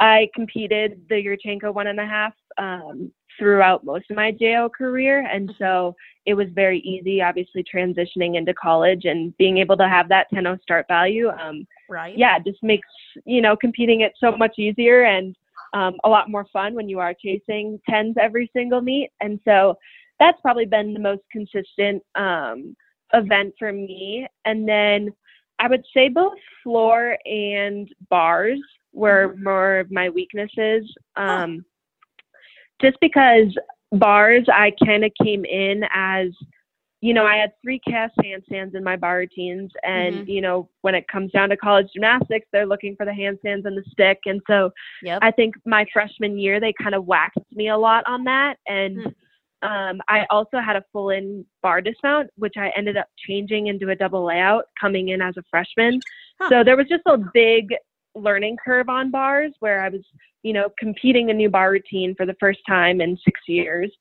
I 0.00 0.28
competed 0.34 1.02
the 1.08 1.14
Yurchenko 1.14 1.72
one 1.72 1.86
and 1.86 2.00
a 2.00 2.06
half 2.06 2.34
um, 2.58 3.12
throughout 3.38 3.84
most 3.84 4.10
of 4.10 4.16
my 4.16 4.32
JO 4.32 4.68
career, 4.76 5.24
and 5.30 5.54
so 5.56 5.94
it 6.26 6.34
was 6.34 6.48
very 6.52 6.80
easy. 6.80 7.22
Obviously, 7.22 7.64
transitioning 7.64 8.36
into 8.36 8.52
college 8.54 9.04
and 9.04 9.36
being 9.36 9.58
able 9.58 9.76
to 9.76 9.88
have 9.88 10.08
that 10.08 10.26
10-0 10.32 10.60
start 10.62 10.86
value, 10.88 11.28
um, 11.28 11.64
right? 11.88 12.18
Yeah, 12.18 12.38
just 12.40 12.62
makes 12.62 12.88
you 13.24 13.40
know 13.40 13.56
competing 13.56 14.00
it 14.00 14.14
so 14.18 14.36
much 14.36 14.58
easier 14.58 15.04
and 15.04 15.36
um, 15.74 15.96
a 16.04 16.08
lot 16.08 16.30
more 16.30 16.46
fun 16.52 16.74
when 16.74 16.88
you 16.88 17.00
are 17.00 17.14
chasing 17.14 17.78
tens 17.88 18.14
every 18.18 18.50
single 18.54 18.80
meet. 18.80 19.10
And 19.20 19.38
so 19.44 19.76
that's 20.18 20.40
probably 20.40 20.66
been 20.66 20.94
the 20.94 21.00
most 21.00 21.22
consistent 21.30 22.02
um, 22.14 22.76
event 23.12 23.54
for 23.58 23.72
me. 23.72 24.26
And 24.44 24.66
then 24.68 25.10
I 25.58 25.68
would 25.68 25.84
say 25.92 26.08
both 26.08 26.38
floor 26.62 27.18
and 27.26 27.88
bars 28.08 28.60
were 28.92 29.30
mm-hmm. 29.30 29.44
more 29.44 29.78
of 29.78 29.90
my 29.90 30.08
weaknesses. 30.08 30.90
Um, 31.16 31.64
just 32.80 32.96
because 33.00 33.48
bars, 33.92 34.46
I 34.52 34.72
kind 34.84 35.04
of 35.04 35.12
came 35.22 35.44
in 35.44 35.84
as 35.92 36.28
you 37.04 37.12
know, 37.12 37.26
I 37.26 37.36
had 37.36 37.52
three 37.60 37.78
cast 37.80 38.14
handstands 38.16 38.74
in 38.74 38.82
my 38.82 38.96
bar 38.96 39.18
routines. 39.18 39.70
And, 39.82 40.14
mm-hmm. 40.14 40.30
you 40.30 40.40
know, 40.40 40.70
when 40.80 40.94
it 40.94 41.06
comes 41.06 41.30
down 41.32 41.50
to 41.50 41.56
college 41.58 41.88
gymnastics, 41.92 42.46
they're 42.50 42.64
looking 42.64 42.96
for 42.96 43.04
the 43.04 43.12
handstands 43.12 43.66
and 43.66 43.76
the 43.76 43.84
stick. 43.90 44.20
And 44.24 44.40
so 44.46 44.70
yep. 45.02 45.18
I 45.20 45.30
think 45.30 45.54
my 45.66 45.84
freshman 45.92 46.38
year, 46.38 46.60
they 46.60 46.72
kind 46.82 46.94
of 46.94 47.04
waxed 47.04 47.40
me 47.52 47.68
a 47.68 47.76
lot 47.76 48.04
on 48.06 48.24
that. 48.24 48.56
And 48.66 48.96
mm. 48.96 49.14
um, 49.60 50.00
I 50.08 50.24
also 50.30 50.60
had 50.60 50.76
a 50.76 50.84
full 50.94 51.10
in 51.10 51.44
bar 51.62 51.82
dismount, 51.82 52.30
which 52.36 52.54
I 52.56 52.72
ended 52.74 52.96
up 52.96 53.08
changing 53.28 53.66
into 53.66 53.90
a 53.90 53.94
double 53.94 54.24
layout 54.24 54.64
coming 54.80 55.10
in 55.10 55.20
as 55.20 55.34
a 55.36 55.42
freshman. 55.50 56.00
Huh. 56.40 56.48
So 56.48 56.64
there 56.64 56.78
was 56.78 56.86
just 56.88 57.02
a 57.04 57.18
big 57.34 57.74
learning 58.14 58.56
curve 58.64 58.88
on 58.88 59.10
bars 59.10 59.52
where 59.60 59.82
I 59.82 59.90
was, 59.90 60.00
you 60.42 60.54
know, 60.54 60.70
competing 60.78 61.28
a 61.28 61.34
new 61.34 61.50
bar 61.50 61.70
routine 61.70 62.14
for 62.14 62.24
the 62.24 62.36
first 62.40 62.60
time 62.66 63.02
in 63.02 63.18
six 63.22 63.40
years. 63.46 63.92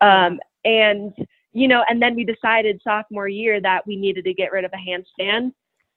Um, 0.00 0.40
and, 0.64 1.12
you 1.58 1.68
know, 1.68 1.82
and 1.88 2.00
then 2.00 2.14
we 2.14 2.24
decided 2.24 2.80
sophomore 2.84 3.28
year 3.28 3.60
that 3.60 3.86
we 3.86 3.96
needed 3.96 4.24
to 4.24 4.34
get 4.34 4.52
rid 4.52 4.64
of 4.64 4.72
a 4.72 4.76
handstand. 4.76 5.52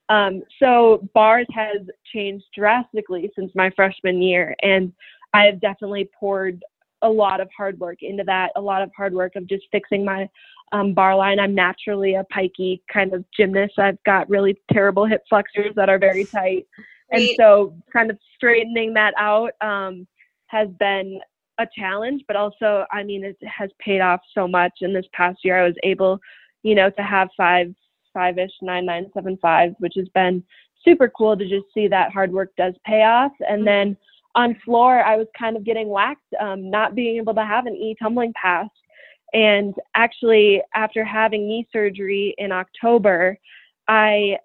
Um, 0.09 0.41
so 0.61 1.07
bars 1.13 1.47
has 1.53 1.77
changed 2.13 2.45
drastically 2.55 3.31
since 3.35 3.51
my 3.55 3.69
freshman 3.75 4.21
year, 4.21 4.55
and 4.61 4.91
I 5.33 5.45
have 5.45 5.61
definitely 5.61 6.09
poured 6.19 6.61
a 7.01 7.09
lot 7.09 7.39
of 7.39 7.49
hard 7.55 7.79
work 7.79 7.99
into 8.01 8.23
that, 8.25 8.51
a 8.55 8.61
lot 8.61 8.81
of 8.81 8.91
hard 8.95 9.13
work 9.13 9.35
of 9.35 9.47
just 9.47 9.63
fixing 9.71 10.03
my 10.03 10.27
um, 10.71 10.93
bar 10.93 11.15
line. 11.15 11.39
I'm 11.39 11.55
naturally 11.55 12.15
a 12.15 12.25
pikey 12.33 12.81
kind 12.91 13.13
of 13.13 13.23
gymnast. 13.35 13.77
I've 13.77 14.01
got 14.03 14.29
really 14.29 14.59
terrible 14.71 15.05
hip 15.05 15.23
flexors 15.29 15.73
that 15.75 15.89
are 15.89 15.99
very 15.99 16.25
tight. 16.25 16.67
And 17.11 17.27
so 17.35 17.75
kind 17.91 18.09
of 18.09 18.17
straightening 18.35 18.93
that 18.93 19.13
out 19.17 19.51
um, 19.61 20.07
has 20.47 20.69
been 20.79 21.19
a 21.61 21.67
challenge, 21.77 22.23
but 22.27 22.35
also, 22.35 22.85
I 22.91 23.03
mean, 23.03 23.23
it 23.23 23.37
has 23.45 23.69
paid 23.79 24.01
off 24.01 24.21
so 24.33 24.47
much. 24.47 24.73
In 24.81 24.93
this 24.93 25.05
past 25.13 25.39
year, 25.43 25.59
I 25.59 25.67
was 25.67 25.75
able, 25.83 26.19
you 26.63 26.75
know, 26.75 26.89
to 26.89 27.03
have 27.03 27.29
five, 27.37 27.73
five 28.13 28.37
ish, 28.37 28.51
nine, 28.61 28.85
nine, 28.85 29.09
seven, 29.13 29.37
five, 29.41 29.73
which 29.79 29.93
has 29.95 30.07
been 30.09 30.43
super 30.83 31.09
cool 31.09 31.37
to 31.37 31.47
just 31.47 31.65
see 31.73 31.87
that 31.87 32.11
hard 32.11 32.31
work 32.31 32.51
does 32.57 32.73
pay 32.85 33.03
off. 33.03 33.31
And 33.47 33.59
mm-hmm. 33.59 33.65
then 33.65 33.97
on 34.35 34.55
floor, 34.63 35.03
I 35.03 35.15
was 35.15 35.27
kind 35.37 35.57
of 35.57 35.63
getting 35.63 35.89
whacked, 35.89 36.33
um, 36.39 36.69
not 36.69 36.95
being 36.95 37.17
able 37.17 37.33
to 37.35 37.45
have 37.45 37.65
an 37.65 37.75
e 37.75 37.95
tumbling 38.01 38.33
pass. 38.33 38.69
And 39.33 39.73
actually, 39.95 40.61
after 40.75 41.05
having 41.05 41.47
knee 41.47 41.67
surgery 41.71 42.35
in 42.37 42.51
October, 42.51 43.37
I 43.87 44.37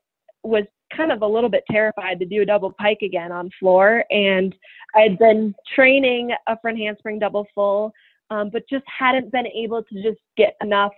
was 0.42 0.64
kind 0.94 1.12
of 1.12 1.22
a 1.22 1.26
little 1.26 1.50
bit 1.50 1.64
terrified 1.70 2.18
to 2.20 2.26
do 2.26 2.42
a 2.42 2.46
double 2.46 2.72
pike 2.78 3.02
again 3.02 3.32
on 3.32 3.50
floor. 3.58 4.04
And 4.10 4.54
I 4.94 5.00
had 5.00 5.18
been 5.18 5.54
training 5.74 6.32
a 6.46 6.58
front 6.60 6.78
handspring 6.78 7.18
double 7.18 7.46
full, 7.54 7.92
um, 8.30 8.50
but 8.52 8.68
just 8.68 8.84
hadn't 8.86 9.32
been 9.32 9.46
able 9.46 9.82
to 9.82 10.02
just 10.02 10.20
get 10.36 10.56
enough 10.62 10.92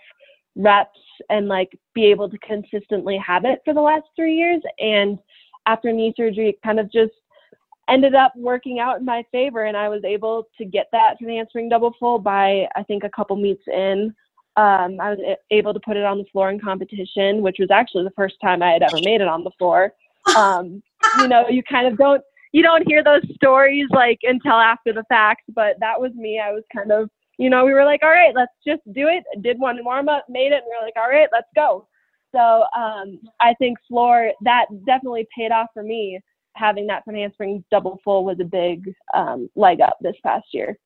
reps 0.56 0.98
and 1.30 1.48
like 1.48 1.78
be 1.94 2.06
able 2.06 2.28
to 2.28 2.38
consistently 2.38 3.18
have 3.24 3.44
it 3.44 3.60
for 3.64 3.74
the 3.74 3.80
last 3.80 4.04
three 4.16 4.36
years. 4.36 4.60
And 4.78 5.18
after 5.66 5.92
knee 5.92 6.14
surgery, 6.16 6.50
it 6.50 6.62
kind 6.62 6.80
of 6.80 6.90
just 6.90 7.12
ended 7.88 8.14
up 8.14 8.32
working 8.36 8.80
out 8.80 8.98
in 8.98 9.04
my 9.04 9.24
favor 9.32 9.64
and 9.64 9.76
I 9.76 9.88
was 9.88 10.04
able 10.04 10.48
to 10.58 10.64
get 10.64 10.88
that 10.92 11.14
front 11.18 11.30
handspring 11.32 11.68
double 11.68 11.94
full 11.98 12.18
by 12.18 12.66
I 12.76 12.82
think 12.82 13.04
a 13.04 13.10
couple 13.10 13.36
meets 13.36 13.62
in. 13.66 14.14
Um, 14.58 15.00
I 15.00 15.10
was 15.10 15.36
able 15.50 15.72
to 15.72 15.80
put 15.80 15.96
it 15.96 16.04
on 16.04 16.18
the 16.18 16.24
floor 16.32 16.50
in 16.50 16.58
competition, 16.58 17.42
which 17.42 17.56
was 17.60 17.70
actually 17.70 18.04
the 18.04 18.10
first 18.16 18.34
time 18.42 18.62
I 18.62 18.72
had 18.72 18.82
ever 18.82 18.98
made 19.02 19.20
it 19.20 19.28
on 19.28 19.44
the 19.44 19.52
floor. 19.58 19.92
Um, 20.36 20.82
you 21.20 21.28
know, 21.28 21.48
you 21.48 21.62
kind 21.62 21.86
of 21.86 21.96
don't 21.96 22.22
you 22.52 22.62
don't 22.62 22.86
hear 22.88 23.04
those 23.04 23.22
stories 23.34 23.86
like 23.90 24.18
until 24.24 24.52
after 24.52 24.92
the 24.92 25.04
fact, 25.08 25.42
but 25.54 25.76
that 25.80 26.00
was 26.00 26.12
me. 26.14 26.40
I 26.44 26.52
was 26.52 26.64
kind 26.74 26.90
of 26.90 27.08
you 27.38 27.48
know, 27.48 27.64
we 27.64 27.72
were 27.72 27.84
like, 27.84 28.02
all 28.02 28.10
right, 28.10 28.34
let's 28.34 28.52
just 28.66 28.82
do 28.92 29.06
it. 29.06 29.22
Did 29.42 29.60
one 29.60 29.78
warm 29.84 30.08
up, 30.08 30.26
made 30.28 30.52
it, 30.52 30.62
and 30.62 30.64
we 30.66 30.76
are 30.76 30.84
like, 30.84 30.96
all 30.96 31.08
right, 31.08 31.28
let's 31.32 31.46
go. 31.54 31.86
So 32.34 32.64
um, 32.76 33.20
I 33.40 33.54
think 33.58 33.78
floor 33.88 34.32
that 34.42 34.66
definitely 34.86 35.26
paid 35.36 35.52
off 35.52 35.68
for 35.72 35.82
me 35.82 36.20
having 36.54 36.86
that 36.88 37.04
front 37.04 37.18
handspring 37.18 37.64
double 37.70 38.00
full 38.04 38.24
was 38.24 38.38
a 38.40 38.44
big 38.44 38.92
um, 39.14 39.48
leg 39.54 39.80
up 39.80 39.96
this 40.00 40.16
past 40.24 40.46
year. 40.52 40.76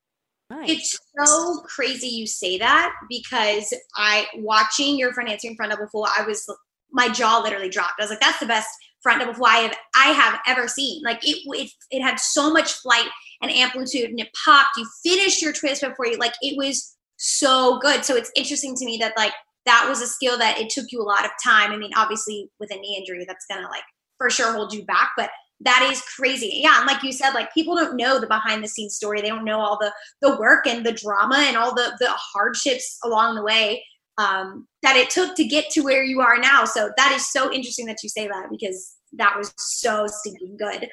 Nice. 0.53 0.71
It's 0.71 0.99
so 1.19 1.61
crazy 1.61 2.09
you 2.09 2.27
say 2.27 2.59
that 2.59 2.93
because 3.09 3.73
I 3.97 4.27
watching 4.37 4.99
your 4.99 5.13
handspring 5.15 5.57
front 5.57 5.73
double 5.73 5.89
full, 5.89 6.07
I 6.07 6.25
was 6.27 6.45
my 6.91 7.09
jaw 7.09 7.41
literally 7.43 7.71
dropped. 7.71 7.95
I 7.99 8.03
was 8.03 8.11
like, 8.11 8.21
that's 8.21 8.39
the 8.39 8.47
best 8.47 8.69
front 9.03 9.21
double 9.21 9.33
full 9.33 9.47
I 9.47 9.57
have 9.59 9.77
I 9.97 10.09
have 10.09 10.41
ever 10.47 10.69
seen. 10.69 11.03
Like 11.03 11.27
it 11.27 11.39
it 11.47 11.71
it 11.91 12.03
had 12.03 12.21
so 12.21 12.53
much 12.53 12.73
flight 12.73 13.09
and 13.41 13.51
amplitude 13.51 14.11
and 14.11 14.21
it 14.21 14.29
popped. 14.45 14.77
You 14.77 14.87
finished 15.03 15.41
your 15.41 15.55
twist 15.55 15.81
before 15.81 16.07
you 16.07 16.19
like 16.19 16.35
it 16.43 16.57
was 16.59 16.97
so 17.17 17.79
good. 17.79 18.05
So 18.05 18.15
it's 18.15 18.31
interesting 18.37 18.75
to 18.77 18.85
me 18.85 18.99
that 18.99 19.15
like 19.17 19.33
that 19.65 19.87
was 19.89 20.03
a 20.03 20.07
skill 20.07 20.37
that 20.39 20.59
it 20.59 20.69
took 20.69 20.87
you 20.91 21.01
a 21.01 21.05
lot 21.05 21.25
of 21.25 21.31
time. 21.43 21.73
I 21.73 21.79
mean, 21.79 21.93
obviously 21.97 22.51
with 22.61 22.71
a 22.73 22.77
knee 22.77 22.99
injury, 22.99 23.25
that's 23.27 23.47
gonna 23.51 23.69
like 23.69 23.85
for 24.19 24.29
sure 24.29 24.53
hold 24.53 24.75
you 24.75 24.85
back, 24.85 25.13
but 25.17 25.31
that 25.65 25.89
is 25.91 26.03
crazy. 26.03 26.61
Yeah, 26.63 26.79
and 26.79 26.87
like 26.87 27.03
you 27.03 27.13
said, 27.13 27.33
like 27.33 27.53
people 27.55 27.77
don't 27.77 27.97
know 27.97 28.19
the 28.21 28.27
behind 28.27 28.63
the 28.63 28.69
scenes 28.69 28.97
story. 28.97 29.21
They 29.21 29.29
don't 29.29 29.45
know 29.45 29.61
all 29.61 29.79
the 29.79 29.93
the 30.21 30.37
work 30.37 30.67
and 30.67 30.85
the 30.85 30.93
drama 30.93 31.39
and 31.39 31.57
all 31.57 31.75
the 31.75 31.97
the 31.99 32.11
hardships 32.11 32.99
along 33.05 33.35
the 33.35 33.43
way 33.43 33.85
um, 34.19 34.67
that 34.83 34.97
it 34.97 35.11
took 35.11 35.35
to 35.37 35.45
get 35.45 35.71
to 35.71 35.83
where 35.83 36.05
you 36.05 36.21
are 36.21 36.39
now. 36.39 36.65
So 36.65 36.91
that 36.97 37.13
is 37.13 37.31
so 37.31 37.53
interesting 37.53 37.87
that 37.87 38.03
you 38.03 38.09
say 38.09 38.27
that 38.27 38.49
because 38.51 38.97
that 39.15 39.37
was 39.37 39.53
so 39.57 40.07
stinking 40.07 40.57
good. 40.59 40.89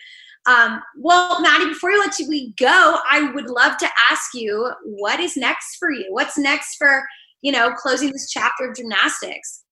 Um, 0.45 0.81
well, 0.97 1.41
Maddie, 1.41 1.69
before 1.69 1.91
we 1.91 1.97
let 1.97 2.17
you 2.17 2.27
we 2.27 2.53
go, 2.53 2.97
I 3.09 3.31
would 3.33 3.49
love 3.49 3.77
to 3.77 3.89
ask 4.09 4.33
you 4.33 4.71
what 4.83 5.19
is 5.19 5.35
next 5.35 5.77
for 5.77 5.91
you. 5.91 6.07
What's 6.09 6.37
next 6.37 6.75
for 6.77 7.03
you 7.41 7.51
know 7.51 7.71
closing 7.73 8.11
this 8.11 8.29
chapter 8.29 8.69
of 8.69 8.75
gymnastics? 8.75 9.63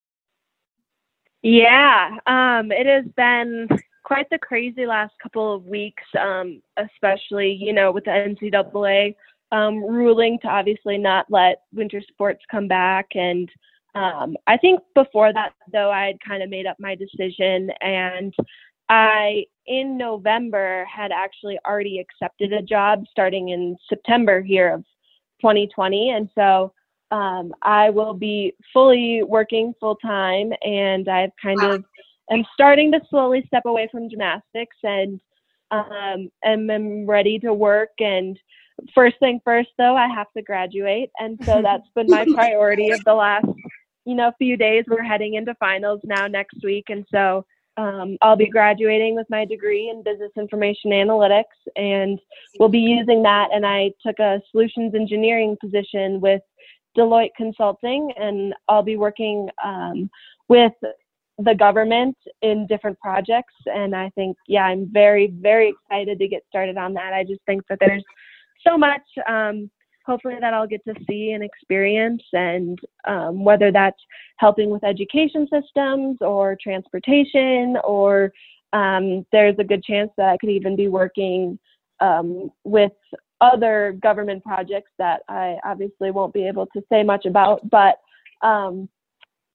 Yeah, 1.42 2.18
um, 2.26 2.72
it 2.72 2.86
has 2.86 3.06
been 3.16 3.70
quite 4.08 4.30
the 4.30 4.38
crazy 4.38 4.86
last 4.86 5.14
couple 5.22 5.54
of 5.54 5.66
weeks, 5.66 6.04
um, 6.18 6.62
especially, 6.78 7.52
you 7.52 7.74
know, 7.74 7.92
with 7.92 8.06
the 8.06 8.10
NCAA 8.12 9.14
um, 9.52 9.84
ruling 9.84 10.40
to 10.40 10.48
obviously 10.48 10.98
not 10.98 11.26
let 11.30 11.64
winter 11.74 12.02
sports 12.08 12.42
come 12.50 12.70
back. 12.70 13.08
And 13.16 13.50
um, 13.96 14.38
I 14.48 14.56
think 14.56 14.80
before 14.96 15.34
that, 15.34 15.52
though, 15.74 15.92
I 15.92 16.06
had 16.06 16.22
kind 16.26 16.42
of 16.42 16.50
made 16.50 16.66
up 16.66 16.78
my 16.80 16.96
decision. 16.96 17.70
And 17.82 18.34
I, 18.88 19.44
in 19.66 19.98
November, 19.98 20.86
had 20.86 21.12
actually 21.12 21.60
already 21.68 22.00
accepted 22.00 22.54
a 22.54 22.62
job 22.62 23.04
starting 23.12 23.50
in 23.50 23.76
September 23.90 24.42
here 24.42 24.74
of 24.74 24.86
2020. 25.42 26.12
And 26.12 26.30
so 26.34 26.72
um, 27.12 27.54
I 27.62 27.90
will 27.90 28.14
be 28.14 28.54
fully 28.72 29.22
working 29.24 29.74
full 29.82 29.98
time, 29.98 30.54
and 30.62 31.10
I've 31.10 31.32
kind 31.42 31.60
wow. 31.62 31.72
of 31.72 31.86
am 32.32 32.44
starting 32.54 32.92
to 32.92 33.02
slowly 33.10 33.44
step 33.48 33.64
away 33.66 33.88
from 33.92 34.10
gymnastics 34.10 34.76
and 34.84 35.20
um, 35.72 36.30
am, 36.44 36.70
am 36.70 37.06
ready 37.06 37.40
to 37.40 37.54
work. 37.54 37.92
And 38.00 38.38
first 38.94 39.18
thing 39.20 39.40
first, 39.44 39.70
though, 39.78 39.96
I 39.96 40.08
have 40.08 40.28
to 40.36 40.44
graduate, 40.44 41.10
and 41.20 41.40
so 41.44 41.62
that's 41.64 41.88
been 41.96 42.08
my 42.08 42.26
priority 42.34 42.92
of 42.92 43.04
the 43.04 43.14
last 43.14 43.48
you 44.06 44.16
know 44.16 44.32
few 44.38 44.58
days. 44.58 44.86
We're 44.88 45.04
heading 45.04 45.36
into 45.36 45.56
finals 45.56 46.02
now 46.04 46.28
next 46.28 46.58
week, 46.64 46.86
and 46.90 47.06
so. 47.12 47.46
Um, 47.80 48.18
I'll 48.24 48.36
be 48.36 48.50
graduating 48.50 49.14
with 49.14 49.28
my 49.30 49.46
degree 49.46 49.92
in 49.92 50.02
business 50.02 50.32
information 50.36 50.90
analytics, 50.90 51.44
and 51.76 52.20
we'll 52.60 52.70
be 52.70 52.80
using 52.80 53.22
that. 53.22 53.50
And 53.54 53.68
I 53.68 53.92
took 54.04 54.18
a 54.18 54.42
solutions 54.50 54.96
engineering 54.96 55.56
position 55.62 56.20
with 56.20 56.42
Deloitte 56.98 57.36
Consulting, 57.38 58.12
and 58.18 58.56
I'll 58.68 58.82
be 58.82 58.98
working 58.98 59.50
um, 59.64 60.10
with 60.48 60.74
the 61.38 61.54
government 61.54 62.18
in 62.42 62.66
different 62.68 63.00
projects. 63.00 63.54
And 63.66 63.96
I 63.96 64.10
think, 64.12 64.38
yeah, 64.48 64.64
I'm 64.64 64.90
very, 64.92 65.28
very 65.28 65.70
excited 65.70 66.20
to 66.20 66.28
get 66.28 66.44
started 66.50 66.78
on 66.78 66.94
that. 66.94 67.14
I 67.14 67.24
just 67.24 67.42
think 67.46 67.62
that 67.70 67.78
there's 67.80 68.04
so 68.66 68.78
much, 68.78 69.02
um, 69.30 69.70
hopefully, 70.06 70.36
that 70.42 70.54
I'll 70.54 70.68
get 70.68 70.84
to 70.86 70.96
see 71.08 71.32
and 71.32 71.44
experience. 71.44 72.24
And 72.34 72.80
um, 73.06 73.44
whether 73.44 73.72
that's 73.72 74.00
helping 74.38 74.70
with 74.70 74.84
education 74.84 75.48
systems 75.52 76.18
or 76.22 76.58
transportation, 76.62 77.78
or 77.84 78.34
um, 78.74 79.26
there's 79.32 79.56
a 79.60 79.64
good 79.64 79.84
chance 79.84 80.12
that 80.18 80.30
I 80.30 80.38
could 80.38 80.50
even 80.50 80.76
be 80.76 80.88
working 80.88 81.60
um, 82.00 82.52
with 82.64 82.92
other 83.42 83.98
government 84.02 84.44
projects 84.44 84.92
that 84.98 85.22
I 85.30 85.58
obviously 85.64 86.10
won't 86.10 86.34
be 86.34 86.48
able 86.48 86.66
to 86.68 86.82
say 86.92 87.04
much 87.04 87.26
about. 87.26 87.70
But 87.70 88.00
um, 88.42 88.90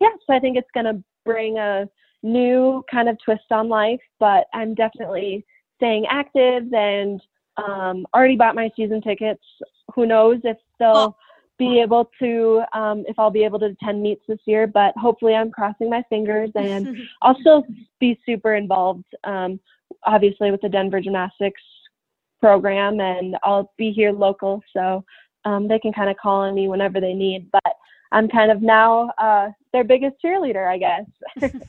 yeah, 0.00 0.10
so 0.26 0.34
I 0.34 0.38
think 0.38 0.56
it's 0.56 0.70
going 0.72 0.86
to 0.86 1.02
bring 1.24 1.58
a 1.58 1.88
new 2.22 2.84
kind 2.90 3.08
of 3.08 3.16
twist 3.24 3.50
on 3.50 3.68
life, 3.68 4.00
but 4.20 4.46
I'm 4.54 4.74
definitely 4.74 5.44
staying 5.76 6.06
active 6.08 6.72
and 6.72 7.20
um, 7.56 8.06
already 8.14 8.36
bought 8.36 8.54
my 8.54 8.70
season 8.76 9.00
tickets. 9.02 9.42
Who 9.94 10.06
knows 10.06 10.40
if 10.44 10.56
they'll 10.78 11.16
be 11.58 11.80
able 11.80 12.10
to, 12.20 12.62
um, 12.72 13.04
if 13.06 13.18
I'll 13.18 13.30
be 13.30 13.44
able 13.44 13.58
to 13.60 13.66
attend 13.66 14.02
meets 14.02 14.22
this 14.26 14.38
year, 14.46 14.66
but 14.66 14.96
hopefully 14.96 15.34
I'm 15.34 15.50
crossing 15.50 15.90
my 15.90 16.02
fingers 16.08 16.50
and 16.54 16.96
I'll 17.20 17.38
still 17.40 17.64
be 18.00 18.18
super 18.24 18.54
involved, 18.54 19.04
um, 19.24 19.60
obviously, 20.04 20.50
with 20.50 20.60
the 20.60 20.68
Denver 20.68 21.00
Gymnastics 21.00 21.60
program 22.40 23.00
and 23.00 23.36
I'll 23.44 23.72
be 23.76 23.92
here 23.92 24.12
local. 24.12 24.62
So 24.74 25.04
um, 25.44 25.68
they 25.68 25.78
can 25.78 25.92
kind 25.92 26.10
of 26.10 26.16
call 26.16 26.42
on 26.42 26.54
me 26.54 26.68
whenever 26.68 27.00
they 27.00 27.14
need. 27.14 27.50
But 27.52 27.74
I'm 28.12 28.28
kind 28.28 28.50
of 28.50 28.62
now 28.62 29.10
uh, 29.18 29.48
their 29.72 29.84
biggest 29.84 30.16
cheerleader, 30.24 30.68
I 30.68 30.78
guess. 30.78 31.50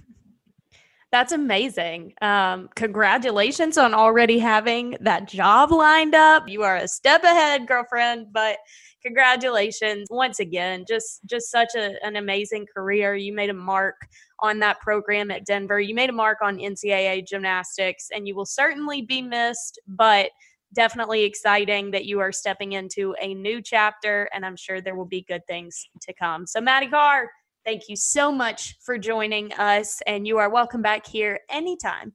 That's 1.11 1.31
amazing. 1.31 2.13
Um, 2.21 2.69
congratulations 2.75 3.77
on 3.77 3.93
already 3.93 4.39
having 4.39 4.97
that 5.01 5.27
job 5.27 5.71
lined 5.71 6.15
up. 6.15 6.49
You 6.49 6.63
are 6.63 6.77
a 6.77 6.87
step 6.87 7.23
ahead, 7.23 7.67
girlfriend, 7.67 8.33
but 8.33 8.57
congratulations 9.03 10.07
once 10.09 10.39
again. 10.39 10.85
Just 10.87 11.21
just 11.25 11.51
such 11.51 11.75
a, 11.75 12.03
an 12.03 12.15
amazing 12.15 12.65
career. 12.75 13.13
You 13.13 13.31
made 13.31 13.51
a 13.51 13.53
mark 13.53 14.07
on 14.39 14.57
that 14.59 14.79
program 14.81 15.29
at 15.29 15.45
Denver. 15.45 15.79
You 15.79 15.93
made 15.93 16.09
a 16.09 16.13
mark 16.13 16.39
on 16.41 16.57
NCAA 16.57 17.27
gymnastics, 17.27 18.09
and 18.11 18.27
you 18.27 18.35
will 18.35 18.47
certainly 18.47 19.03
be 19.03 19.21
missed, 19.21 19.79
but 19.87 20.31
definitely 20.73 21.23
exciting 21.23 21.91
that 21.91 22.05
you 22.05 22.19
are 22.19 22.31
stepping 22.31 22.73
into 22.73 23.15
a 23.21 23.33
new 23.33 23.61
chapter, 23.61 24.29
and 24.33 24.45
I'm 24.45 24.55
sure 24.55 24.81
there 24.81 24.95
will 24.95 25.05
be 25.05 25.21
good 25.27 25.45
things 25.47 25.87
to 26.01 26.13
come. 26.13 26.45
So, 26.45 26.59
Maddie 26.59 26.87
Karr, 26.87 27.29
thank 27.65 27.83
you 27.87 27.95
so 27.95 28.31
much 28.31 28.75
for 28.81 28.97
joining 28.97 29.53
us, 29.53 30.01
and 30.07 30.27
you 30.27 30.37
are 30.37 30.49
welcome 30.49 30.81
back 30.81 31.05
here 31.05 31.39
anytime. 31.49 32.13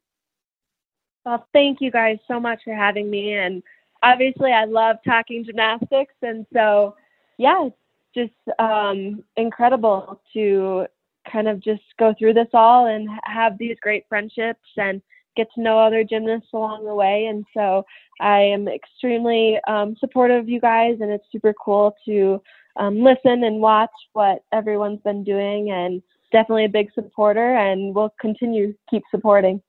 Well, 1.25 1.47
thank 1.53 1.81
you 1.81 1.91
guys 1.91 2.19
so 2.27 2.41
much 2.41 2.63
for 2.65 2.75
having 2.75 3.09
me, 3.11 3.35
and 3.35 3.63
obviously 4.03 4.53
I 4.53 4.65
love 4.65 4.97
talking 5.07 5.45
gymnastics, 5.45 6.15
and 6.23 6.47
so 6.53 6.95
yeah, 7.39 7.67
it's 7.67 7.77
just 8.15 8.59
um, 8.59 9.23
incredible 9.37 10.21
to 10.33 10.87
kind 11.31 11.49
of 11.49 11.61
just 11.61 11.83
go 11.99 12.15
through 12.19 12.35
this 12.35 12.49
all 12.53 12.87
and 12.87 13.09
have 13.25 13.59
these 13.59 13.77
great 13.81 14.05
friendships 14.09 14.67
and 14.77 15.03
get 15.39 15.49
to 15.55 15.63
know 15.63 15.79
other 15.79 16.05
gymnasts 16.05 16.51
along 16.53 16.85
the 16.85 16.95
way. 16.95 17.27
And 17.27 17.47
so 17.55 17.85
I 18.21 18.41
am 18.41 18.69
extremely 18.69 19.59
um, 19.67 19.95
supportive 19.99 20.41
of 20.41 20.49
you 20.49 20.61
guys, 20.61 20.99
and 21.01 21.11
it's 21.11 21.25
super 21.33 21.55
cool 21.55 21.95
to 22.05 22.43
um, 22.77 23.01
listen 23.03 23.45
and 23.45 23.61
watch 23.61 23.91
what 24.13 24.41
everyone's 24.53 25.01
been 25.03 25.25
doing. 25.25 25.71
And 25.71 26.03
definitely 26.33 26.67
a 26.67 26.69
big 26.69 26.89
supporter, 26.95 27.55
and 27.57 27.95
we'll 27.95 28.13
continue 28.21 28.75
keep 28.91 29.03
supporting. 29.11 29.63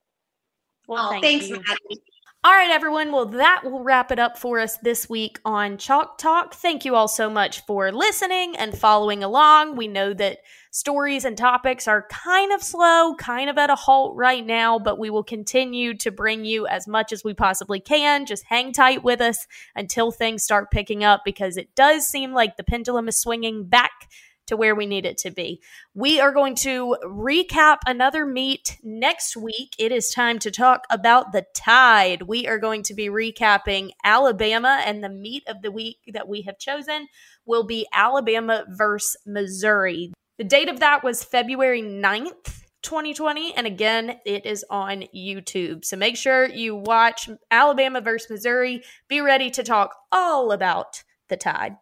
Well, 0.87 1.07
oh, 1.07 1.21
thank 1.21 1.43
thanks, 1.43 1.49
Maddie. 1.49 2.01
All 2.41 2.53
right, 2.53 2.71
everyone. 2.71 3.11
Well, 3.11 3.25
that 3.25 3.63
will 3.65 3.83
wrap 3.83 4.13
it 4.13 4.19
up 4.19 4.37
for 4.37 4.61
us 4.61 4.77
this 4.77 5.09
week 5.09 5.41
on 5.43 5.77
Chalk 5.77 6.17
Talk. 6.17 6.53
Thank 6.53 6.85
you 6.85 6.95
all 6.95 7.09
so 7.09 7.29
much 7.29 7.65
for 7.65 7.91
listening 7.91 8.55
and 8.55 8.77
following 8.77 9.25
along. 9.25 9.75
We 9.75 9.89
know 9.89 10.13
that 10.13 10.37
stories 10.71 11.25
and 11.25 11.37
topics 11.37 11.85
are 11.85 12.07
kind 12.09 12.53
of 12.53 12.63
slow, 12.63 13.13
kind 13.15 13.49
of 13.49 13.57
at 13.57 13.69
a 13.69 13.75
halt 13.75 14.15
right 14.15 14.45
now, 14.45 14.79
but 14.79 14.97
we 14.97 15.09
will 15.09 15.23
continue 15.23 15.93
to 15.97 16.11
bring 16.11 16.45
you 16.45 16.65
as 16.65 16.87
much 16.87 17.11
as 17.11 17.25
we 17.25 17.33
possibly 17.33 17.81
can. 17.81 18.25
Just 18.25 18.45
hang 18.45 18.71
tight 18.71 19.03
with 19.03 19.19
us 19.19 19.45
until 19.75 20.09
things 20.09 20.41
start 20.41 20.71
picking 20.71 21.03
up 21.03 21.23
because 21.25 21.57
it 21.57 21.75
does 21.75 22.05
seem 22.05 22.31
like 22.31 22.55
the 22.55 22.63
pendulum 22.63 23.09
is 23.09 23.19
swinging 23.19 23.65
back 23.65 24.07
to 24.49 24.57
where 24.57 24.75
we 24.75 24.87
need 24.87 25.05
it 25.05 25.17
to 25.19 25.31
be. 25.31 25.61
We 25.93 26.19
are 26.19 26.33
going 26.33 26.55
to 26.55 26.97
recap 27.03 27.77
another 27.85 28.25
meet 28.25 28.77
next 28.83 29.37
week. 29.37 29.75
It 29.77 29.91
is 29.91 30.09
time 30.09 30.39
to 30.39 30.51
talk 30.51 30.85
about 30.89 31.31
the 31.31 31.45
Tide. 31.55 32.23
We 32.23 32.47
are 32.47 32.57
going 32.57 32.81
to 32.83 32.95
be 32.95 33.09
recapping 33.09 33.91
Alabama, 34.03 34.81
and 34.83 35.03
the 35.03 35.09
meet 35.09 35.43
of 35.47 35.61
the 35.61 35.71
week 35.71 35.97
that 36.13 36.27
we 36.27 36.41
have 36.41 36.57
chosen 36.57 37.07
will 37.45 37.63
be 37.63 37.87
Alabama 37.93 38.65
versus 38.69 39.15
Missouri. 39.25 40.13
The 40.39 40.43
date 40.43 40.69
of 40.69 40.79
that 40.79 41.03
was 41.03 41.23
February 41.23 41.81
9th. 41.81 42.55
2020 42.81 43.53
and 43.55 43.67
again 43.67 44.19
it 44.25 44.45
is 44.45 44.63
on 44.69 45.03
YouTube. 45.13 45.83
So 45.83 45.97
make 45.97 46.15
sure 46.15 46.47
you 46.47 46.77
watch 46.77 47.29
Alabama 47.51 47.99
versus 47.99 48.29
Missouri. 48.29 48.83
Be 49.09 49.19
ready 49.19 49.49
to 49.51 49.63
talk 49.63 49.93
all 50.13 50.53
about 50.53 51.03
the 51.27 51.35
Tide 51.35 51.75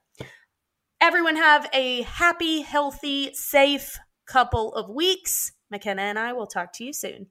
everyone 1.01 1.35
have 1.35 1.69
a 1.73 2.01
happy, 2.03 2.61
healthy, 2.61 3.33
safe 3.33 3.97
couple 4.27 4.73
of 4.73 4.89
weeks. 4.89 5.51
McKenna 5.69 6.03
and 6.03 6.19
I 6.19 6.33
will 6.33 6.47
talk 6.47 6.73
to 6.73 6.83
you 6.83 6.93
soon. 6.93 7.27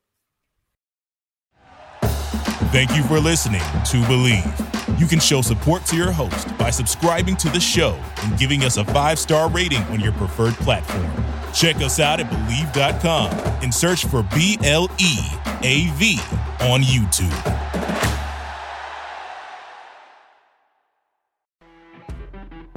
Thank 2.72 2.94
you 2.96 3.02
for 3.04 3.20
listening 3.20 3.60
to 3.60 4.02
Bleav. 4.06 5.00
You 5.00 5.06
can 5.06 5.20
show 5.20 5.40
support 5.40 5.84
to 5.86 5.96
your 5.96 6.10
host 6.10 6.56
by 6.58 6.70
subscribing 6.70 7.36
to 7.36 7.48
the 7.48 7.60
show 7.60 7.98
and 8.22 8.38
giving 8.38 8.64
us 8.64 8.76
a 8.76 8.84
five 8.86 9.18
star 9.18 9.48
rating 9.50 9.82
on 9.84 10.00
your 10.00 10.12
preferred 10.12 10.54
platform. 10.54 11.10
Check 11.54 11.76
us 11.76 12.00
out 12.00 12.20
at 12.20 12.26
Bleav.com 12.26 13.30
and 13.62 13.74
search 13.74 14.04
for 14.04 14.22
B 14.34 14.58
L 14.62 14.90
E 14.98 15.16
A 15.62 15.90
V 15.92 16.18
on 16.60 16.82
YouTube. 16.82 17.75